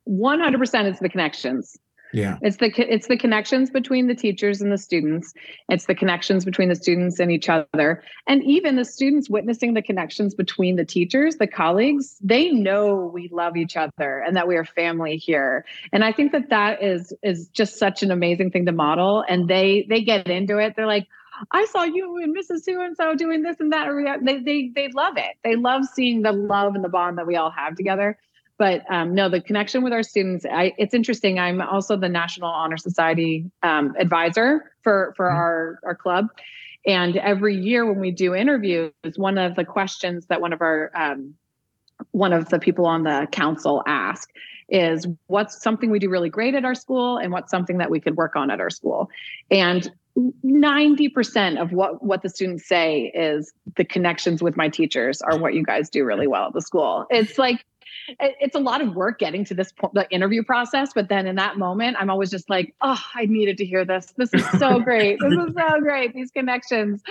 One 0.03 0.41
hundred 0.41 0.59
percent 0.59 0.89
it's 0.89 0.99
the 0.99 1.09
connections. 1.09 1.79
Yeah. 2.13 2.39
It's 2.43 2.57
the 2.57 2.73
it's 2.77 3.07
the 3.07 3.17
connections 3.17 3.71
between 3.71 4.09
the 4.09 4.17
teachers 4.17 4.61
and 4.61 4.73
the 4.73 4.79
students. 4.79 5.33
It's 5.69 5.87
the 5.87 5.95
connections 5.95 6.45
between 6.45 6.69
the 6.69 6.75
students 6.75 7.21
and 7.21 7.31
each 7.31 7.49
other. 7.49 8.03
And 8.27 8.43
even 8.43 8.75
the 8.75 8.85
students 8.85 9.31
witnessing 9.31 9.75
the 9.75 9.83
connections 9.83 10.35
between 10.35 10.75
the 10.75 10.85
teachers, 10.85 11.37
the 11.37 11.47
colleagues, 11.47 12.17
they 12.21 12.51
know 12.51 13.13
we 13.15 13.29
love 13.31 13.57
each 13.57 13.77
other 13.77 14.25
and 14.27 14.35
that 14.35 14.49
we 14.49 14.57
are 14.57 14.65
family 14.65 15.17
here. 15.17 15.65
And 15.93 16.03
I 16.03 16.11
think 16.11 16.33
that 16.33 16.51
that 16.51 16.83
is 16.83 17.13
is 17.23 17.47
just 17.51 17.79
such 17.79 18.03
an 18.03 18.11
amazing 18.11 18.51
thing 18.51 18.67
to 18.67 18.73
model 18.73 19.25
and 19.29 19.47
they 19.47 19.87
they 19.89 20.03
get 20.03 20.27
into 20.27 20.59
it. 20.59 20.75
They're 20.75 20.85
like, 20.85 21.07
I 21.51 21.65
saw 21.67 21.85
you 21.85 22.19
and 22.23 22.37
Mrs. 22.37 22.63
So 22.63 22.81
and 22.81 22.97
so 22.97 23.15
doing 23.15 23.43
this 23.43 23.57
and 23.61 23.73
that. 23.73 23.89
They, 24.23 24.39
they, 24.39 24.71
they 24.75 24.89
love 24.89 25.17
it. 25.17 25.37
They 25.45 25.57
love 25.57 25.85
seeing 25.85 26.23
the 26.23 26.33
love 26.33 26.75
and 26.75 26.85
the 26.85 26.89
bond 26.89 27.19
that 27.19 27.27
we 27.27 27.37
all 27.37 27.51
have 27.51 27.77
together. 27.77 28.19
But 28.59 28.83
um, 28.91 29.15
no, 29.15 29.31
the 29.31 29.41
connection 29.41 29.83
with 29.83 29.93
our 29.93 30.03
students, 30.03 30.45
I, 30.45 30.75
it's 30.77 30.93
interesting. 30.93 31.39
I'm 31.39 31.63
also 31.63 31.97
the 31.97 32.11
National 32.11 32.51
Honor 32.51 32.77
Society 32.77 33.51
um, 33.63 33.95
advisor 33.99 34.73
for, 34.83 35.15
for 35.17 35.29
mm-hmm. 35.29 35.37
our, 35.37 35.81
our 35.85 35.95
club. 35.95 36.27
And 36.87 37.17
every 37.17 37.57
year 37.57 37.87
when 37.87 38.01
we 38.01 38.11
do 38.11 38.35
interviews, 38.35 38.93
one 39.17 39.39
of 39.39 39.55
the 39.55 39.65
questions 39.65 40.27
that 40.27 40.41
one 40.41 40.53
of 40.53 40.61
our 40.61 40.91
um, 40.95 41.35
one 42.13 42.33
of 42.33 42.49
the 42.49 42.59
people 42.59 42.87
on 42.87 43.03
the 43.03 43.29
council 43.31 43.83
ask 43.87 44.31
is 44.69 45.07
what's 45.27 45.63
something 45.63 45.91
we 45.91 45.99
do 45.99 46.09
really 46.09 46.31
great 46.31 46.55
at 46.55 46.65
our 46.65 46.75
school 46.75 47.19
and 47.19 47.33
what's 47.33 47.51
something 47.51 47.79
that 47.79 47.91
we 47.91 48.01
could 48.01 48.17
work 48.17 48.37
on 48.37 48.51
at 48.51 48.61
our 48.61 48.71
school 48.71 49.11
and 49.51 49.91
90% 50.19 51.61
of 51.61 51.73
what 51.73 52.03
what 52.03 52.23
the 52.23 52.29
students 52.29 52.67
say 52.67 53.13
is 53.15 53.53
the 53.77 53.85
connections 53.85 54.43
with 54.43 54.57
my 54.57 54.69
teachers 54.69 55.23
are 55.23 55.39
what 55.39 55.55
you 55.55 55.63
guys 55.63 55.89
do 55.89 56.05
really 56.05 56.27
well 56.27 56.49
at 56.49 56.53
the 56.53 56.61
school 56.61 57.07
it's 57.11 57.39
like 57.39 57.65
it's 58.19 58.55
a 58.55 58.61
lot 58.61 58.81
of 58.81 58.95
work 58.95 59.19
getting 59.19 59.45
to 59.45 59.55
this 59.55 59.73
point, 59.73 59.95
the 59.95 60.09
interview 60.11 60.43
process. 60.43 60.93
But 60.95 61.09
then 61.09 61.27
in 61.27 61.37
that 61.37 61.59
moment, 61.59 61.97
I'm 61.99 62.11
always 62.11 62.31
just 62.31 62.51
like, 62.51 62.75
oh, 62.81 63.01
I 63.15 63.27
needed 63.27 63.59
to 63.59 63.65
hear 63.65 63.85
this. 63.85 64.13
This 64.17 64.33
is 64.35 64.49
so 64.59 64.81
great. 64.85 65.19
this 65.21 65.33
is 65.33 65.55
so 65.55 65.81
great. 65.81 66.15
These 66.15 66.31
connections. 66.31 67.03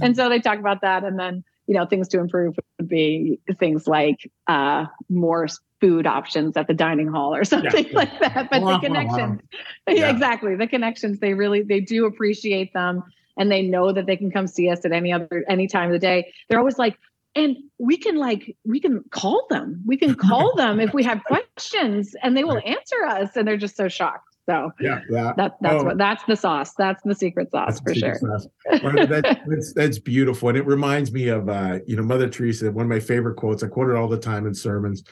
And 0.00 0.16
so 0.16 0.28
they 0.28 0.40
talk 0.40 0.58
about 0.58 0.80
that. 0.82 1.04
And 1.04 1.18
then, 1.18 1.44
you 1.66 1.74
know, 1.74 1.86
things 1.86 2.08
to 2.08 2.20
improve 2.20 2.56
would 2.78 2.88
be 2.88 3.40
things 3.58 3.86
like 3.86 4.30
uh, 4.46 4.86
more 5.08 5.48
food 5.80 6.06
options 6.06 6.56
at 6.56 6.66
the 6.66 6.74
dining 6.74 7.08
hall 7.08 7.34
or 7.34 7.44
something 7.52 7.86
yeah. 7.86 7.96
like 7.96 8.20
that. 8.20 8.48
But 8.50 8.60
the 8.60 8.78
connections, 8.78 9.40
yeah. 9.88 10.10
exactly. 10.10 10.54
The 10.56 10.66
connections, 10.66 11.18
they 11.18 11.34
really, 11.34 11.62
they 11.62 11.80
do 11.80 12.06
appreciate 12.06 12.72
them 12.72 13.02
and 13.36 13.50
they 13.50 13.62
know 13.62 13.92
that 13.92 14.06
they 14.06 14.16
can 14.16 14.30
come 14.30 14.46
see 14.46 14.70
us 14.70 14.84
at 14.84 14.92
any 14.92 15.12
other, 15.12 15.44
any 15.48 15.66
time 15.66 15.86
of 15.86 15.92
the 15.92 15.98
day. 15.98 16.32
They're 16.48 16.58
always 16.58 16.78
like, 16.78 16.98
and 17.34 17.56
we 17.78 17.98
can 17.98 18.16
like 18.16 18.56
we 18.64 18.80
can 18.80 19.04
call 19.10 19.46
them 19.50 19.82
we 19.84 19.98
can 19.98 20.14
call 20.28 20.56
them 20.56 20.80
if 20.80 20.94
we 20.94 21.04
have 21.04 21.22
questions 21.24 22.16
and 22.22 22.34
they 22.34 22.44
will 22.44 22.60
answer 22.64 23.04
us 23.04 23.36
and 23.36 23.46
they're 23.46 23.58
just 23.58 23.76
so 23.76 23.88
shocked 23.88 24.35
so 24.48 24.70
yeah, 24.80 25.00
yeah. 25.10 25.32
That, 25.36 25.56
that's 25.60 25.74
oh, 25.74 25.84
what 25.84 25.98
that's 25.98 26.24
the 26.24 26.36
sauce. 26.36 26.72
That's 26.74 27.02
the 27.04 27.14
secret 27.14 27.50
sauce 27.50 27.80
for 27.80 27.94
sure. 27.94 28.14
Sauce. 28.14 28.46
that, 28.70 29.40
that's, 29.46 29.72
that's 29.72 29.98
beautiful. 29.98 30.48
And 30.48 30.56
it 30.56 30.66
reminds 30.66 31.12
me 31.12 31.28
of 31.28 31.48
uh, 31.48 31.80
you 31.86 31.96
know, 31.96 32.02
Mother 32.02 32.28
Teresa, 32.28 32.70
one 32.70 32.86
of 32.86 32.90
my 32.90 33.00
favorite 33.00 33.36
quotes. 33.36 33.62
I 33.62 33.68
quote 33.68 33.90
it 33.90 33.96
all 33.96 34.08
the 34.08 34.18
time 34.18 34.46
in 34.46 34.54
sermons. 34.54 35.02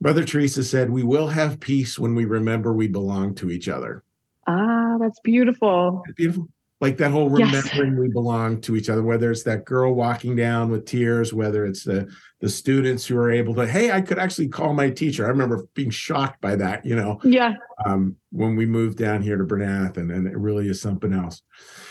Mother 0.00 0.24
Teresa 0.24 0.62
said, 0.62 0.90
We 0.90 1.02
will 1.02 1.28
have 1.28 1.60
peace 1.60 1.98
when 1.98 2.14
we 2.14 2.26
remember 2.26 2.74
we 2.74 2.88
belong 2.88 3.34
to 3.36 3.50
each 3.50 3.68
other. 3.68 4.04
Ah, 4.46 4.98
that's 5.00 5.20
beautiful. 5.20 6.02
That's 6.04 6.16
beautiful 6.16 6.48
like 6.84 6.98
that 6.98 7.10
whole 7.10 7.30
remembering 7.30 7.92
yes. 7.92 7.98
we 7.98 8.08
belong 8.08 8.60
to 8.60 8.76
each 8.76 8.90
other 8.90 9.02
whether 9.02 9.30
it's 9.30 9.42
that 9.42 9.64
girl 9.64 9.94
walking 9.94 10.36
down 10.36 10.70
with 10.70 10.84
tears 10.84 11.32
whether 11.32 11.64
it's 11.64 11.82
the 11.82 12.06
the 12.40 12.48
students 12.48 13.06
who 13.06 13.16
are 13.16 13.30
able 13.30 13.54
to 13.54 13.66
hey 13.66 13.90
i 13.90 14.00
could 14.00 14.18
actually 14.18 14.48
call 14.48 14.74
my 14.74 14.90
teacher. 14.90 15.24
I 15.24 15.28
remember 15.28 15.66
being 15.74 15.90
shocked 15.90 16.40
by 16.40 16.56
that 16.56 16.84
you 16.84 16.94
know? 16.94 17.18
Yeah. 17.24 17.54
Um, 17.86 18.16
when 18.30 18.54
we 18.56 18.66
moved 18.66 18.98
down 18.98 19.22
here 19.22 19.36
to 19.36 19.44
Bryn 19.44 19.68
Athyn, 19.68 20.14
and 20.14 20.26
it 20.26 20.36
really 20.36 20.68
is 20.68 20.80
something 20.80 21.12
else. 21.12 21.42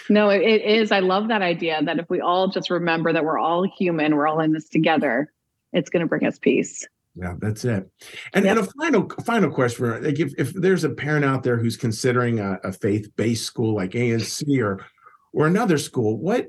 No 0.09 0.29
it, 0.29 0.41
it 0.41 0.61
is. 0.61 0.91
I 0.91 0.99
love 0.99 1.29
that 1.29 1.41
idea 1.41 1.81
that 1.83 1.99
if 1.99 2.09
we 2.09 2.21
all 2.21 2.47
just 2.47 2.69
remember 2.69 3.13
that 3.13 3.23
we're 3.23 3.39
all 3.39 3.63
human 3.63 4.15
we're 4.15 4.27
all 4.27 4.39
in 4.39 4.53
this 4.53 4.69
together 4.69 5.31
it's 5.71 5.89
going 5.89 6.01
to 6.01 6.07
bring 6.07 6.25
us 6.25 6.37
peace 6.37 6.87
yeah, 7.15 7.35
that's 7.39 7.63
it. 7.63 7.89
And, 8.33 8.45
yep. 8.45 8.57
and 8.57 8.67
a 8.67 8.71
final 8.79 9.09
final 9.23 9.51
question: 9.51 9.77
for 9.77 10.01
like 10.01 10.19
if, 10.19 10.33
if 10.37 10.53
there's 10.53 10.83
a 10.83 10.89
parent 10.89 11.25
out 11.25 11.43
there 11.43 11.57
who's 11.57 11.77
considering 11.77 12.39
a, 12.39 12.59
a 12.63 12.73
faith 12.73 13.09
based 13.15 13.45
school 13.45 13.75
like 13.75 13.91
ANC 13.91 14.43
or 14.61 14.83
or 15.31 15.47
another 15.47 15.77
school, 15.77 16.17
what 16.17 16.47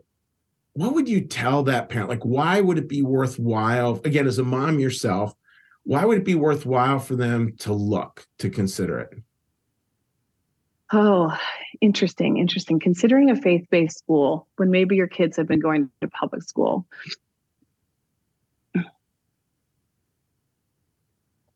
what 0.72 0.94
would 0.94 1.08
you 1.08 1.22
tell 1.22 1.62
that 1.64 1.88
parent? 1.88 2.08
Like, 2.08 2.24
why 2.24 2.60
would 2.60 2.78
it 2.78 2.88
be 2.88 3.02
worthwhile? 3.02 4.00
Again, 4.04 4.26
as 4.26 4.38
a 4.38 4.44
mom 4.44 4.78
yourself, 4.80 5.34
why 5.84 6.04
would 6.04 6.18
it 6.18 6.24
be 6.24 6.34
worthwhile 6.34 6.98
for 6.98 7.14
them 7.14 7.54
to 7.58 7.72
look 7.72 8.26
to 8.38 8.50
consider 8.50 9.00
it? 9.00 9.10
Oh, 10.92 11.36
interesting, 11.80 12.38
interesting. 12.38 12.80
Considering 12.80 13.30
a 13.30 13.36
faith 13.36 13.66
based 13.70 13.98
school 13.98 14.48
when 14.56 14.70
maybe 14.70 14.96
your 14.96 15.06
kids 15.06 15.36
have 15.36 15.46
been 15.46 15.60
going 15.60 15.90
to 16.00 16.08
public 16.08 16.42
school. 16.42 16.86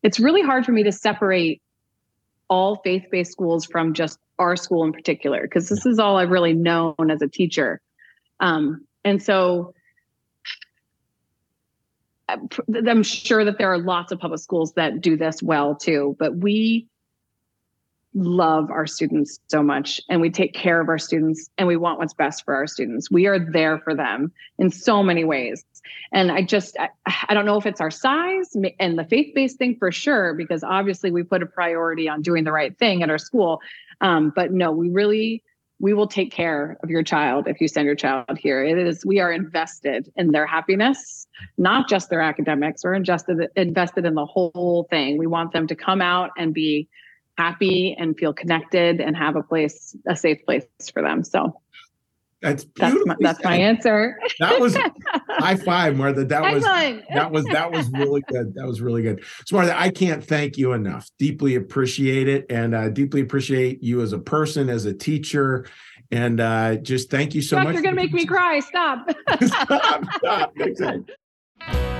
It's 0.03 0.19
really 0.19 0.41
hard 0.41 0.65
for 0.65 0.71
me 0.71 0.83
to 0.83 0.91
separate 0.91 1.61
all 2.49 2.77
faith-based 2.83 3.31
schools 3.31 3.65
from 3.65 3.93
just 3.93 4.19
our 4.39 4.55
school 4.55 4.83
in 4.83 4.93
particular 4.93 5.41
because 5.41 5.69
this 5.69 5.85
is 5.85 5.99
all 5.99 6.17
I've 6.17 6.31
really 6.31 6.53
known 6.53 7.11
as 7.11 7.21
a 7.21 7.27
teacher. 7.27 7.81
Um, 8.39 8.87
and 9.03 9.21
so 9.21 9.73
I'm 12.27 13.03
sure 13.03 13.45
that 13.45 13.57
there 13.57 13.71
are 13.71 13.77
lots 13.77 14.11
of 14.11 14.19
public 14.19 14.39
schools 14.39 14.73
that 14.73 15.01
do 15.01 15.17
this 15.17 15.41
well 15.41 15.75
too, 15.75 16.15
but 16.19 16.35
we 16.35 16.87
love 18.15 18.71
our 18.71 18.87
students 18.87 19.39
so 19.47 19.61
much 19.61 20.01
and 20.09 20.19
we 20.19 20.29
take 20.31 20.53
care 20.53 20.81
of 20.81 20.89
our 20.89 20.97
students 20.97 21.49
and 21.57 21.67
we 21.67 21.77
want 21.77 21.99
what's 21.99 22.13
best 22.13 22.43
for 22.43 22.55
our 22.55 22.65
students. 22.65 23.11
We 23.11 23.27
are 23.27 23.39
there 23.39 23.79
for 23.79 23.93
them 23.93 24.31
in 24.57 24.71
so 24.71 25.03
many 25.03 25.23
ways. 25.23 25.63
And 26.11 26.31
I 26.31 26.41
just, 26.41 26.75
I, 26.79 26.89
I 27.27 27.33
don't 27.33 27.45
know 27.45 27.57
if 27.57 27.67
it's 27.67 27.79
our 27.79 27.91
size 27.91 28.55
and 28.79 28.97
the 28.97 29.05
faith 29.05 29.33
based 29.35 29.57
thing 29.57 29.75
for 29.77 29.91
sure, 29.91 30.33
because 30.33 30.63
obviously 30.63 31.11
we 31.11 31.23
put 31.23 31.43
a 31.43 31.45
priority 31.45 32.09
on 32.09 32.21
doing 32.21 32.43
the 32.43 32.51
right 32.51 32.77
thing 32.79 33.03
at 33.03 33.09
our 33.11 33.19
school. 33.19 33.61
Um, 34.01 34.33
but 34.35 34.51
no, 34.51 34.71
we 34.71 34.89
really, 34.89 35.43
we 35.79 35.93
will 35.93 36.07
take 36.07 36.31
care 36.31 36.77
of 36.83 36.89
your 36.89 37.03
child 37.03 37.47
if 37.47 37.61
you 37.61 37.67
send 37.67 37.85
your 37.85 37.95
child 37.95 38.37
here. 38.37 38.63
It 38.63 38.77
is, 38.77 39.05
we 39.05 39.19
are 39.19 39.31
invested 39.31 40.11
in 40.15 40.31
their 40.31 40.47
happiness, 40.47 41.27
not 41.57 41.87
just 41.87 42.09
their 42.09 42.21
academics. 42.21 42.83
We're 42.83 42.95
invested, 42.95 43.47
invested 43.55 44.05
in 44.05 44.15
the 44.15 44.25
whole 44.25 44.87
thing. 44.89 45.17
We 45.17 45.27
want 45.27 45.53
them 45.53 45.67
to 45.67 45.75
come 45.75 46.01
out 46.01 46.31
and 46.37 46.53
be 46.53 46.89
happy 47.39 47.95
and 47.97 48.17
feel 48.17 48.33
connected 48.33 48.99
and 48.99 49.15
have 49.15 49.37
a 49.37 49.43
place, 49.43 49.95
a 50.05 50.15
safe 50.15 50.45
place 50.45 50.65
for 50.93 51.01
them. 51.01 51.23
So 51.23 51.61
that's 52.41 52.65
that's 52.75 52.95
my, 53.05 53.15
that's 53.19 53.43
my 53.43 53.55
answer. 53.55 54.17
That 54.39 54.59
was 54.59 54.77
high 55.29 55.55
five, 55.55 55.95
Martha. 55.95 56.25
That 56.25 56.53
was 56.53 56.63
that 56.63 57.31
was 57.31 57.45
that 57.45 57.71
was 57.71 57.89
really 57.91 58.21
good. 58.27 58.55
That 58.55 58.67
was 58.67 58.81
really 58.81 59.01
good. 59.01 59.23
So 59.45 59.55
Martha, 59.55 59.77
I 59.79 59.89
can't 59.89 60.23
thank 60.23 60.57
you 60.57 60.73
enough. 60.73 61.09
Deeply 61.17 61.55
appreciate 61.55 62.27
it, 62.27 62.45
and 62.49 62.75
uh, 62.75 62.89
deeply 62.89 63.21
appreciate 63.21 63.83
you 63.83 64.01
as 64.01 64.13
a 64.13 64.19
person, 64.19 64.69
as 64.69 64.85
a 64.85 64.93
teacher, 64.93 65.65
and 66.11 66.39
uh, 66.39 66.75
just 66.75 67.09
thank 67.09 67.35
you 67.35 67.41
so 67.41 67.57
Chuck, 67.57 67.65
much. 67.65 67.73
You're 67.73 67.83
gonna 67.83 67.95
make 67.95 68.13
me 68.13 68.25
cry. 68.25 68.59
Stop. 68.59 69.09
stop. 69.43 70.53
Stop. 70.75 71.09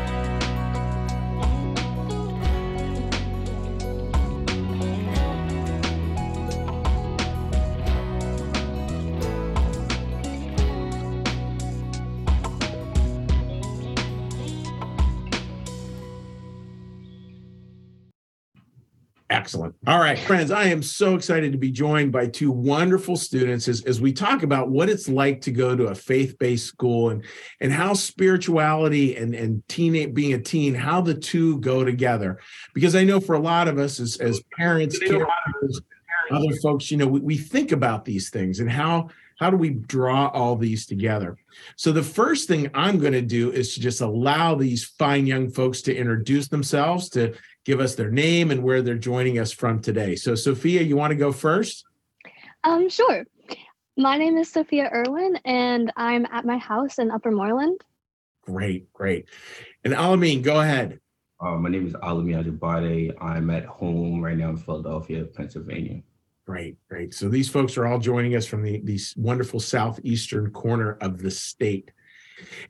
Excellent. 19.31 19.75
All 19.85 19.99
right, 19.99 20.17
friends, 20.17 20.49
I 20.49 20.65
am 20.65 20.81
so 20.81 21.13
excited 21.13 21.51
to 21.51 21.57
be 21.59 21.69
joined 21.69 22.11
by 22.11 22.25
two 22.25 22.51
wonderful 22.51 23.15
students 23.15 23.67
as, 23.67 23.83
as 23.83 24.01
we 24.01 24.11
talk 24.11 24.41
about 24.41 24.69
what 24.69 24.89
it's 24.89 25.07
like 25.07 25.39
to 25.41 25.51
go 25.51 25.75
to 25.75 25.85
a 25.85 25.95
faith-based 25.95 26.65
school 26.65 27.11
and, 27.11 27.23
and 27.61 27.71
how 27.71 27.93
spirituality 27.93 29.17
and, 29.17 29.35
and 29.35 29.67
teen, 29.67 30.15
being 30.15 30.33
a 30.33 30.39
teen, 30.39 30.73
how 30.73 30.99
the 31.01 31.13
two 31.13 31.59
go 31.59 31.83
together. 31.83 32.39
Because 32.73 32.95
I 32.95 33.03
know 33.03 33.19
for 33.19 33.35
a 33.35 33.39
lot 33.39 33.67
of 33.67 33.77
us 33.77 33.99
as, 33.99 34.17
as 34.17 34.41
parents, 34.57 34.97
caregivers, 34.97 35.79
other 36.31 36.55
folks, 36.63 36.89
you 36.89 36.97
know, 36.97 37.07
we, 37.07 37.19
we 37.19 37.37
think 37.37 37.71
about 37.71 38.05
these 38.05 38.31
things 38.31 38.59
and 38.59 38.69
how 38.69 39.09
how 39.39 39.49
do 39.49 39.55
we 39.55 39.69
draw 39.69 40.27
all 40.27 40.57
these 40.57 40.85
together? 40.85 41.37
So 41.77 41.93
the 41.93 42.03
first 42.03 42.49
thing 42.49 42.69
I'm 42.73 42.99
going 42.99 43.13
to 43.13 43.21
do 43.21 43.51
is 43.51 43.73
to 43.73 43.79
just 43.79 44.01
allow 44.01 44.53
these 44.53 44.83
fine 44.83 45.25
young 45.25 45.49
folks 45.49 45.81
to 45.83 45.95
introduce 45.95 46.49
themselves, 46.49 47.07
to 47.11 47.33
give 47.69 47.79
us 47.79 47.93
their 47.93 48.09
name 48.09 48.49
and 48.49 48.63
where 48.63 48.81
they're 48.81 48.95
joining 48.95 49.37
us 49.37 49.51
from 49.51 49.79
today. 49.79 50.15
So, 50.15 50.33
Sophia, 50.33 50.81
you 50.81 50.97
want 50.97 51.11
to 51.11 51.15
go 51.15 51.31
first? 51.31 51.85
Um, 52.63 52.89
sure. 52.89 53.25
My 53.95 54.17
name 54.17 54.37
is 54.37 54.51
Sophia 54.51 54.89
Irwin, 54.91 55.37
and 55.45 55.93
I'm 55.95 56.25
at 56.31 56.45
my 56.45 56.57
house 56.57 56.97
in 56.97 57.11
Upper 57.11 57.29
Moreland. 57.29 57.79
Great, 58.41 58.91
great. 58.91 59.29
And 59.83 59.93
Alameen, 59.93 60.41
go 60.41 60.59
ahead. 60.59 60.99
Uh, 61.39 61.57
my 61.57 61.69
name 61.69 61.85
is 61.85 61.93
Alameen 61.93 62.43
Adibade. 62.43 63.13
I'm 63.21 63.51
at 63.51 63.65
home 63.65 64.19
right 64.19 64.35
now 64.35 64.49
in 64.49 64.57
Philadelphia, 64.57 65.25
Pennsylvania. 65.25 66.01
Great, 66.47 66.75
great. 66.89 67.13
So 67.13 67.29
these 67.29 67.49
folks 67.49 67.77
are 67.77 67.85
all 67.85 67.99
joining 67.99 68.35
us 68.35 68.47
from 68.47 68.63
the, 68.63 68.81
the 68.83 68.99
wonderful 69.15 69.59
southeastern 69.59 70.49
corner 70.49 70.97
of 71.01 71.21
the 71.21 71.29
state. 71.29 71.91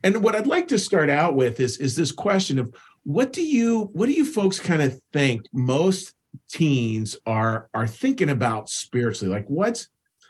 And 0.04 0.22
what 0.22 0.36
I'd 0.36 0.45
like 0.45 0.68
to 0.70 0.80
start 0.80 1.10
out 1.10 1.36
with 1.36 1.62
is, 1.62 1.78
is 1.78 1.95
this 1.95 2.12
question 2.12 2.60
of 2.60 2.76
what 3.04 3.34
do 3.34 3.41
you 3.41 3.89
what 3.93 4.08
do 4.08 4.14
you 4.14 4.26
folks 4.26 4.60
kind 4.60 4.82
of 4.82 5.00
think 5.14 5.45
most 5.54 6.14
teens 6.50 7.18
are 7.26 7.70
are 7.74 7.88
thinking 7.88 8.30
about 8.30 8.70
spiritually? 8.70 9.34
Like 9.34 9.47
what's 9.47 9.88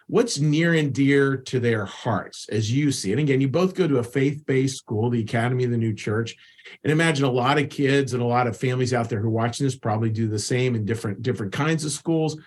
what's 0.08 0.40
near 0.40 0.74
and 0.74 0.92
dear 0.94 1.38
to 1.38 1.60
their 1.60 1.86
hearts 1.86 2.48
as 2.50 2.72
you 2.72 2.92
see 2.92 3.12
it? 3.12 3.20
again, 3.20 3.42
you 3.42 3.48
both 3.48 3.76
go 3.76 3.88
to 3.88 4.00
a 4.00 4.04
faith-based 4.04 4.76
school, 4.76 5.10
the 5.10 5.22
Academy 5.22 5.66
of 5.66 5.72
the 5.72 5.78
New 5.78 5.94
Church. 5.94 6.36
And 6.84 6.92
imagine 6.92 7.26
a 7.26 7.32
lot 7.32 7.60
of 7.60 7.70
kids 7.70 8.14
and 8.14 8.24
a 8.24 8.26
lot 8.26 8.48
of 8.48 8.58
families 8.58 8.94
out 8.94 9.10
there 9.10 9.20
who 9.20 9.28
are 9.28 9.32
watching 9.32 9.66
this 9.66 9.76
probably 9.76 10.10
do 10.10 10.28
the 10.28 10.40
same 10.40 10.76
in 10.76 10.86
different 10.86 11.22
different 11.22 11.54
kinds 11.54 11.86
of 11.86 11.92
schools. 11.92 12.38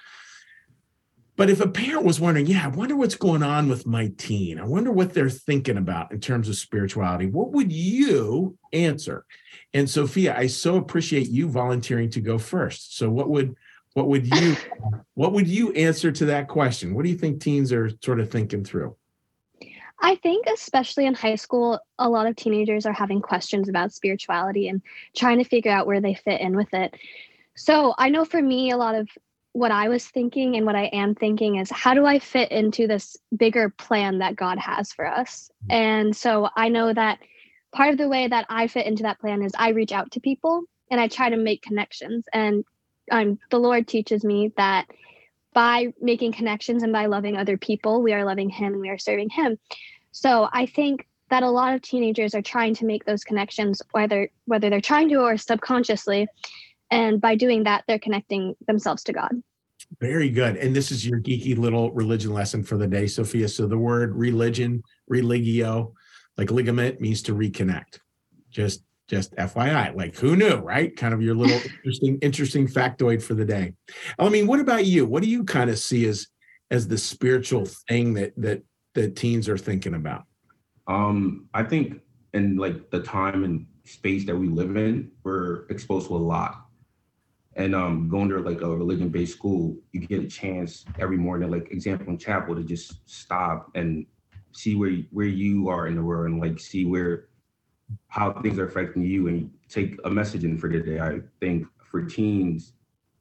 But 1.37 1.49
if 1.49 1.61
a 1.61 1.69
parent 1.69 2.05
was 2.05 2.21
wondering, 2.21 2.47
yeah, 2.47 2.65
I 2.65 2.69
wonder 2.69 2.95
what's 2.95 3.15
going 3.15 3.43
on 3.43 3.69
with 3.69 3.87
my 3.87 4.13
teen, 4.19 4.59
I 4.59 4.65
wonder 4.65 4.93
what 4.93 5.15
they're 5.15 5.31
thinking 5.31 5.79
about 5.79 6.13
in 6.13 6.21
terms 6.21 6.49
of 6.49 6.57
spirituality, 6.57 7.27
what 7.27 7.53
would 7.53 7.73
you 7.73 8.59
answer? 8.73 9.25
And 9.73 9.89
Sophia, 9.89 10.37
I 10.37 10.47
so 10.47 10.77
appreciate 10.77 11.29
you 11.29 11.49
volunteering 11.49 12.11
to 12.11 12.21
go 12.21 12.37
first. 12.39 12.99
So 12.99 13.09
what 13.09 13.31
would 13.31 13.57
what 13.95 14.09
would 14.09 14.27
you 14.35 14.57
what 15.15 15.33
would 15.33 15.49
you 15.49 15.73
answer 15.73 16.13
to 16.13 16.27
that 16.27 16.49
question? 16.49 16.95
What 16.95 17.05
do 17.05 17.11
you 17.11 17.19
think 17.19 17.41
teens 17.41 17.73
are 17.73 17.91
sort 18.03 18.21
of 18.21 18.31
thinking 18.31 18.65
through? 18.65 18.97
I 20.05 20.17
think, 20.17 20.47
especially 20.47 21.07
in 21.07 21.15
high 21.15 21.37
school, 21.37 21.79
a 21.99 22.09
lot 22.09 22.27
of 22.27 22.35
teenagers 22.35 22.87
are 22.87 22.93
having 22.93 23.21
questions 23.21 23.69
about 23.69 23.93
spirituality 23.93 24.69
and 24.69 24.83
trying 25.17 25.39
to 25.39 25.45
figure 25.45 25.71
out 25.71 25.87
where 25.87 26.01
they 26.01 26.15
fit 26.15 26.41
in 26.41 26.57
with 26.57 26.75
it. 26.75 26.95
So 27.55 27.95
I 27.97 28.09
know 28.09 28.25
for 28.25 28.43
me, 28.43 28.73
a 28.73 28.77
lot 28.77 28.97
of 28.97 29.09
what 29.53 29.71
I 29.71 29.89
was 29.89 30.07
thinking 30.07 30.57
and 30.57 30.65
what 30.65 30.77
I 30.77 30.85
am 30.87 31.15
thinking 31.15 31.57
is 31.57 31.71
how 31.71 31.95
do 31.95 32.07
I 32.07 32.19
fit 32.19 32.51
into 32.51 32.87
this 32.87 33.17
bigger 33.37 33.69
plan 33.69 34.19
that 34.19 34.37
God 34.37 34.59
has 34.59 34.93
for 34.93 35.07
us? 35.07 35.51
Mm-hmm. 35.65 35.73
And 35.73 36.17
so 36.17 36.49
I 36.57 36.69
know 36.69 36.93
that 36.93 37.19
part 37.73 37.91
of 37.91 37.99
the 37.99 38.09
way 38.09 38.29
that 38.29 38.47
I 38.49 38.67
fit 38.67 38.87
into 38.87 39.03
that 39.05 39.21
plan 39.21 39.43
is 39.43 39.53
I 39.57 39.71
reach 39.71 39.93
out 39.93 40.13
to 40.13 40.21
people 40.21 40.65
and 40.91 41.01
I 41.01 41.09
try 41.09 41.31
to 41.31 41.37
make 41.37 41.63
connections. 41.63 42.27
And 42.33 42.65
um, 43.11 43.39
the 43.51 43.59
Lord 43.59 43.87
teaches 43.87 44.25
me 44.25 44.53
that 44.57 44.87
by 45.55 45.93
making 46.01 46.33
connections 46.33 46.83
and 46.83 46.93
by 46.93 47.07
loving 47.07 47.37
other 47.37 47.59
people, 47.59 48.03
we 48.03 48.15
are 48.15 48.25
loving 48.25 48.49
Him 48.49 48.73
and 48.73 48.81
we 48.81 48.89
are 48.89 48.99
serving 48.99 49.31
Him. 49.31 49.59
So 50.13 50.49
I 50.53 50.67
think 50.67 51.07
that 51.29 51.43
a 51.43 51.51
lot 51.51 51.75
of 51.75 51.83
teenagers 51.83 52.35
are 52.35 52.43
trying 52.43 52.75
to 52.75 52.85
make 52.85 53.05
those 53.05 53.25
connections, 53.25 53.83
whether 53.93 54.31
whether 54.45 54.71
they're 54.71 54.81
trying 54.81 55.09
to 55.11 55.17
or 55.17 55.37
subconsciously, 55.37 56.27
and 56.93 57.21
by 57.21 57.35
doing 57.35 57.65
that 57.65 57.83
they're 57.89 57.99
connecting 57.99 58.55
themselves 58.69 59.03
to 59.03 59.13
god. 59.13 59.33
Very 60.01 60.31
good. 60.31 60.57
And 60.57 60.75
this 60.75 60.91
is 60.91 61.05
your 61.05 61.21
geeky 61.21 61.57
little 61.59 61.91
religion 61.93 62.33
lesson 62.33 62.63
for 62.63 62.77
the 62.77 62.87
day 62.87 63.07
sophia. 63.07 63.49
So 63.49 63.67
the 63.67 63.79
word 63.79 64.15
religion 64.15 64.83
religio 65.09 65.93
like 66.39 66.51
ligament 66.51 67.01
means 67.01 67.23
to 67.23 67.35
reconnect. 67.35 67.99
Just 68.51 68.85
just 69.09 69.35
fyi 69.37 69.95
like 69.95 70.17
who 70.17 70.37
knew 70.37 70.57
right? 70.57 70.97
Kind 70.97 71.15
of 71.15 71.23
your 71.23 71.35
little 71.35 71.61
interesting 71.77 72.19
interesting 72.23 72.69
factoid 72.69 73.23
for 73.23 73.35
the 73.35 73.45
day. 73.45 73.75
I 74.19 74.29
mean 74.29 74.47
what 74.47 74.61
about 74.61 74.87
you? 74.87 75.05
What 75.07 75.23
do 75.23 75.29
you 75.29 75.45
kind 75.45 75.69
of 75.69 75.79
see 75.79 76.07
as 76.07 76.29
as 76.71 76.89
the 76.89 76.99
spiritual 76.99 77.67
thing 77.89 78.15
that 78.15 78.33
that 78.37 78.63
that 78.95 79.17
teens 79.17 79.49
are 79.49 79.59
thinking 79.59 79.95
about? 79.95 80.25
Um 80.87 81.49
i 81.55 81.63
think 81.63 82.01
in 82.35 82.57
like 82.57 82.91
the 82.91 83.01
time 83.03 83.45
and 83.45 83.67
space 83.85 84.25
that 84.25 84.37
we 84.37 84.47
live 84.49 84.77
in 84.77 85.11
we're 85.25 85.67
exposed 85.67 86.07
to 86.09 86.15
a 86.15 86.17
lot 86.17 86.62
and 87.57 87.75
um, 87.75 88.09
going 88.09 88.29
to 88.31 88.39
like 88.39 88.63
a 88.63 88.77
religion-based 88.77 89.33
school, 89.33 89.77
you 89.93 90.01
get 90.01 90.23
a 90.23 90.27
chance 90.27 90.85
every 90.99 91.17
morning, 91.17 91.51
like 91.51 91.71
example 91.71 92.09
in 92.09 92.19
chapel, 92.19 92.55
to 92.55 92.63
just 92.63 93.09
stop 93.09 93.71
and 93.75 94.07
see 94.53 94.75
where 94.75 94.93
where 95.11 95.27
you 95.27 95.69
are 95.69 95.87
in 95.87 95.97
the 95.97 96.03
world 96.03 96.31
and 96.31 96.41
like 96.41 96.59
see 96.61 96.85
where 96.85 97.29
how 98.09 98.33
things 98.41 98.59
are 98.59 98.67
affecting 98.67 99.03
you 99.03 99.29
and 99.29 99.51
take 99.69 99.99
a 100.05 100.11
message 100.11 100.45
in 100.45 100.59
for 100.59 100.69
the 100.69 100.81
day. 100.81 101.01
I 101.01 101.21
think 101.41 101.67
for 101.83 102.03
teens, 102.03 102.73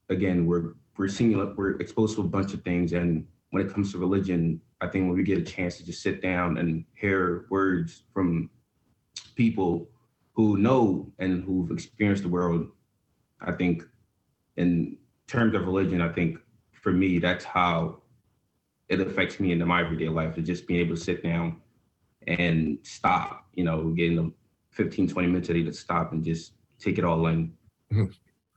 again, 0.10 0.46
we're 0.46 0.74
we're 0.98 1.08
seeing 1.08 1.38
we're 1.56 1.78
exposed 1.80 2.16
to 2.16 2.22
a 2.22 2.26
bunch 2.28 2.54
of 2.54 2.64
things, 2.64 2.94
and 2.94 3.26
when 3.50 3.66
it 3.66 3.74
comes 3.74 3.92
to 3.92 3.98
religion, 3.98 4.62
I 4.80 4.88
think 4.88 5.08
when 5.08 5.18
we 5.18 5.24
get 5.24 5.38
a 5.38 5.44
chance 5.44 5.78
to 5.78 5.86
just 5.86 6.02
sit 6.02 6.22
down 6.22 6.58
and 6.58 6.86
hear 6.94 7.46
words 7.50 8.04
from 8.14 8.50
people 9.36 9.90
who 10.34 10.58
know 10.58 11.12
and 11.20 11.44
who've 11.44 11.72
experienced 11.72 12.24
the 12.24 12.30
world, 12.30 12.68
I 13.42 13.52
think 13.52 13.84
in 14.62 14.98
terms 15.28 15.56
of 15.56 15.66
religion, 15.66 16.02
I 16.02 16.10
think 16.10 16.38
for 16.72 16.92
me, 16.92 17.20
that's 17.20 17.44
how 17.44 18.02
it 18.90 19.00
affects 19.00 19.40
me 19.40 19.52
in 19.52 19.66
my 19.66 19.82
everyday 19.82 20.10
life 20.10 20.38
is 20.38 20.46
just 20.46 20.68
being 20.68 20.82
able 20.82 20.96
to 20.96 21.02
sit 21.02 21.24
down 21.24 21.62
and 22.28 22.78
stop, 22.84 23.48
you 23.54 23.64
know, 23.64 23.90
getting 23.90 24.16
them 24.16 24.34
15, 24.72 25.08
20 25.08 25.28
minutes 25.28 25.50
a 25.50 25.54
day 25.54 25.64
to 25.64 25.74
stop 25.74 26.12
and 26.12 26.24
just 26.24 26.54
take 26.80 26.98
it 26.98 27.06
all 27.06 27.26
in. 27.28 27.54
Mm-hmm. 27.92 28.06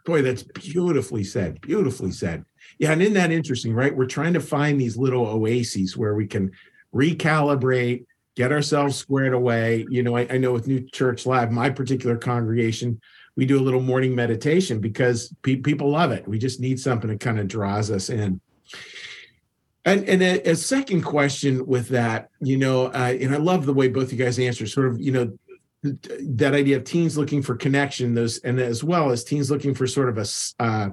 Boy, 0.04 0.22
that's 0.22 0.42
beautifully 0.42 1.24
said. 1.24 1.60
Beautifully 1.60 2.10
said. 2.10 2.44
Yeah. 2.78 2.92
And 2.92 3.00
isn't 3.00 3.14
that 3.14 3.30
interesting, 3.30 3.72
right? 3.72 3.96
We're 3.96 4.06
trying 4.06 4.34
to 4.34 4.40
find 4.40 4.78
these 4.78 4.96
little 4.96 5.26
oases 5.26 5.96
where 5.96 6.14
we 6.14 6.26
can 6.26 6.52
recalibrate, 6.94 8.04
get 8.36 8.52
ourselves 8.52 8.96
squared 8.96 9.32
away. 9.32 9.86
You 9.88 10.02
know, 10.02 10.16
I, 10.16 10.26
I 10.28 10.38
know 10.38 10.52
with 10.52 10.66
New 10.66 10.86
Church 10.90 11.24
Live, 11.24 11.52
my 11.52 11.70
particular 11.70 12.16
congregation, 12.16 13.00
we 13.36 13.46
do 13.46 13.58
a 13.58 13.62
little 13.62 13.80
morning 13.80 14.14
meditation 14.14 14.80
because 14.80 15.34
pe- 15.42 15.56
people 15.56 15.90
love 15.90 16.12
it. 16.12 16.26
We 16.26 16.38
just 16.38 16.60
need 16.60 16.78
something 16.78 17.10
that 17.10 17.20
kind 17.20 17.38
of 17.38 17.48
draws 17.48 17.90
us 17.90 18.10
in. 18.10 18.40
And 19.84 20.08
and 20.08 20.22
a, 20.22 20.50
a 20.50 20.56
second 20.56 21.02
question 21.02 21.66
with 21.66 21.88
that, 21.88 22.30
you 22.40 22.56
know, 22.56 22.86
uh, 22.86 23.16
and 23.20 23.34
I 23.34 23.38
love 23.38 23.66
the 23.66 23.74
way 23.74 23.88
both 23.88 24.12
you 24.12 24.18
guys 24.18 24.38
answer. 24.38 24.66
Sort 24.66 24.86
of, 24.86 25.00
you 25.00 25.12
know, 25.12 25.38
that 25.82 26.54
idea 26.54 26.78
of 26.78 26.84
teens 26.84 27.18
looking 27.18 27.42
for 27.42 27.54
connection, 27.54 28.14
those, 28.14 28.38
and 28.38 28.58
as 28.58 28.82
well 28.82 29.10
as 29.10 29.24
teens 29.24 29.50
looking 29.50 29.74
for 29.74 29.86
sort 29.86 30.08
of 30.08 30.18
a 30.18 30.62
uh, 30.62 30.88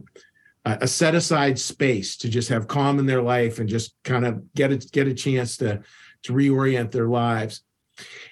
a 0.65 0.87
set 0.87 1.15
aside 1.15 1.57
space 1.57 2.17
to 2.17 2.29
just 2.29 2.49
have 2.49 2.67
calm 2.67 2.99
in 2.99 3.05
their 3.05 3.21
life 3.21 3.59
and 3.59 3.69
just 3.69 3.95
kind 4.03 4.25
of 4.25 4.53
get 4.53 4.71
a 4.71 4.77
get 4.77 5.07
a 5.07 5.13
chance 5.13 5.57
to 5.57 5.81
to 6.23 6.33
reorient 6.33 6.91
their 6.91 7.07
lives. 7.07 7.63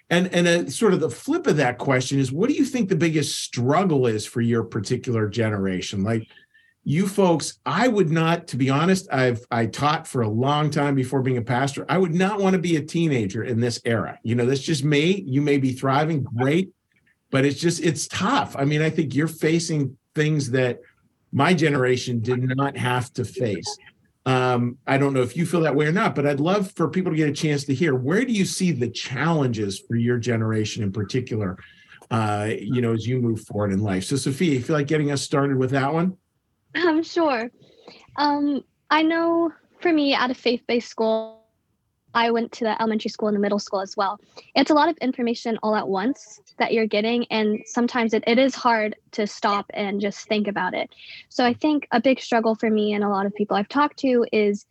And 0.10 0.34
and 0.34 0.47
a, 0.47 0.72
sort 0.72 0.93
of 0.93 0.99
the 0.99 1.10
flip 1.10 1.45
of 1.47 1.57
that 1.57 1.78
question 1.78 2.20
is, 2.20 2.32
what 2.32 2.49
do 2.49 2.55
you 2.55 2.66
think 2.66 2.89
the 2.89 2.95
biggest 2.95 3.43
struggle 3.43 4.07
is 4.07 4.26
for 4.26 4.41
your 4.41 4.64
particular 4.64 5.28
generation? 5.28 6.03
Like 6.03 6.28
you 6.84 7.07
folks, 7.07 7.60
I 7.66 7.88
would 7.88 8.10
not, 8.10 8.47
to 8.47 8.57
be 8.57 8.70
honest, 8.70 9.07
I've 9.12 9.45
I 9.51 9.68
taught 9.68 10.07
for 10.07 10.22
a 10.22 10.30
long 10.30 10.72
time 10.72 10.95
before 10.95 11.22
being 11.22 11.38
a 11.38 11.41
pastor. 11.43 11.86
I 11.88 11.97
would 11.97 12.16
not 12.16 12.39
want 12.39 12.53
to 12.53 12.60
be 12.60 12.78
a 12.78 12.82
teenager 12.82 13.43
in 13.43 13.60
this 13.60 13.80
era. 13.86 14.18
You 14.24 14.36
know, 14.36 14.45
that's 14.45 14.62
just 14.62 14.84
me. 14.84 15.22
You 15.28 15.41
may 15.41 15.57
be 15.57 15.74
thriving, 15.74 16.24
great, 16.24 16.72
but 17.30 17.45
it's 17.45 17.60
just 17.60 17.84
it's 17.84 18.07
tough. 18.07 18.55
I 18.57 18.66
mean, 18.66 18.82
I 18.82 18.89
think 18.89 19.14
you're 19.14 19.28
facing 19.28 19.97
things 20.16 20.49
that 20.51 20.80
my 21.32 21.53
generation 21.53 22.22
did 22.22 22.41
not 22.41 22.76
have 22.76 23.14
to 23.14 23.24
face. 23.26 23.78
Um, 24.30 24.78
I 24.86 25.00
don't 25.00 25.16
know 25.16 25.24
if 25.24 25.36
you 25.36 25.44
feel 25.44 25.62
that 25.62 25.74
way 25.74 25.88
or 25.88 25.92
not, 25.92 26.14
but 26.14 26.28
I'd 26.28 26.40
love 26.40 26.72
for 26.74 26.88
people 26.88 27.12
to 27.12 27.18
get 27.18 27.28
a 27.28 27.34
chance 27.34 27.64
to 27.64 27.74
hear 27.74 27.96
where 27.96 28.24
do 28.24 28.32
you 28.32 28.46
see 28.46 28.72
the 28.72 28.88
challenges 28.88 29.80
for 29.80 29.96
your 29.96 30.20
generation 30.20 30.84
in 30.84 30.92
particular, 30.92 31.58
uh, 32.12 32.50
you 32.60 32.80
know, 32.80 32.94
as 32.94 33.08
you 33.08 33.20
move 33.20 33.42
forward 33.42 33.72
in 33.72 33.80
life. 33.80 34.04
So, 34.04 34.18
Sophia, 34.18 34.54
you 34.54 34.62
feel 34.62 34.76
like 34.76 34.86
getting 34.86 35.10
us 35.10 35.24
started 35.24 35.58
with 35.58 35.72
that 35.72 35.92
one? 35.92 36.16
I'm 36.76 37.02
sure. 37.16 37.50
Um, 38.18 38.64
I 38.92 39.02
know 39.02 39.52
for 39.82 39.92
me 39.92 40.14
at 40.14 40.30
a 40.30 40.36
faith 40.36 40.62
based 40.68 40.90
school, 40.90 41.39
I 42.14 42.32
went 42.32 42.51
to 42.53 42.64
the 42.64 42.82
elementary 42.82 43.10
school 43.10 43.28
and 43.28 43.36
the 43.36 43.41
middle 43.41 43.60
school 43.60 43.82
as 43.82 43.95
well. 43.95 44.20
It's 44.55 44.72
a 44.72 44.74
lot 44.74 44.89
of 44.89 44.97
information 44.97 45.60
all 45.62 45.76
at 45.76 45.88
once 45.88 46.39
that 46.57 46.74
you're 46.74 46.88
getting, 46.88 47.26
and 47.30 47.60
sometimes 47.66 48.14
it, 48.14 48.24
it 48.26 48.39
is 48.39 48.55
hard 48.55 48.95
to 49.12 49.28
stop 49.28 49.66
and 49.74 50.01
just 50.01 50.28
think 50.28 50.47
about 50.47 50.74
it. 50.74 50.89
So 51.30 51.45
I 51.45 51.53
think 51.53 51.88
a 51.91 52.01
big 52.01 52.20
struggle 52.20 52.55
for 52.55 52.70
me 52.70 52.93
and 52.93 53.03
a 53.03 53.10
lot 53.10 53.26
of 53.26 53.36
people 53.36 53.55
I've 53.55 53.70
talked 53.70 53.99
to 53.99 54.26
is 54.32 54.66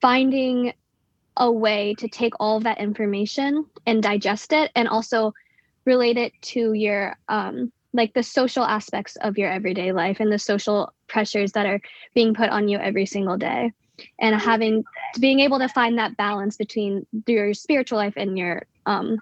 finding 0.00 0.72
a 1.36 1.50
way 1.50 1.94
to 1.98 2.08
take 2.08 2.34
all 2.40 2.56
of 2.58 2.64
that 2.64 2.78
information 2.78 3.64
and 3.86 4.02
digest 4.02 4.52
it 4.52 4.70
and 4.74 4.88
also 4.88 5.32
relate 5.84 6.18
it 6.18 6.32
to 6.42 6.72
your 6.72 7.16
um, 7.28 7.72
like 7.92 8.12
the 8.12 8.22
social 8.22 8.64
aspects 8.64 9.16
of 9.22 9.38
your 9.38 9.50
everyday 9.50 9.92
life 9.92 10.20
and 10.20 10.30
the 10.30 10.38
social 10.38 10.92
pressures 11.06 11.52
that 11.52 11.64
are 11.64 11.80
being 12.14 12.34
put 12.34 12.50
on 12.50 12.68
you 12.68 12.78
every 12.78 13.06
single 13.06 13.36
day 13.36 13.72
and 14.20 14.34
having 14.40 14.84
being 15.20 15.40
able 15.40 15.58
to 15.58 15.68
find 15.68 15.98
that 15.98 16.16
balance 16.16 16.56
between 16.56 17.06
your 17.26 17.54
spiritual 17.54 17.98
life 17.98 18.14
and 18.16 18.38
your 18.38 18.66
um, 18.86 19.20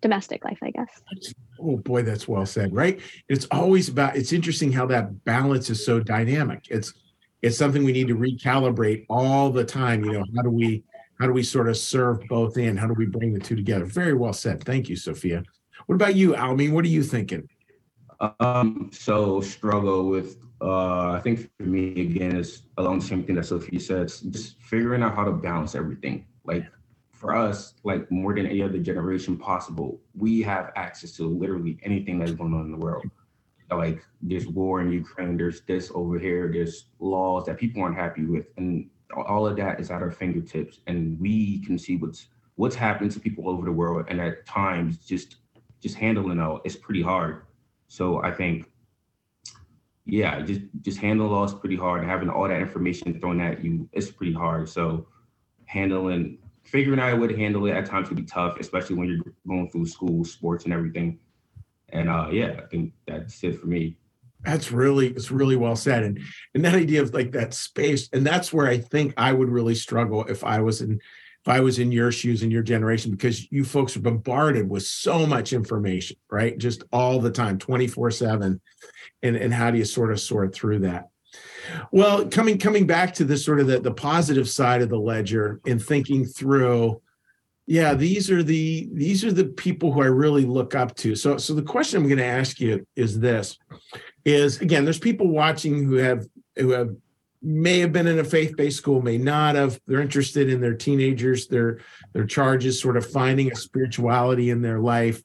domestic 0.00 0.44
life, 0.44 0.58
I 0.62 0.70
guess. 0.70 1.02
Oh 1.58 1.76
boy, 1.78 2.02
that's 2.02 2.28
well 2.28 2.46
said, 2.46 2.74
right? 2.74 3.00
It's 3.28 3.46
always 3.50 3.88
about 3.88 4.16
it's 4.16 4.32
interesting 4.32 4.72
how 4.72 4.86
that 4.86 5.24
balance 5.24 5.70
is 5.70 5.84
so 5.84 6.00
dynamic. 6.00 6.66
It's 6.70 6.92
it's 7.42 7.58
something 7.58 7.84
we 7.84 7.92
need 7.92 8.08
to 8.08 8.16
recalibrate 8.16 9.06
all 9.08 9.50
the 9.50 9.64
time. 9.64 10.04
You 10.04 10.12
know, 10.12 10.24
how 10.36 10.42
do 10.42 10.50
we 10.50 10.84
how 11.20 11.26
do 11.26 11.32
we 11.32 11.42
sort 11.42 11.68
of 11.68 11.76
serve 11.76 12.20
both 12.28 12.58
in? 12.58 12.76
How 12.76 12.86
do 12.86 12.94
we 12.94 13.06
bring 13.06 13.32
the 13.32 13.40
two 13.40 13.56
together? 13.56 13.84
Very 13.84 14.14
well 14.14 14.32
said. 14.32 14.62
Thank 14.64 14.88
you, 14.88 14.96
Sophia. 14.96 15.42
What 15.86 15.94
about 15.94 16.16
you, 16.16 16.32
Alameen? 16.32 16.72
What 16.72 16.84
are 16.84 16.88
you 16.88 17.02
thinking? 17.02 17.48
Um, 18.40 18.90
so 18.92 19.40
struggle 19.40 20.08
with 20.08 20.38
uh, 20.60 21.12
I 21.12 21.20
think 21.22 21.50
for 21.56 21.64
me 21.64 22.00
again 22.00 22.36
is 22.36 22.62
along 22.78 23.00
the 23.00 23.06
same 23.06 23.24
thing 23.24 23.36
that 23.36 23.46
Sophie 23.46 23.78
said, 23.78 24.08
just 24.08 24.60
figuring 24.60 25.02
out 25.02 25.14
how 25.14 25.24
to 25.24 25.32
balance 25.32 25.74
everything. 25.74 26.26
Like 26.44 26.64
for 27.12 27.34
us, 27.34 27.74
like 27.84 28.10
more 28.10 28.34
than 28.34 28.46
any 28.46 28.62
other 28.62 28.78
generation 28.78 29.36
possible, 29.36 30.00
we 30.16 30.42
have 30.42 30.72
access 30.76 31.12
to 31.12 31.24
literally 31.26 31.78
anything 31.82 32.18
that's 32.18 32.32
going 32.32 32.54
on 32.54 32.66
in 32.66 32.70
the 32.70 32.78
world. 32.78 33.04
Like 33.70 34.04
there's 34.22 34.46
war 34.46 34.80
in 34.82 34.92
Ukraine, 34.92 35.36
there's 35.36 35.62
this 35.62 35.90
over 35.94 36.18
here, 36.18 36.50
there's 36.52 36.86
laws 36.98 37.46
that 37.46 37.58
people 37.58 37.82
aren't 37.82 37.96
happy 37.96 38.24
with, 38.24 38.46
and 38.56 38.88
all 39.16 39.46
of 39.46 39.56
that 39.56 39.80
is 39.80 39.90
at 39.90 40.02
our 40.02 40.10
fingertips, 40.10 40.80
and 40.86 41.18
we 41.18 41.60
can 41.64 41.78
see 41.78 41.96
what's 41.96 42.28
what's 42.56 42.76
happening 42.76 43.10
to 43.10 43.18
people 43.18 43.48
over 43.48 43.64
the 43.64 43.72
world, 43.72 44.06
and 44.08 44.20
at 44.20 44.46
times 44.46 44.98
just 44.98 45.36
just 45.80 45.96
handling 45.96 46.38
it 46.38 46.60
it's 46.64 46.76
pretty 46.76 47.02
hard. 47.02 47.42
So 47.88 48.22
I 48.22 48.30
think 48.30 48.70
yeah, 50.06 50.40
just 50.40 50.60
just 50.82 50.98
handle 50.98 51.28
loss 51.28 51.54
pretty 51.54 51.76
hard. 51.76 52.04
Having 52.04 52.28
all 52.28 52.48
that 52.48 52.60
information 52.60 53.18
thrown 53.20 53.40
at 53.40 53.64
you, 53.64 53.88
it's 53.92 54.10
pretty 54.10 54.32
hard. 54.32 54.68
So 54.68 55.06
handling, 55.66 56.38
figuring 56.62 57.00
out 57.00 57.14
a 57.14 57.16
way 57.16 57.28
to 57.28 57.36
handle 57.36 57.66
it 57.66 57.72
at 57.72 57.86
times 57.86 58.08
can 58.08 58.16
be 58.16 58.24
tough, 58.24 58.58
especially 58.60 58.96
when 58.96 59.08
you're 59.08 59.34
going 59.46 59.70
through 59.70 59.86
school, 59.86 60.24
sports, 60.24 60.64
and 60.64 60.74
everything. 60.74 61.18
And 61.88 62.08
uh, 62.08 62.28
yeah, 62.30 62.60
I 62.62 62.66
think 62.66 62.92
that's 63.06 63.42
it 63.42 63.60
for 63.60 63.66
me. 63.66 63.96
That's 64.42 64.70
really 64.70 65.08
it's 65.08 65.30
really 65.30 65.56
well 65.56 65.76
said, 65.76 66.02
and 66.02 66.20
and 66.54 66.64
that 66.66 66.74
idea 66.74 67.00
of 67.00 67.14
like 67.14 67.32
that 67.32 67.54
space, 67.54 68.10
and 68.12 68.26
that's 68.26 68.52
where 68.52 68.66
I 68.66 68.78
think 68.78 69.14
I 69.16 69.32
would 69.32 69.48
really 69.48 69.74
struggle 69.74 70.24
if 70.24 70.44
I 70.44 70.60
was 70.60 70.82
in 70.82 71.00
if 71.44 71.48
I 71.48 71.60
was 71.60 71.78
in 71.78 71.92
your 71.92 72.10
shoes 72.10 72.42
in 72.42 72.50
your 72.50 72.62
generation, 72.62 73.10
because 73.10 73.52
you 73.52 73.64
folks 73.64 73.94
are 73.96 74.00
bombarded 74.00 74.68
with 74.68 74.84
so 74.84 75.26
much 75.26 75.52
information, 75.52 76.16
right? 76.30 76.56
Just 76.56 76.84
all 76.90 77.20
the 77.20 77.30
time, 77.30 77.58
24 77.58 78.12
7. 78.12 78.58
And, 79.22 79.36
and 79.36 79.52
how 79.52 79.70
do 79.70 79.76
you 79.76 79.84
sort 79.84 80.10
of 80.10 80.20
sort 80.20 80.54
through 80.54 80.78
that? 80.80 81.10
Well, 81.92 82.26
coming 82.28 82.58
coming 82.58 82.86
back 82.86 83.12
to 83.14 83.24
the 83.24 83.36
sort 83.36 83.60
of 83.60 83.66
the, 83.66 83.78
the 83.78 83.92
positive 83.92 84.48
side 84.48 84.80
of 84.80 84.88
the 84.88 84.98
ledger 84.98 85.60
and 85.66 85.82
thinking 85.82 86.24
through, 86.24 87.02
yeah, 87.66 87.92
these 87.92 88.30
are 88.30 88.42
the 88.42 88.88
these 88.94 89.22
are 89.22 89.32
the 89.32 89.46
people 89.46 89.92
who 89.92 90.00
I 90.00 90.06
really 90.06 90.46
look 90.46 90.74
up 90.74 90.94
to. 90.96 91.14
So 91.14 91.36
so 91.36 91.52
the 91.52 91.62
question 91.62 92.00
I'm 92.00 92.08
going 92.08 92.18
to 92.18 92.24
ask 92.24 92.58
you 92.58 92.86
is 92.96 93.20
this 93.20 93.58
is 94.24 94.62
again, 94.62 94.84
there's 94.84 94.98
people 94.98 95.28
watching 95.28 95.84
who 95.84 95.96
have 95.96 96.26
who 96.56 96.70
have 96.70 96.94
may 97.44 97.78
have 97.80 97.92
been 97.92 98.06
in 98.06 98.18
a 98.18 98.24
faith-based 98.24 98.76
school, 98.76 99.02
may 99.02 99.18
not 99.18 99.54
have. 99.54 99.80
They're 99.86 100.00
interested 100.00 100.48
in 100.48 100.60
their 100.60 100.74
teenagers, 100.74 101.46
their 101.46 101.80
their 102.12 102.26
charges, 102.26 102.80
sort 102.80 102.96
of 102.96 103.10
finding 103.10 103.52
a 103.52 103.56
spirituality 103.56 104.50
in 104.50 104.62
their 104.62 104.80
life. 104.80 105.22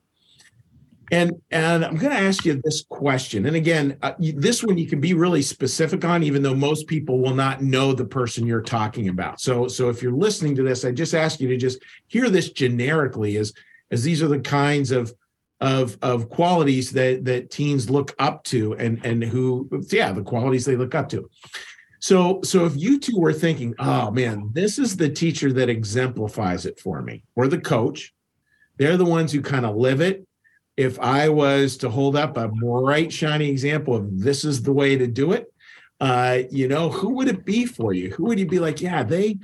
And 1.12 1.34
and 1.50 1.84
I'm 1.84 1.96
going 1.96 2.16
to 2.16 2.22
ask 2.22 2.46
you 2.46 2.62
this 2.64 2.84
question. 2.88 3.48
And 3.48 3.56
again, 3.56 3.98
uh, 4.04 4.14
this 4.20 4.64
one 4.64 4.78
you 4.78 4.88
can 4.88 5.02
be 5.02 5.14
really 5.14 5.42
specific 5.42 6.06
on, 6.06 6.22
even 6.22 6.44
though 6.44 6.54
most 6.54 6.88
people 6.88 7.20
will 7.20 7.34
not 7.34 7.64
know 7.64 7.94
the 7.94 8.06
person 8.06 8.46
you're 8.46 8.62
talking 8.62 9.10
about. 9.10 9.42
So 9.42 9.68
so 9.68 9.90
if 9.90 10.04
you're 10.04 10.12
listening 10.12 10.56
to 10.56 10.64
this, 10.64 10.86
I 10.86 10.92
just 10.92 11.16
ask 11.16 11.40
you 11.40 11.48
to 11.48 11.58
just 11.58 11.80
hear 12.08 12.30
this 12.30 12.52
generically, 12.52 13.38
as 13.38 13.54
as 13.90 14.04
these 14.04 14.22
are 14.22 14.28
the 14.28 14.40
kinds 14.40 14.92
of 14.92 15.14
of 15.62 15.98
of 16.02 16.30
qualities 16.30 16.92
that 16.92 17.26
that 17.26 17.50
teens 17.50 17.90
look 17.90 18.16
up 18.20 18.44
to 18.46 18.74
and 18.76 19.04
and 19.06 19.24
who 19.24 19.70
yeah 19.92 20.12
the 20.12 20.22
qualities 20.22 20.66
they 20.66 20.78
look 20.78 20.96
up 20.96 21.10
to 21.10 21.30
so, 22.00 22.42
so 22.44 22.66
if 22.66 22.76
you 22.76 23.00
two 23.00 23.18
were 23.18 23.34
thinking, 23.34 23.76
oh 23.80 24.12
man, 24.12 24.50
this 24.54 24.80
is 24.80 24.96
the 24.96 25.10
teacher 25.10 25.52
that 25.54 25.70
exemplifies 25.70 26.66
it 26.66 26.80
for 26.80 27.02
me, 27.02 27.24
or 27.36 27.48
the 27.48 27.60
coach, 27.60 28.14
they're 28.78 28.98
the 28.98 29.06
ones 29.06 29.32
who 29.32 29.42
kind 29.42 29.66
of 29.66 29.76
live 29.76 30.02
it. 30.02 30.26
If 30.78 30.98
I 31.00 31.28
was 31.28 31.76
to 31.78 31.90
hold 31.90 32.16
up 32.16 32.38
a 32.38 32.48
bright, 32.48 33.12
shiny 33.12 33.50
example 33.50 33.96
of 33.96 34.22
this 34.22 34.46
is 34.46 34.64
the 34.64 34.72
way 34.72 34.98
to 34.98 35.08
do 35.08 35.34
it, 35.34 35.52
uh, 36.00 36.44
you 36.50 36.70
know, 36.70 36.90
who 36.90 37.10
would 37.16 37.28
it 37.28 37.44
be 37.44 37.66
for 37.66 37.94
you? 37.94 38.12
Who 38.12 38.26
would 38.26 38.40
you 38.40 38.46
be 38.46 38.60
like, 38.60 38.80
yeah, 38.80 39.04
they, 39.04 39.40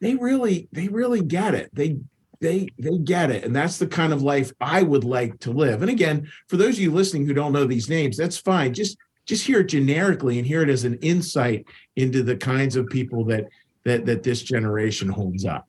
they 0.00 0.14
really, 0.14 0.68
they 0.72 0.88
really 0.88 1.20
get 1.20 1.54
it. 1.54 1.68
They, 1.74 1.98
they, 2.40 2.68
they 2.78 2.96
get 2.96 3.30
it, 3.30 3.44
and 3.44 3.54
that's 3.54 3.76
the 3.76 3.86
kind 3.86 4.14
of 4.14 4.22
life 4.22 4.50
I 4.58 4.82
would 4.82 5.04
like 5.04 5.38
to 5.40 5.50
live. 5.50 5.82
And 5.82 5.90
again, 5.90 6.30
for 6.48 6.56
those 6.56 6.76
of 6.76 6.80
you 6.80 6.90
listening 6.90 7.26
who 7.26 7.34
don't 7.34 7.52
know 7.52 7.66
these 7.66 7.90
names, 7.90 8.16
that's 8.16 8.38
fine. 8.38 8.72
Just 8.72 8.96
just 9.30 9.46
hear 9.46 9.60
it 9.60 9.68
generically 9.68 10.38
and 10.38 10.46
hear 10.46 10.60
it 10.60 10.68
as 10.68 10.84
an 10.84 10.98
insight 10.98 11.64
into 11.94 12.22
the 12.24 12.36
kinds 12.36 12.74
of 12.74 12.88
people 12.88 13.24
that 13.24 13.48
that 13.84 14.04
that 14.04 14.24
this 14.24 14.42
generation 14.42 15.08
holds 15.08 15.44
up. 15.44 15.68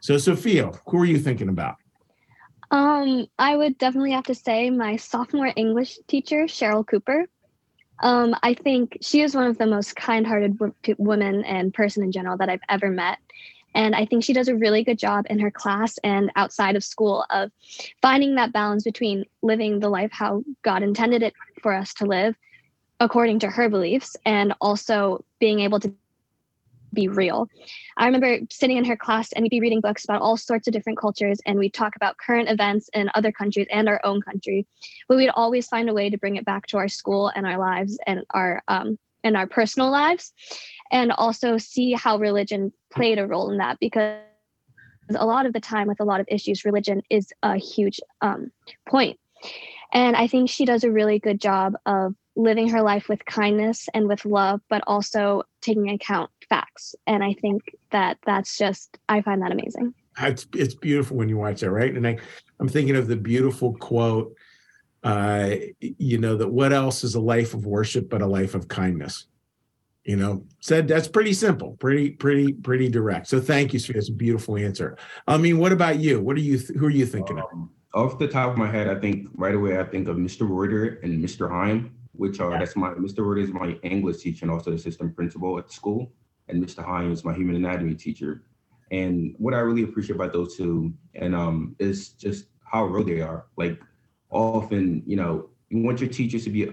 So 0.00 0.16
Sophia, 0.16 0.70
who 0.86 1.00
are 1.00 1.04
you 1.04 1.18
thinking 1.18 1.48
about? 1.48 1.74
Um, 2.70 3.26
I 3.38 3.56
would 3.56 3.76
definitely 3.76 4.12
have 4.12 4.24
to 4.26 4.34
say 4.34 4.70
my 4.70 4.96
sophomore 4.96 5.52
English 5.56 5.98
teacher, 6.06 6.44
Cheryl 6.44 6.86
Cooper. 6.86 7.26
Um, 7.98 8.34
I 8.42 8.54
think 8.54 8.98
she 9.02 9.20
is 9.20 9.34
one 9.34 9.46
of 9.46 9.58
the 9.58 9.66
most 9.66 9.94
kind-hearted 9.96 10.58
w- 10.58 10.74
women 10.96 11.44
and 11.44 11.74
person 11.74 12.02
in 12.02 12.12
general 12.12 12.38
that 12.38 12.48
I've 12.48 12.62
ever 12.68 12.88
met. 12.88 13.18
And 13.74 13.94
I 13.94 14.06
think 14.06 14.24
she 14.24 14.32
does 14.32 14.48
a 14.48 14.56
really 14.56 14.84
good 14.84 14.98
job 14.98 15.26
in 15.28 15.38
her 15.40 15.50
class 15.50 15.98
and 16.04 16.30
outside 16.36 16.76
of 16.76 16.84
school 16.84 17.26
of 17.30 17.50
finding 18.00 18.36
that 18.36 18.52
balance 18.52 18.84
between 18.84 19.24
living 19.42 19.80
the 19.80 19.88
life 19.88 20.10
how 20.12 20.42
God 20.62 20.82
intended 20.82 21.22
it 21.22 21.34
for 21.62 21.74
us 21.74 21.92
to 21.94 22.06
live 22.06 22.34
according 23.02 23.40
to 23.40 23.48
her 23.48 23.68
beliefs 23.68 24.16
and 24.24 24.54
also 24.60 25.24
being 25.40 25.58
able 25.58 25.80
to 25.80 25.92
be 26.92 27.08
real. 27.08 27.48
I 27.96 28.06
remember 28.06 28.38
sitting 28.48 28.76
in 28.76 28.84
her 28.84 28.96
class 28.96 29.32
and 29.32 29.42
we'd 29.42 29.48
be 29.48 29.60
reading 29.60 29.80
books 29.80 30.04
about 30.04 30.22
all 30.22 30.36
sorts 30.36 30.68
of 30.68 30.72
different 30.72 31.00
cultures 31.00 31.40
and 31.44 31.58
we'd 31.58 31.74
talk 31.74 31.96
about 31.96 32.16
current 32.18 32.48
events 32.48 32.88
in 32.94 33.10
other 33.14 33.32
countries 33.32 33.66
and 33.72 33.88
our 33.88 34.00
own 34.04 34.20
country. 34.22 34.66
But 35.08 35.16
we'd 35.16 35.30
always 35.30 35.66
find 35.66 35.88
a 35.88 35.94
way 35.94 36.10
to 36.10 36.18
bring 36.18 36.36
it 36.36 36.44
back 36.44 36.66
to 36.68 36.76
our 36.76 36.88
school 36.88 37.32
and 37.34 37.44
our 37.44 37.58
lives 37.58 37.98
and 38.06 38.20
our 38.30 38.62
um 38.68 38.98
and 39.24 39.36
our 39.36 39.46
personal 39.46 39.90
lives 39.90 40.32
and 40.90 41.10
also 41.12 41.56
see 41.58 41.92
how 41.92 42.18
religion 42.18 42.72
played 42.92 43.18
a 43.18 43.26
role 43.26 43.50
in 43.50 43.58
that 43.58 43.78
because 43.80 44.20
a 45.14 45.26
lot 45.26 45.46
of 45.46 45.52
the 45.52 45.60
time 45.60 45.88
with 45.88 46.00
a 46.00 46.04
lot 46.04 46.20
of 46.20 46.26
issues 46.28 46.64
religion 46.64 47.02
is 47.08 47.32
a 47.42 47.56
huge 47.56 48.00
um, 48.20 48.50
point 48.88 49.18
and 49.92 50.16
i 50.16 50.26
think 50.26 50.50
she 50.50 50.64
does 50.64 50.82
a 50.82 50.90
really 50.90 51.20
good 51.20 51.40
job 51.40 51.74
of 51.86 52.14
living 52.36 52.68
her 52.68 52.82
life 52.82 53.08
with 53.08 53.24
kindness 53.24 53.88
and 53.94 54.08
with 54.08 54.24
love, 54.24 54.60
but 54.68 54.82
also 54.86 55.42
taking 55.60 55.90
account 55.90 56.30
facts. 56.48 56.94
And 57.06 57.22
I 57.22 57.34
think 57.34 57.62
that 57.90 58.18
that's 58.24 58.56
just, 58.56 58.98
I 59.08 59.20
find 59.20 59.42
that 59.42 59.52
amazing. 59.52 59.94
It's, 60.18 60.46
it's 60.54 60.74
beautiful 60.74 61.16
when 61.16 61.28
you 61.28 61.38
watch 61.38 61.60
that, 61.60 61.70
right? 61.70 61.94
And 61.94 62.06
I, 62.06 62.18
I'm 62.60 62.68
thinking 62.68 62.96
of 62.96 63.08
the 63.08 63.16
beautiful 63.16 63.74
quote, 63.74 64.34
uh, 65.02 65.50
you 65.80 66.18
know, 66.18 66.36
that 66.36 66.48
what 66.48 66.72
else 66.72 67.04
is 67.04 67.14
a 67.14 67.20
life 67.20 67.54
of 67.54 67.66
worship 67.66 68.08
but 68.08 68.22
a 68.22 68.26
life 68.26 68.54
of 68.54 68.68
kindness? 68.68 69.26
You 70.04 70.16
know, 70.16 70.44
said 70.58 70.88
that's 70.88 71.06
pretty 71.06 71.32
simple, 71.32 71.76
pretty, 71.78 72.10
pretty, 72.10 72.52
pretty 72.52 72.88
direct. 72.88 73.28
So 73.28 73.40
thank 73.40 73.72
you, 73.72 73.78
Sri. 73.78 73.94
That's 73.94 74.08
a 74.08 74.12
beautiful 74.12 74.56
answer. 74.56 74.96
I 75.28 75.36
mean, 75.36 75.58
what 75.58 75.70
about 75.70 76.00
you? 76.00 76.20
What 76.20 76.36
are 76.36 76.40
you, 76.40 76.58
th- 76.58 76.76
who 76.76 76.86
are 76.86 76.90
you 76.90 77.06
thinking 77.06 77.38
of? 77.38 77.44
Um, 77.52 77.70
off 77.94 78.18
the 78.18 78.26
top 78.26 78.50
of 78.50 78.58
my 78.58 78.68
head, 78.68 78.88
I 78.88 78.98
think 78.98 79.28
right 79.34 79.54
away, 79.54 79.78
I 79.78 79.84
think 79.84 80.08
of 80.08 80.16
Mr. 80.16 80.48
Reuter 80.48 80.98
and 81.04 81.22
Mr. 81.22 81.48
Heim 81.48 81.94
which 82.12 82.40
are 82.40 82.58
that's 82.58 82.76
my 82.76 82.90
Mr. 82.90 83.26
Word 83.26 83.38
is 83.38 83.52
my 83.52 83.72
English 83.82 84.18
teacher 84.18 84.44
and 84.44 84.52
also 84.52 84.70
the 84.70 84.76
assistant 84.76 85.16
principal 85.16 85.58
at 85.58 85.70
school, 85.72 86.12
and 86.48 86.62
Mr. 86.62 86.84
Hines 86.84 87.18
is 87.20 87.24
my 87.24 87.34
human 87.34 87.56
anatomy 87.56 87.94
teacher. 87.94 88.42
And 88.90 89.34
what 89.38 89.54
I 89.54 89.58
really 89.60 89.84
appreciate 89.84 90.16
about 90.16 90.34
those 90.34 90.56
two, 90.56 90.92
and 91.14 91.34
um, 91.34 91.74
is 91.78 92.10
just 92.10 92.46
how 92.64 92.84
real 92.84 93.04
they 93.04 93.20
are. 93.20 93.46
Like 93.56 93.80
often, 94.30 95.02
you 95.06 95.16
know, 95.16 95.48
you 95.70 95.82
want 95.82 96.00
your 96.00 96.10
teachers 96.10 96.44
to 96.44 96.50
be 96.50 96.68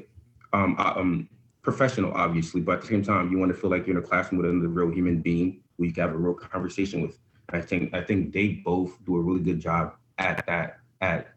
um, 0.51 0.75
uh, 0.77 0.93
um 0.95 1.29
professional, 1.61 2.11
obviously, 2.13 2.61
but 2.61 2.75
at 2.75 2.81
the 2.81 2.87
same 2.87 3.03
time, 3.03 3.31
you 3.31 3.37
want 3.37 3.53
to 3.53 3.57
feel 3.57 3.69
like 3.69 3.85
you're 3.85 3.97
in 3.97 4.03
a 4.03 4.05
classroom 4.05 4.41
with 4.41 4.49
another 4.49 4.67
real 4.67 4.89
human 4.89 5.21
being 5.21 5.61
who 5.77 5.85
you 5.85 5.93
can 5.93 6.01
have 6.03 6.13
a 6.13 6.17
real 6.17 6.33
conversation 6.33 7.01
with. 7.01 7.17
I 7.51 7.61
think 7.61 7.93
I 7.93 8.01
think 8.01 8.33
they 8.33 8.61
both 8.65 9.03
do 9.05 9.15
a 9.15 9.21
really 9.21 9.41
good 9.41 9.59
job 9.59 9.95
at 10.17 10.45
that 10.45 10.79
at 11.01 11.33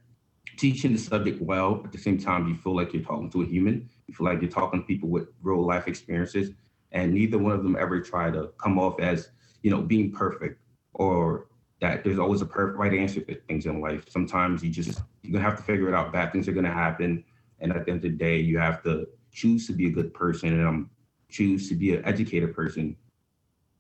teaching 0.57 0.93
the 0.93 0.99
subject 0.99 1.41
well. 1.41 1.83
At 1.85 1.93
the 1.93 1.99
same 1.99 2.19
time, 2.19 2.49
you 2.49 2.55
feel 2.55 2.75
like 2.75 2.93
you're 2.93 3.03
talking 3.03 3.31
to 3.31 3.43
a 3.43 3.47
human. 3.47 3.89
You 4.07 4.15
feel 4.15 4.27
like 4.27 4.41
you're 4.41 4.51
talking 4.51 4.81
to 4.81 4.87
people 4.87 5.09
with 5.09 5.29
real 5.43 5.65
life 5.65 5.89
experiences. 5.89 6.51
And 6.93 7.15
neither 7.15 7.39
one 7.39 7.53
of 7.53 7.63
them 7.63 7.77
ever 7.79 8.01
try 8.01 8.31
to 8.31 8.53
come 8.59 8.79
off 8.79 9.01
as, 9.01 9.31
you 9.63 9.71
know, 9.71 9.81
being 9.81 10.13
perfect 10.13 10.61
or 10.95 11.47
that 11.81 12.05
there's 12.05 12.19
always 12.19 12.43
a 12.43 12.47
perfect 12.47 12.79
right 12.79 12.95
answer 12.95 13.21
for 13.21 13.35
things 13.49 13.67
in 13.67 13.81
life. 13.81 14.09
Sometimes 14.09 14.63
you 14.63 14.71
just 14.71 15.03
you're 15.23 15.33
gonna 15.33 15.45
have 15.45 15.57
to 15.57 15.65
figure 15.65 15.89
it 15.89 15.95
out. 15.95 16.13
Bad 16.13 16.33
things 16.33 16.47
are 16.49 16.53
gonna 16.53 16.73
happen. 16.73 17.25
And 17.61 17.73
at 17.73 17.85
the 17.85 17.93
end 17.93 18.05
of 18.05 18.11
the 18.11 18.17
day, 18.17 18.39
you 18.39 18.59
have 18.59 18.83
to 18.85 19.07
choose 19.33 19.67
to 19.67 19.73
be 19.73 19.87
a 19.87 19.91
good 19.91 20.13
person 20.13 20.53
and 20.53 20.67
um 20.67 20.91
choose 21.29 21.69
to 21.71 21.75
be 21.75 21.95
an 21.95 22.05
educated 22.05 22.55
person. 22.55 22.97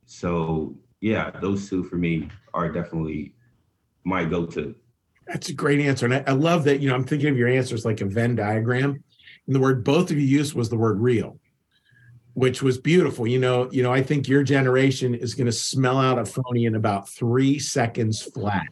So 0.06 0.74
yeah, 1.00 1.30
those 1.40 1.68
two 1.68 1.84
for 1.84 1.96
me 1.96 2.28
are 2.54 2.70
definitely 2.70 3.34
my 4.04 4.24
go-to. 4.24 4.74
That's 5.32 5.48
a 5.48 5.54
great 5.54 5.80
answer. 5.80 6.04
And 6.04 6.14
I, 6.14 6.24
I, 6.26 6.32
love 6.32 6.64
that, 6.64 6.80
you 6.80 6.88
know, 6.88 6.94
I'm 6.94 7.04
thinking 7.04 7.30
of 7.30 7.38
your 7.38 7.48
answers 7.48 7.86
like 7.86 8.02
a 8.02 8.04
Venn 8.04 8.34
diagram. 8.34 9.02
And 9.46 9.56
the 9.56 9.60
word 9.60 9.82
both 9.82 10.10
of 10.10 10.18
you 10.18 10.26
used 10.26 10.54
was 10.54 10.68
the 10.68 10.76
word 10.76 11.00
real, 11.00 11.38
which 12.34 12.62
was 12.62 12.78
beautiful. 12.78 13.26
You 13.26 13.40
know, 13.40 13.70
you 13.72 13.82
know, 13.82 13.92
I 13.92 14.02
think 14.02 14.28
your 14.28 14.42
generation 14.42 15.14
is 15.14 15.34
going 15.34 15.46
to 15.46 15.52
smell 15.52 15.98
out 15.98 16.18
a 16.18 16.26
phony 16.26 16.66
in 16.66 16.74
about 16.74 17.08
three 17.08 17.58
seconds 17.58 18.22
flat, 18.22 18.66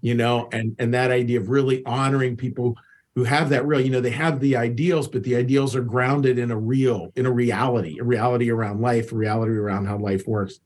you 0.00 0.14
know, 0.14 0.48
and 0.52 0.76
and 0.78 0.94
that 0.94 1.10
idea 1.10 1.40
of 1.40 1.50
really 1.50 1.84
honoring 1.84 2.36
people 2.36 2.76
who 3.16 3.24
have 3.24 3.48
that 3.48 3.66
real, 3.66 3.80
you 3.80 3.90
know, 3.90 4.00
they 4.00 4.10
have 4.10 4.40
the 4.40 4.56
ideals, 4.56 5.08
but 5.08 5.24
the 5.24 5.34
ideals 5.34 5.74
are 5.74 5.82
grounded 5.82 6.38
in 6.38 6.50
a 6.50 6.56
real, 6.56 7.10
in 7.16 7.26
a 7.26 7.32
reality, 7.32 7.98
a 7.98 8.04
reality 8.04 8.50
around 8.50 8.80
life, 8.80 9.10
a 9.10 9.16
reality 9.16 9.52
around 9.52 9.86
how 9.86 9.98
life 9.98 10.26
works. 10.28 10.60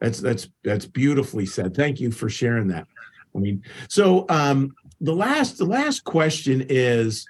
That's 0.00 0.20
that's 0.20 0.48
that's 0.64 0.86
beautifully 0.86 1.46
said. 1.46 1.76
Thank 1.76 2.00
you 2.00 2.10
for 2.10 2.28
sharing 2.30 2.68
that. 2.68 2.86
I 3.34 3.38
mean, 3.38 3.62
so 3.88 4.24
um, 4.28 4.74
the 5.00 5.14
last 5.14 5.58
the 5.58 5.64
last 5.64 6.04
question 6.04 6.64
is 6.68 7.26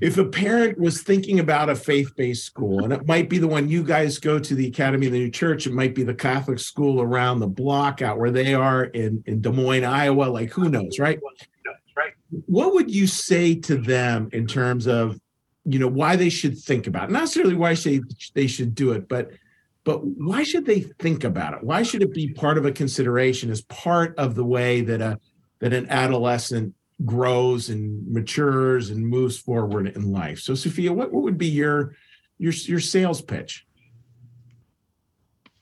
if 0.00 0.16
a 0.16 0.24
parent 0.24 0.78
was 0.78 1.02
thinking 1.02 1.40
about 1.40 1.68
a 1.68 1.74
faith-based 1.74 2.44
school 2.44 2.84
and 2.84 2.92
it 2.92 3.06
might 3.06 3.28
be 3.28 3.38
the 3.38 3.48
one 3.48 3.68
you 3.68 3.82
guys 3.82 4.18
go 4.18 4.38
to 4.38 4.54
the 4.54 4.66
academy 4.66 5.06
of 5.06 5.12
the 5.12 5.18
new 5.18 5.30
church 5.30 5.66
it 5.66 5.72
might 5.72 5.94
be 5.94 6.02
the 6.02 6.14
catholic 6.14 6.58
school 6.58 7.00
around 7.00 7.40
the 7.40 7.46
block 7.46 8.02
out 8.02 8.18
where 8.18 8.30
they 8.30 8.54
are 8.54 8.84
in, 8.84 9.22
in 9.26 9.40
des 9.40 9.52
moines 9.52 9.84
iowa 9.84 10.24
like 10.24 10.50
who 10.50 10.68
knows 10.68 10.98
right? 10.98 11.18
What 12.46 12.72
would 12.72 12.90
you 12.90 13.06
say 13.06 13.54
to 13.56 13.76
them 13.76 14.30
in 14.32 14.46
terms 14.46 14.86
of 14.86 15.18
you 15.64 15.78
know 15.78 15.88
why 15.88 16.16
they 16.16 16.30
should 16.30 16.58
think 16.58 16.86
about 16.86 17.10
it? 17.10 17.12
Not 17.12 17.20
necessarily 17.20 17.54
why 17.54 17.74
they 18.34 18.46
should 18.46 18.74
do 18.74 18.92
it 18.92 19.08
but 19.08 19.30
but 19.84 20.04
why 20.04 20.44
should 20.44 20.64
they 20.64 20.80
think 20.80 21.24
about 21.24 21.54
it? 21.54 21.64
Why 21.64 21.82
should 21.82 22.02
it 22.02 22.14
be 22.14 22.32
part 22.32 22.56
of 22.56 22.64
a 22.64 22.72
consideration 22.72 23.50
as 23.50 23.62
part 23.62 24.16
of 24.16 24.34
the 24.34 24.44
way 24.44 24.80
that 24.82 25.00
a 25.00 25.18
that 25.62 25.72
an 25.72 25.88
adolescent 25.88 26.74
grows 27.04 27.70
and 27.70 28.06
matures 28.12 28.90
and 28.90 29.06
moves 29.06 29.38
forward 29.38 29.86
in 29.86 30.12
life. 30.12 30.40
So, 30.40 30.56
Sophia, 30.56 30.92
what, 30.92 31.12
what 31.12 31.22
would 31.22 31.38
be 31.38 31.46
your 31.46 31.94
your 32.36 32.52
your 32.52 32.80
sales 32.80 33.22
pitch? 33.22 33.64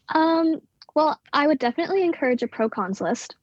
Um, 0.09 0.61
well, 0.95 1.21
I 1.35 1.47
would 1.47 1.59
definitely 1.59 2.03
encourage 2.03 2.43
a 2.43 2.49
pro 2.49 2.71
cons 2.71 3.01
list, 3.01 3.37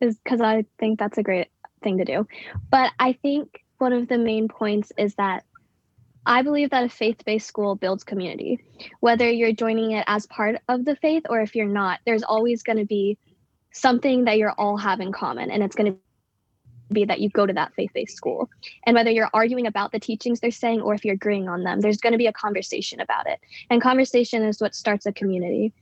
is 0.00 0.16
because 0.22 0.40
I 0.40 0.64
think 0.78 1.00
that's 1.00 1.18
a 1.18 1.22
great 1.22 1.48
thing 1.82 1.98
to 1.98 2.04
do. 2.04 2.26
But 2.70 2.92
I 3.00 3.12
think 3.12 3.64
one 3.78 3.92
of 3.92 4.06
the 4.06 4.16
main 4.16 4.46
points 4.46 4.92
is 4.96 5.16
that 5.16 5.44
I 6.24 6.42
believe 6.42 6.70
that 6.70 6.84
a 6.84 6.88
faith 6.88 7.24
based 7.26 7.48
school 7.48 7.74
builds 7.74 8.04
community. 8.04 8.64
Whether 9.00 9.28
you're 9.28 9.52
joining 9.52 9.90
it 9.90 10.04
as 10.06 10.26
part 10.26 10.60
of 10.68 10.84
the 10.84 10.94
faith 10.94 11.24
or 11.28 11.40
if 11.40 11.56
you're 11.56 11.66
not, 11.66 11.98
there's 12.06 12.22
always 12.22 12.62
going 12.62 12.78
to 12.78 12.86
be 12.86 13.18
something 13.72 14.26
that 14.26 14.38
you're 14.38 14.52
all 14.52 14.76
have 14.76 15.00
in 15.00 15.10
common, 15.10 15.50
and 15.50 15.60
it's 15.60 15.74
going 15.74 15.92
to 15.92 15.98
be 16.92 17.04
that 17.04 17.20
you 17.20 17.28
go 17.30 17.46
to 17.46 17.52
that 17.52 17.74
faith-based 17.74 18.16
school. 18.16 18.48
And 18.84 18.94
whether 18.94 19.10
you're 19.10 19.30
arguing 19.32 19.66
about 19.66 19.92
the 19.92 20.00
teachings 20.00 20.40
they're 20.40 20.50
saying 20.50 20.80
or 20.82 20.94
if 20.94 21.04
you're 21.04 21.14
agreeing 21.14 21.48
on 21.48 21.64
them 21.64 21.80
there's 21.80 21.98
going 21.98 22.12
to 22.12 22.18
be 22.18 22.26
a 22.26 22.32
conversation 22.32 23.00
about 23.00 23.26
it. 23.26 23.40
And 23.70 23.82
conversation 23.82 24.42
is 24.44 24.60
what 24.60 24.74
starts 24.74 25.06
a 25.06 25.12
community. 25.12 25.72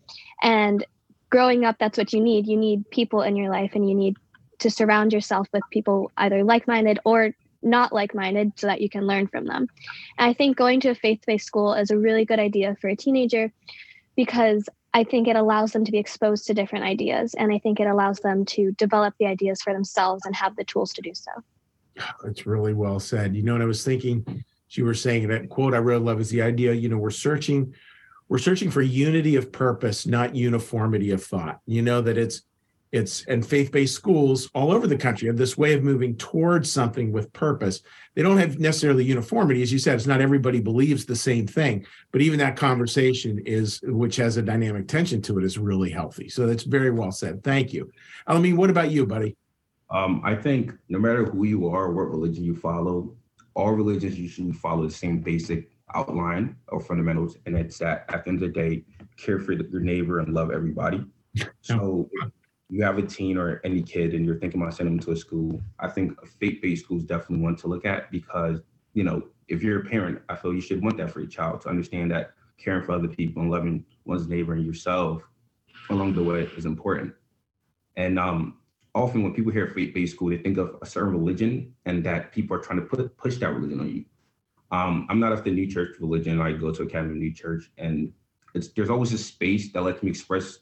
And 0.42 0.84
growing 1.30 1.64
up 1.64 1.76
that's 1.78 1.98
what 1.98 2.12
you 2.12 2.20
need. 2.20 2.46
You 2.46 2.57
need 2.57 2.88
people 2.90 3.22
in 3.22 3.36
your 3.36 3.50
life 3.50 3.72
and 3.74 3.88
you 3.88 3.94
need 3.94 4.16
to 4.61 4.70
surround 4.70 5.12
yourself 5.12 5.48
with 5.53 5.62
people 5.70 6.11
either 6.16 6.44
like-minded 6.44 7.00
or 7.05 7.34
not 7.62 7.92
like-minded 7.92 8.53
so 8.57 8.66
that 8.66 8.80
you 8.80 8.88
can 8.88 9.07
learn 9.07 9.26
from 9.28 9.46
them. 9.46 9.68
And 10.18 10.30
i 10.30 10.32
think 10.32 10.57
going 10.57 10.80
to 10.80 10.90
a 10.90 10.94
faith-based 10.94 11.46
school 11.46 11.74
is 11.74 11.90
a 11.90 11.98
really 11.98 12.24
good 12.24 12.38
idea 12.38 12.76
for 12.80 12.88
a 12.88 12.96
teenager 12.96 13.53
because 14.16 14.68
I 14.95 15.05
think 15.05 15.26
it 15.26 15.36
allows 15.36 15.72
them 15.72 15.84
to 15.84 15.93
be 15.93 15.99
exposed 15.99 16.47
to 16.47 16.55
different 16.55 16.84
ideas. 16.84 17.34
And 17.34 17.53
I 17.53 17.59
think 17.59 17.80
it 17.80 17.86
allows 17.86 18.18
them 18.18 18.45
to 18.47 18.72
develop 18.72 19.14
the 19.18 19.26
ideas 19.26 19.62
for 19.62 19.72
themselves 19.72 20.26
and 20.26 20.36
have 20.36 20.57
the 20.57 20.64
tools 20.64 20.93
to 20.95 21.03
do 21.03 21.12
so. 21.14 21.30
That's 22.24 22.47
really 22.47 22.74
well 22.74 23.01
said. 23.01 23.34
You 23.34 23.43
know 23.43 23.53
what 23.53 23.62
I 23.62 23.66
was 23.66 23.84
thinking? 23.84 24.45
You 24.70 24.86
were 24.86 24.95
saying 24.95 25.28
that 25.28 25.51
quote 25.51 25.74
I 25.74 25.78
really 25.78 26.03
love 26.03 26.18
is 26.18 26.30
the 26.30 26.40
idea, 26.40 26.72
you 26.72 26.88
know, 26.88 26.97
we're 26.97 27.11
searching, 27.11 27.74
we're 28.30 28.38
searching 28.38 28.70
for 28.70 28.80
unity 28.80 29.36
of 29.36 29.53
purpose, 29.53 30.07
not 30.07 30.34
uniformity 30.34 31.11
of 31.11 31.22
thought. 31.22 31.61
You 31.66 31.82
know, 31.82 32.01
that 32.01 32.16
it's 32.16 32.43
it's 32.93 33.24
and 33.24 33.45
faith-based 33.45 33.95
schools 33.95 34.51
all 34.55 34.70
over 34.70 34.86
the 34.86 34.97
country 34.97 35.26
have 35.26 35.36
this 35.36 35.57
way 35.57 35.72
of 35.72 35.82
moving 35.82 36.14
towards 36.16 36.70
something 36.70 37.11
with 37.11 37.32
purpose. 37.32 37.82
They 38.14 38.22
don't 38.22 38.36
have 38.36 38.59
necessarily 38.59 39.05
uniformity. 39.05 39.62
As 39.62 39.72
you 39.72 39.78
said 39.78 39.95
it's 39.95 40.07
not 40.07 40.20
everybody 40.20 40.61
believes 40.61 41.05
the 41.05 41.16
same 41.16 41.47
thing 41.47 41.86
but 42.12 42.20
even 42.20 42.38
that 42.38 42.57
conversation 42.57 43.40
is 43.47 43.80
which 43.84 44.16
has 44.16 44.36
a 44.36 44.43
dynamic 44.43 44.86
tension 44.88 45.22
to 45.22 45.38
it 45.38 45.45
is 45.45 45.59
really 45.59 45.90
healthy. 45.90 46.28
So 46.28 46.47
that's 46.47 46.64
very 46.64 46.90
well 46.90 47.11
said. 47.11 47.43
Thank 47.43 47.72
you. 47.72 47.90
I 48.26 48.38
mean 48.38 48.57
what 48.57 48.70
about 48.70 48.90
you 48.90 49.07
buddy? 49.07 49.36
Um, 49.90 50.22
i 50.24 50.34
think 50.34 50.72
no 50.88 50.99
matter 50.99 51.24
who 51.24 51.45
you 51.45 51.68
are 51.68 51.93
what 51.93 52.11
religion 52.11 52.45
you 52.45 52.57
follow 52.57 53.14
all 53.55 53.72
religions 53.72 54.18
usually 54.18 54.53
follow 54.53 54.86
the 54.86 54.95
same 54.95 55.18
basic 55.18 55.70
outline 55.95 56.57
or 56.68 56.80
fundamentals 56.80 57.36
and 57.45 57.55
it's 57.57 57.76
that 57.78 58.07
at 58.09 58.24
the 58.24 58.30
end 58.30 58.43
of 58.43 58.55
the 58.55 58.61
day 58.61 58.84
care 59.18 59.38
for 59.38 59.53
your 59.53 59.80
neighbor 59.80 60.18
and 60.20 60.32
love 60.32 60.51
everybody. 60.51 61.05
So 61.61 62.09
you 62.72 62.82
have 62.82 62.96
a 62.96 63.02
teen 63.02 63.36
or 63.36 63.60
any 63.64 63.82
kid 63.82 64.14
and 64.14 64.24
you're 64.24 64.38
thinking 64.38 64.58
about 64.58 64.72
sending 64.72 64.96
them 64.96 65.04
to 65.04 65.12
a 65.12 65.16
school, 65.16 65.60
I 65.78 65.88
think 65.88 66.18
a 66.22 66.26
faith-based 66.26 66.82
school 66.82 66.96
is 66.96 67.04
definitely 67.04 67.44
one 67.44 67.54
to 67.56 67.68
look 67.68 67.84
at 67.84 68.10
because, 68.10 68.60
you 68.94 69.04
know, 69.04 69.24
if 69.46 69.62
you're 69.62 69.82
a 69.82 69.84
parent, 69.84 70.22
I 70.30 70.36
feel 70.36 70.54
you 70.54 70.62
should 70.62 70.82
want 70.82 70.96
that 70.96 71.10
for 71.10 71.20
your 71.20 71.28
child 71.28 71.60
to 71.60 71.68
understand 71.68 72.10
that 72.12 72.30
caring 72.56 72.82
for 72.82 72.92
other 72.92 73.08
people 73.08 73.42
and 73.42 73.50
loving 73.50 73.84
one's 74.06 74.26
neighbor 74.26 74.54
and 74.54 74.64
yourself 74.64 75.22
along 75.90 76.14
the 76.14 76.22
way 76.22 76.48
is 76.56 76.64
important. 76.64 77.12
And 77.98 78.18
um, 78.18 78.56
often 78.94 79.22
when 79.22 79.34
people 79.34 79.52
hear 79.52 79.66
faith-based 79.66 80.14
school, 80.14 80.30
they 80.30 80.38
think 80.38 80.56
of 80.56 80.78
a 80.80 80.86
certain 80.86 81.12
religion 81.12 81.74
and 81.84 82.02
that 82.04 82.32
people 82.32 82.56
are 82.56 82.60
trying 82.60 82.80
to 82.80 82.86
put 82.86 83.14
push 83.18 83.36
that 83.36 83.52
religion 83.52 83.80
on 83.80 83.90
you. 83.90 84.04
Um, 84.70 85.06
I'm 85.10 85.20
not 85.20 85.32
of 85.32 85.44
the 85.44 85.50
new 85.50 85.70
church 85.70 85.96
religion. 86.00 86.40
I 86.40 86.52
go 86.52 86.72
to 86.72 86.84
Academy 86.84 87.18
New 87.18 87.34
Church, 87.34 87.70
and 87.76 88.14
it's 88.54 88.68
there's 88.68 88.88
always 88.88 89.12
a 89.12 89.18
space 89.18 89.70
that 89.72 89.82
lets 89.82 90.02
me 90.02 90.08
express 90.08 90.60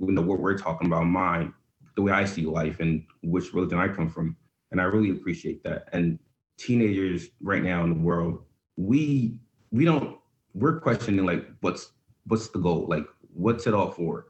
you 0.00 0.12
know 0.12 0.22
what 0.22 0.40
we're 0.40 0.58
talking 0.58 0.86
about 0.86 1.04
mine 1.04 1.52
the 1.96 2.02
way 2.02 2.12
i 2.12 2.24
see 2.24 2.44
life 2.44 2.80
and 2.80 3.04
which 3.22 3.52
religion 3.52 3.78
i 3.78 3.88
come 3.88 4.08
from. 4.08 4.36
And 4.70 4.80
i 4.80 4.84
really 4.84 5.10
appreciate 5.10 5.62
that. 5.64 5.88
And 5.92 6.18
teenagers 6.58 7.28
right 7.40 7.62
now 7.62 7.84
in 7.84 7.90
the 7.90 8.00
world 8.00 8.44
we 8.76 9.40
we 9.70 9.84
don't 9.84 10.18
we're 10.54 10.80
questioning 10.80 11.24
like 11.24 11.46
what's 11.60 11.90
what's 12.26 12.48
the 12.48 12.58
goal? 12.58 12.86
Like 12.88 13.04
what's 13.32 13.66
it 13.66 13.74
all 13.74 13.90
for? 13.90 14.26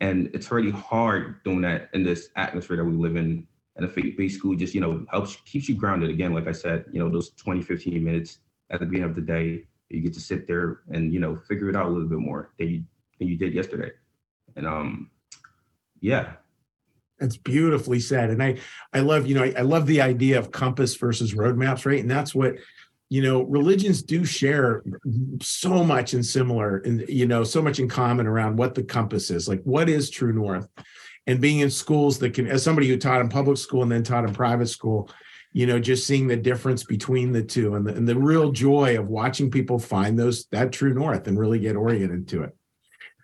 And 0.00 0.30
it's 0.34 0.50
really 0.50 0.70
hard 0.70 1.42
doing 1.44 1.62
that 1.62 1.88
in 1.94 2.02
this 2.02 2.28
atmosphere 2.36 2.76
that 2.76 2.84
we 2.84 2.92
live 2.92 3.16
in. 3.16 3.46
And 3.76 3.86
a 3.86 3.88
faith-based 3.88 4.36
school 4.38 4.54
just 4.54 4.74
you 4.74 4.82
know 4.82 5.06
helps 5.10 5.36
keeps 5.46 5.66
you 5.66 5.74
grounded 5.74 6.10
again 6.10 6.34
like 6.34 6.46
i 6.46 6.52
said 6.52 6.84
you 6.92 6.98
know 7.00 7.08
those 7.08 7.30
20 7.30 7.62
15 7.62 8.04
minutes 8.04 8.40
at 8.70 8.80
the 8.80 8.86
beginning 8.86 9.08
of 9.08 9.16
the 9.16 9.22
day 9.22 9.64
you 9.88 10.02
get 10.02 10.12
to 10.12 10.20
sit 10.20 10.46
there 10.46 10.80
and 10.90 11.10
you 11.10 11.18
know 11.18 11.36
figure 11.48 11.70
it 11.70 11.74
out 11.74 11.86
a 11.86 11.88
little 11.88 12.06
bit 12.06 12.18
more 12.18 12.52
than 12.58 12.68
you 12.68 12.84
than 13.18 13.28
you 13.28 13.36
did 13.38 13.54
yesterday 13.54 13.90
and 14.56 14.66
um, 14.66 15.10
yeah. 16.00 16.32
That's 17.18 17.36
beautifully 17.36 18.00
said. 18.00 18.30
And 18.30 18.42
I, 18.42 18.58
I 18.92 18.98
love, 18.98 19.28
you 19.28 19.36
know, 19.36 19.44
I, 19.44 19.54
I 19.58 19.62
love 19.62 19.86
the 19.86 20.00
idea 20.00 20.40
of 20.40 20.50
compass 20.50 20.96
versus 20.96 21.34
roadmaps, 21.34 21.86
right? 21.86 22.00
And 22.00 22.10
that's 22.10 22.34
what, 22.34 22.56
you 23.10 23.22
know, 23.22 23.42
religions 23.42 24.02
do 24.02 24.24
share 24.24 24.82
so 25.40 25.84
much 25.84 26.14
in 26.14 26.22
similar 26.24 26.78
and, 26.78 27.04
you 27.08 27.26
know, 27.26 27.44
so 27.44 27.62
much 27.62 27.78
in 27.78 27.88
common 27.88 28.26
around 28.26 28.56
what 28.56 28.74
the 28.74 28.82
compass 28.82 29.30
is, 29.30 29.46
like 29.46 29.62
what 29.62 29.88
is 29.88 30.10
true 30.10 30.32
north 30.32 30.66
and 31.28 31.40
being 31.40 31.60
in 31.60 31.70
schools 31.70 32.18
that 32.18 32.34
can, 32.34 32.48
as 32.48 32.64
somebody 32.64 32.88
who 32.88 32.96
taught 32.96 33.20
in 33.20 33.28
public 33.28 33.58
school 33.58 33.82
and 33.82 33.92
then 33.92 34.02
taught 34.02 34.24
in 34.24 34.34
private 34.34 34.68
school, 34.68 35.08
you 35.52 35.66
know, 35.66 35.78
just 35.78 36.06
seeing 36.06 36.26
the 36.26 36.36
difference 36.36 36.82
between 36.82 37.30
the 37.30 37.42
two 37.42 37.76
and 37.76 37.86
the, 37.86 37.94
and 37.94 38.08
the 38.08 38.18
real 38.18 38.50
joy 38.50 38.98
of 38.98 39.06
watching 39.06 39.48
people 39.48 39.78
find 39.78 40.18
those, 40.18 40.46
that 40.46 40.72
true 40.72 40.92
north 40.92 41.28
and 41.28 41.38
really 41.38 41.60
get 41.60 41.76
oriented 41.76 42.26
to 42.26 42.42
it. 42.42 42.56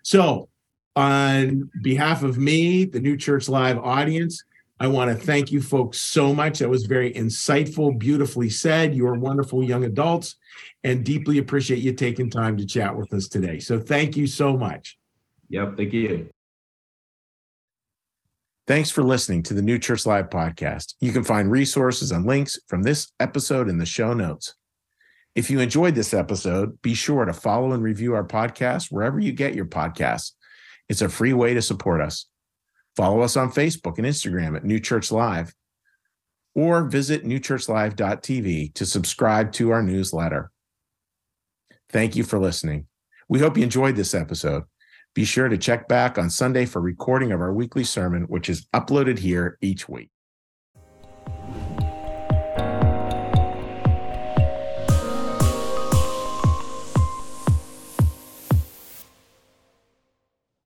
So 0.03 0.47
on 0.95 1.69
behalf 1.81 2.23
of 2.23 2.37
me, 2.37 2.85
the 2.85 2.99
New 2.99 3.17
Church 3.17 3.47
Live 3.47 3.77
audience, 3.77 4.43
I 4.81 4.87
want 4.87 5.11
to 5.11 5.25
thank 5.25 5.51
you 5.51 5.61
folks 5.61 5.99
so 5.99 6.33
much. 6.33 6.59
That 6.59 6.69
was 6.69 6.85
very 6.85 7.11
insightful, 7.11 7.97
beautifully 7.97 8.49
said. 8.49 8.95
You 8.95 9.07
are 9.07 9.15
wonderful 9.15 9.63
young 9.63 9.83
adults 9.83 10.37
and 10.83 11.03
deeply 11.03 11.37
appreciate 11.37 11.79
you 11.79 11.93
taking 11.93 12.29
time 12.29 12.55
to 12.57 12.65
chat 12.65 12.95
with 12.95 13.13
us 13.13 13.27
today. 13.27 13.59
So 13.59 13.79
thank 13.79 14.15
you 14.15 14.25
so 14.25 14.55
much. 14.55 14.97
Yep, 15.49 15.75
thank 15.75 15.93
you. 15.93 16.29
Thanks 18.67 18.91
for 18.91 19.03
listening 19.03 19.43
to 19.43 19.53
the 19.53 19.63
New 19.63 19.79
Church 19.79 20.05
Live 20.05 20.29
podcast. 20.29 20.93
You 21.01 21.11
can 21.11 21.23
find 21.23 21.51
resources 21.51 22.11
and 22.11 22.25
links 22.25 22.57
from 22.67 22.83
this 22.83 23.11
episode 23.19 23.67
in 23.67 23.79
the 23.79 23.85
show 23.85 24.13
notes. 24.13 24.53
If 25.35 25.49
you 25.49 25.59
enjoyed 25.59 25.95
this 25.95 26.13
episode, 26.13 26.81
be 26.81 26.93
sure 26.93 27.25
to 27.25 27.33
follow 27.33 27.73
and 27.73 27.83
review 27.83 28.13
our 28.13 28.23
podcast 28.23 28.91
wherever 28.91 29.19
you 29.19 29.31
get 29.31 29.55
your 29.55 29.65
podcasts. 29.65 30.33
It's 30.89 31.01
a 31.01 31.09
free 31.09 31.33
way 31.33 31.53
to 31.53 31.61
support 31.61 32.01
us. 32.01 32.25
Follow 32.95 33.21
us 33.21 33.37
on 33.37 33.51
Facebook 33.51 33.97
and 33.97 34.07
Instagram 34.07 34.55
at 34.55 34.65
New 34.65 34.79
Church 34.79 35.11
Live 35.11 35.53
or 36.55 36.83
visit 36.83 37.23
newchurchlive.tv 37.23 38.73
to 38.73 38.85
subscribe 38.85 39.51
to 39.53 39.69
our 39.69 39.83
newsletter. 39.83 40.51
Thank 41.89 42.15
you 42.15 42.23
for 42.23 42.39
listening. 42.39 42.87
We 43.27 43.39
hope 43.39 43.57
you 43.57 43.63
enjoyed 43.63 43.95
this 43.95 44.13
episode. 44.13 44.63
Be 45.13 45.25
sure 45.25 45.47
to 45.47 45.57
check 45.57 45.87
back 45.87 46.17
on 46.17 46.29
Sunday 46.29 46.65
for 46.65 46.81
recording 46.81 47.31
of 47.31 47.41
our 47.41 47.53
weekly 47.53 47.83
sermon, 47.83 48.23
which 48.23 48.49
is 48.49 48.67
uploaded 48.73 49.19
here 49.19 49.57
each 49.61 49.87
week. 49.87 50.09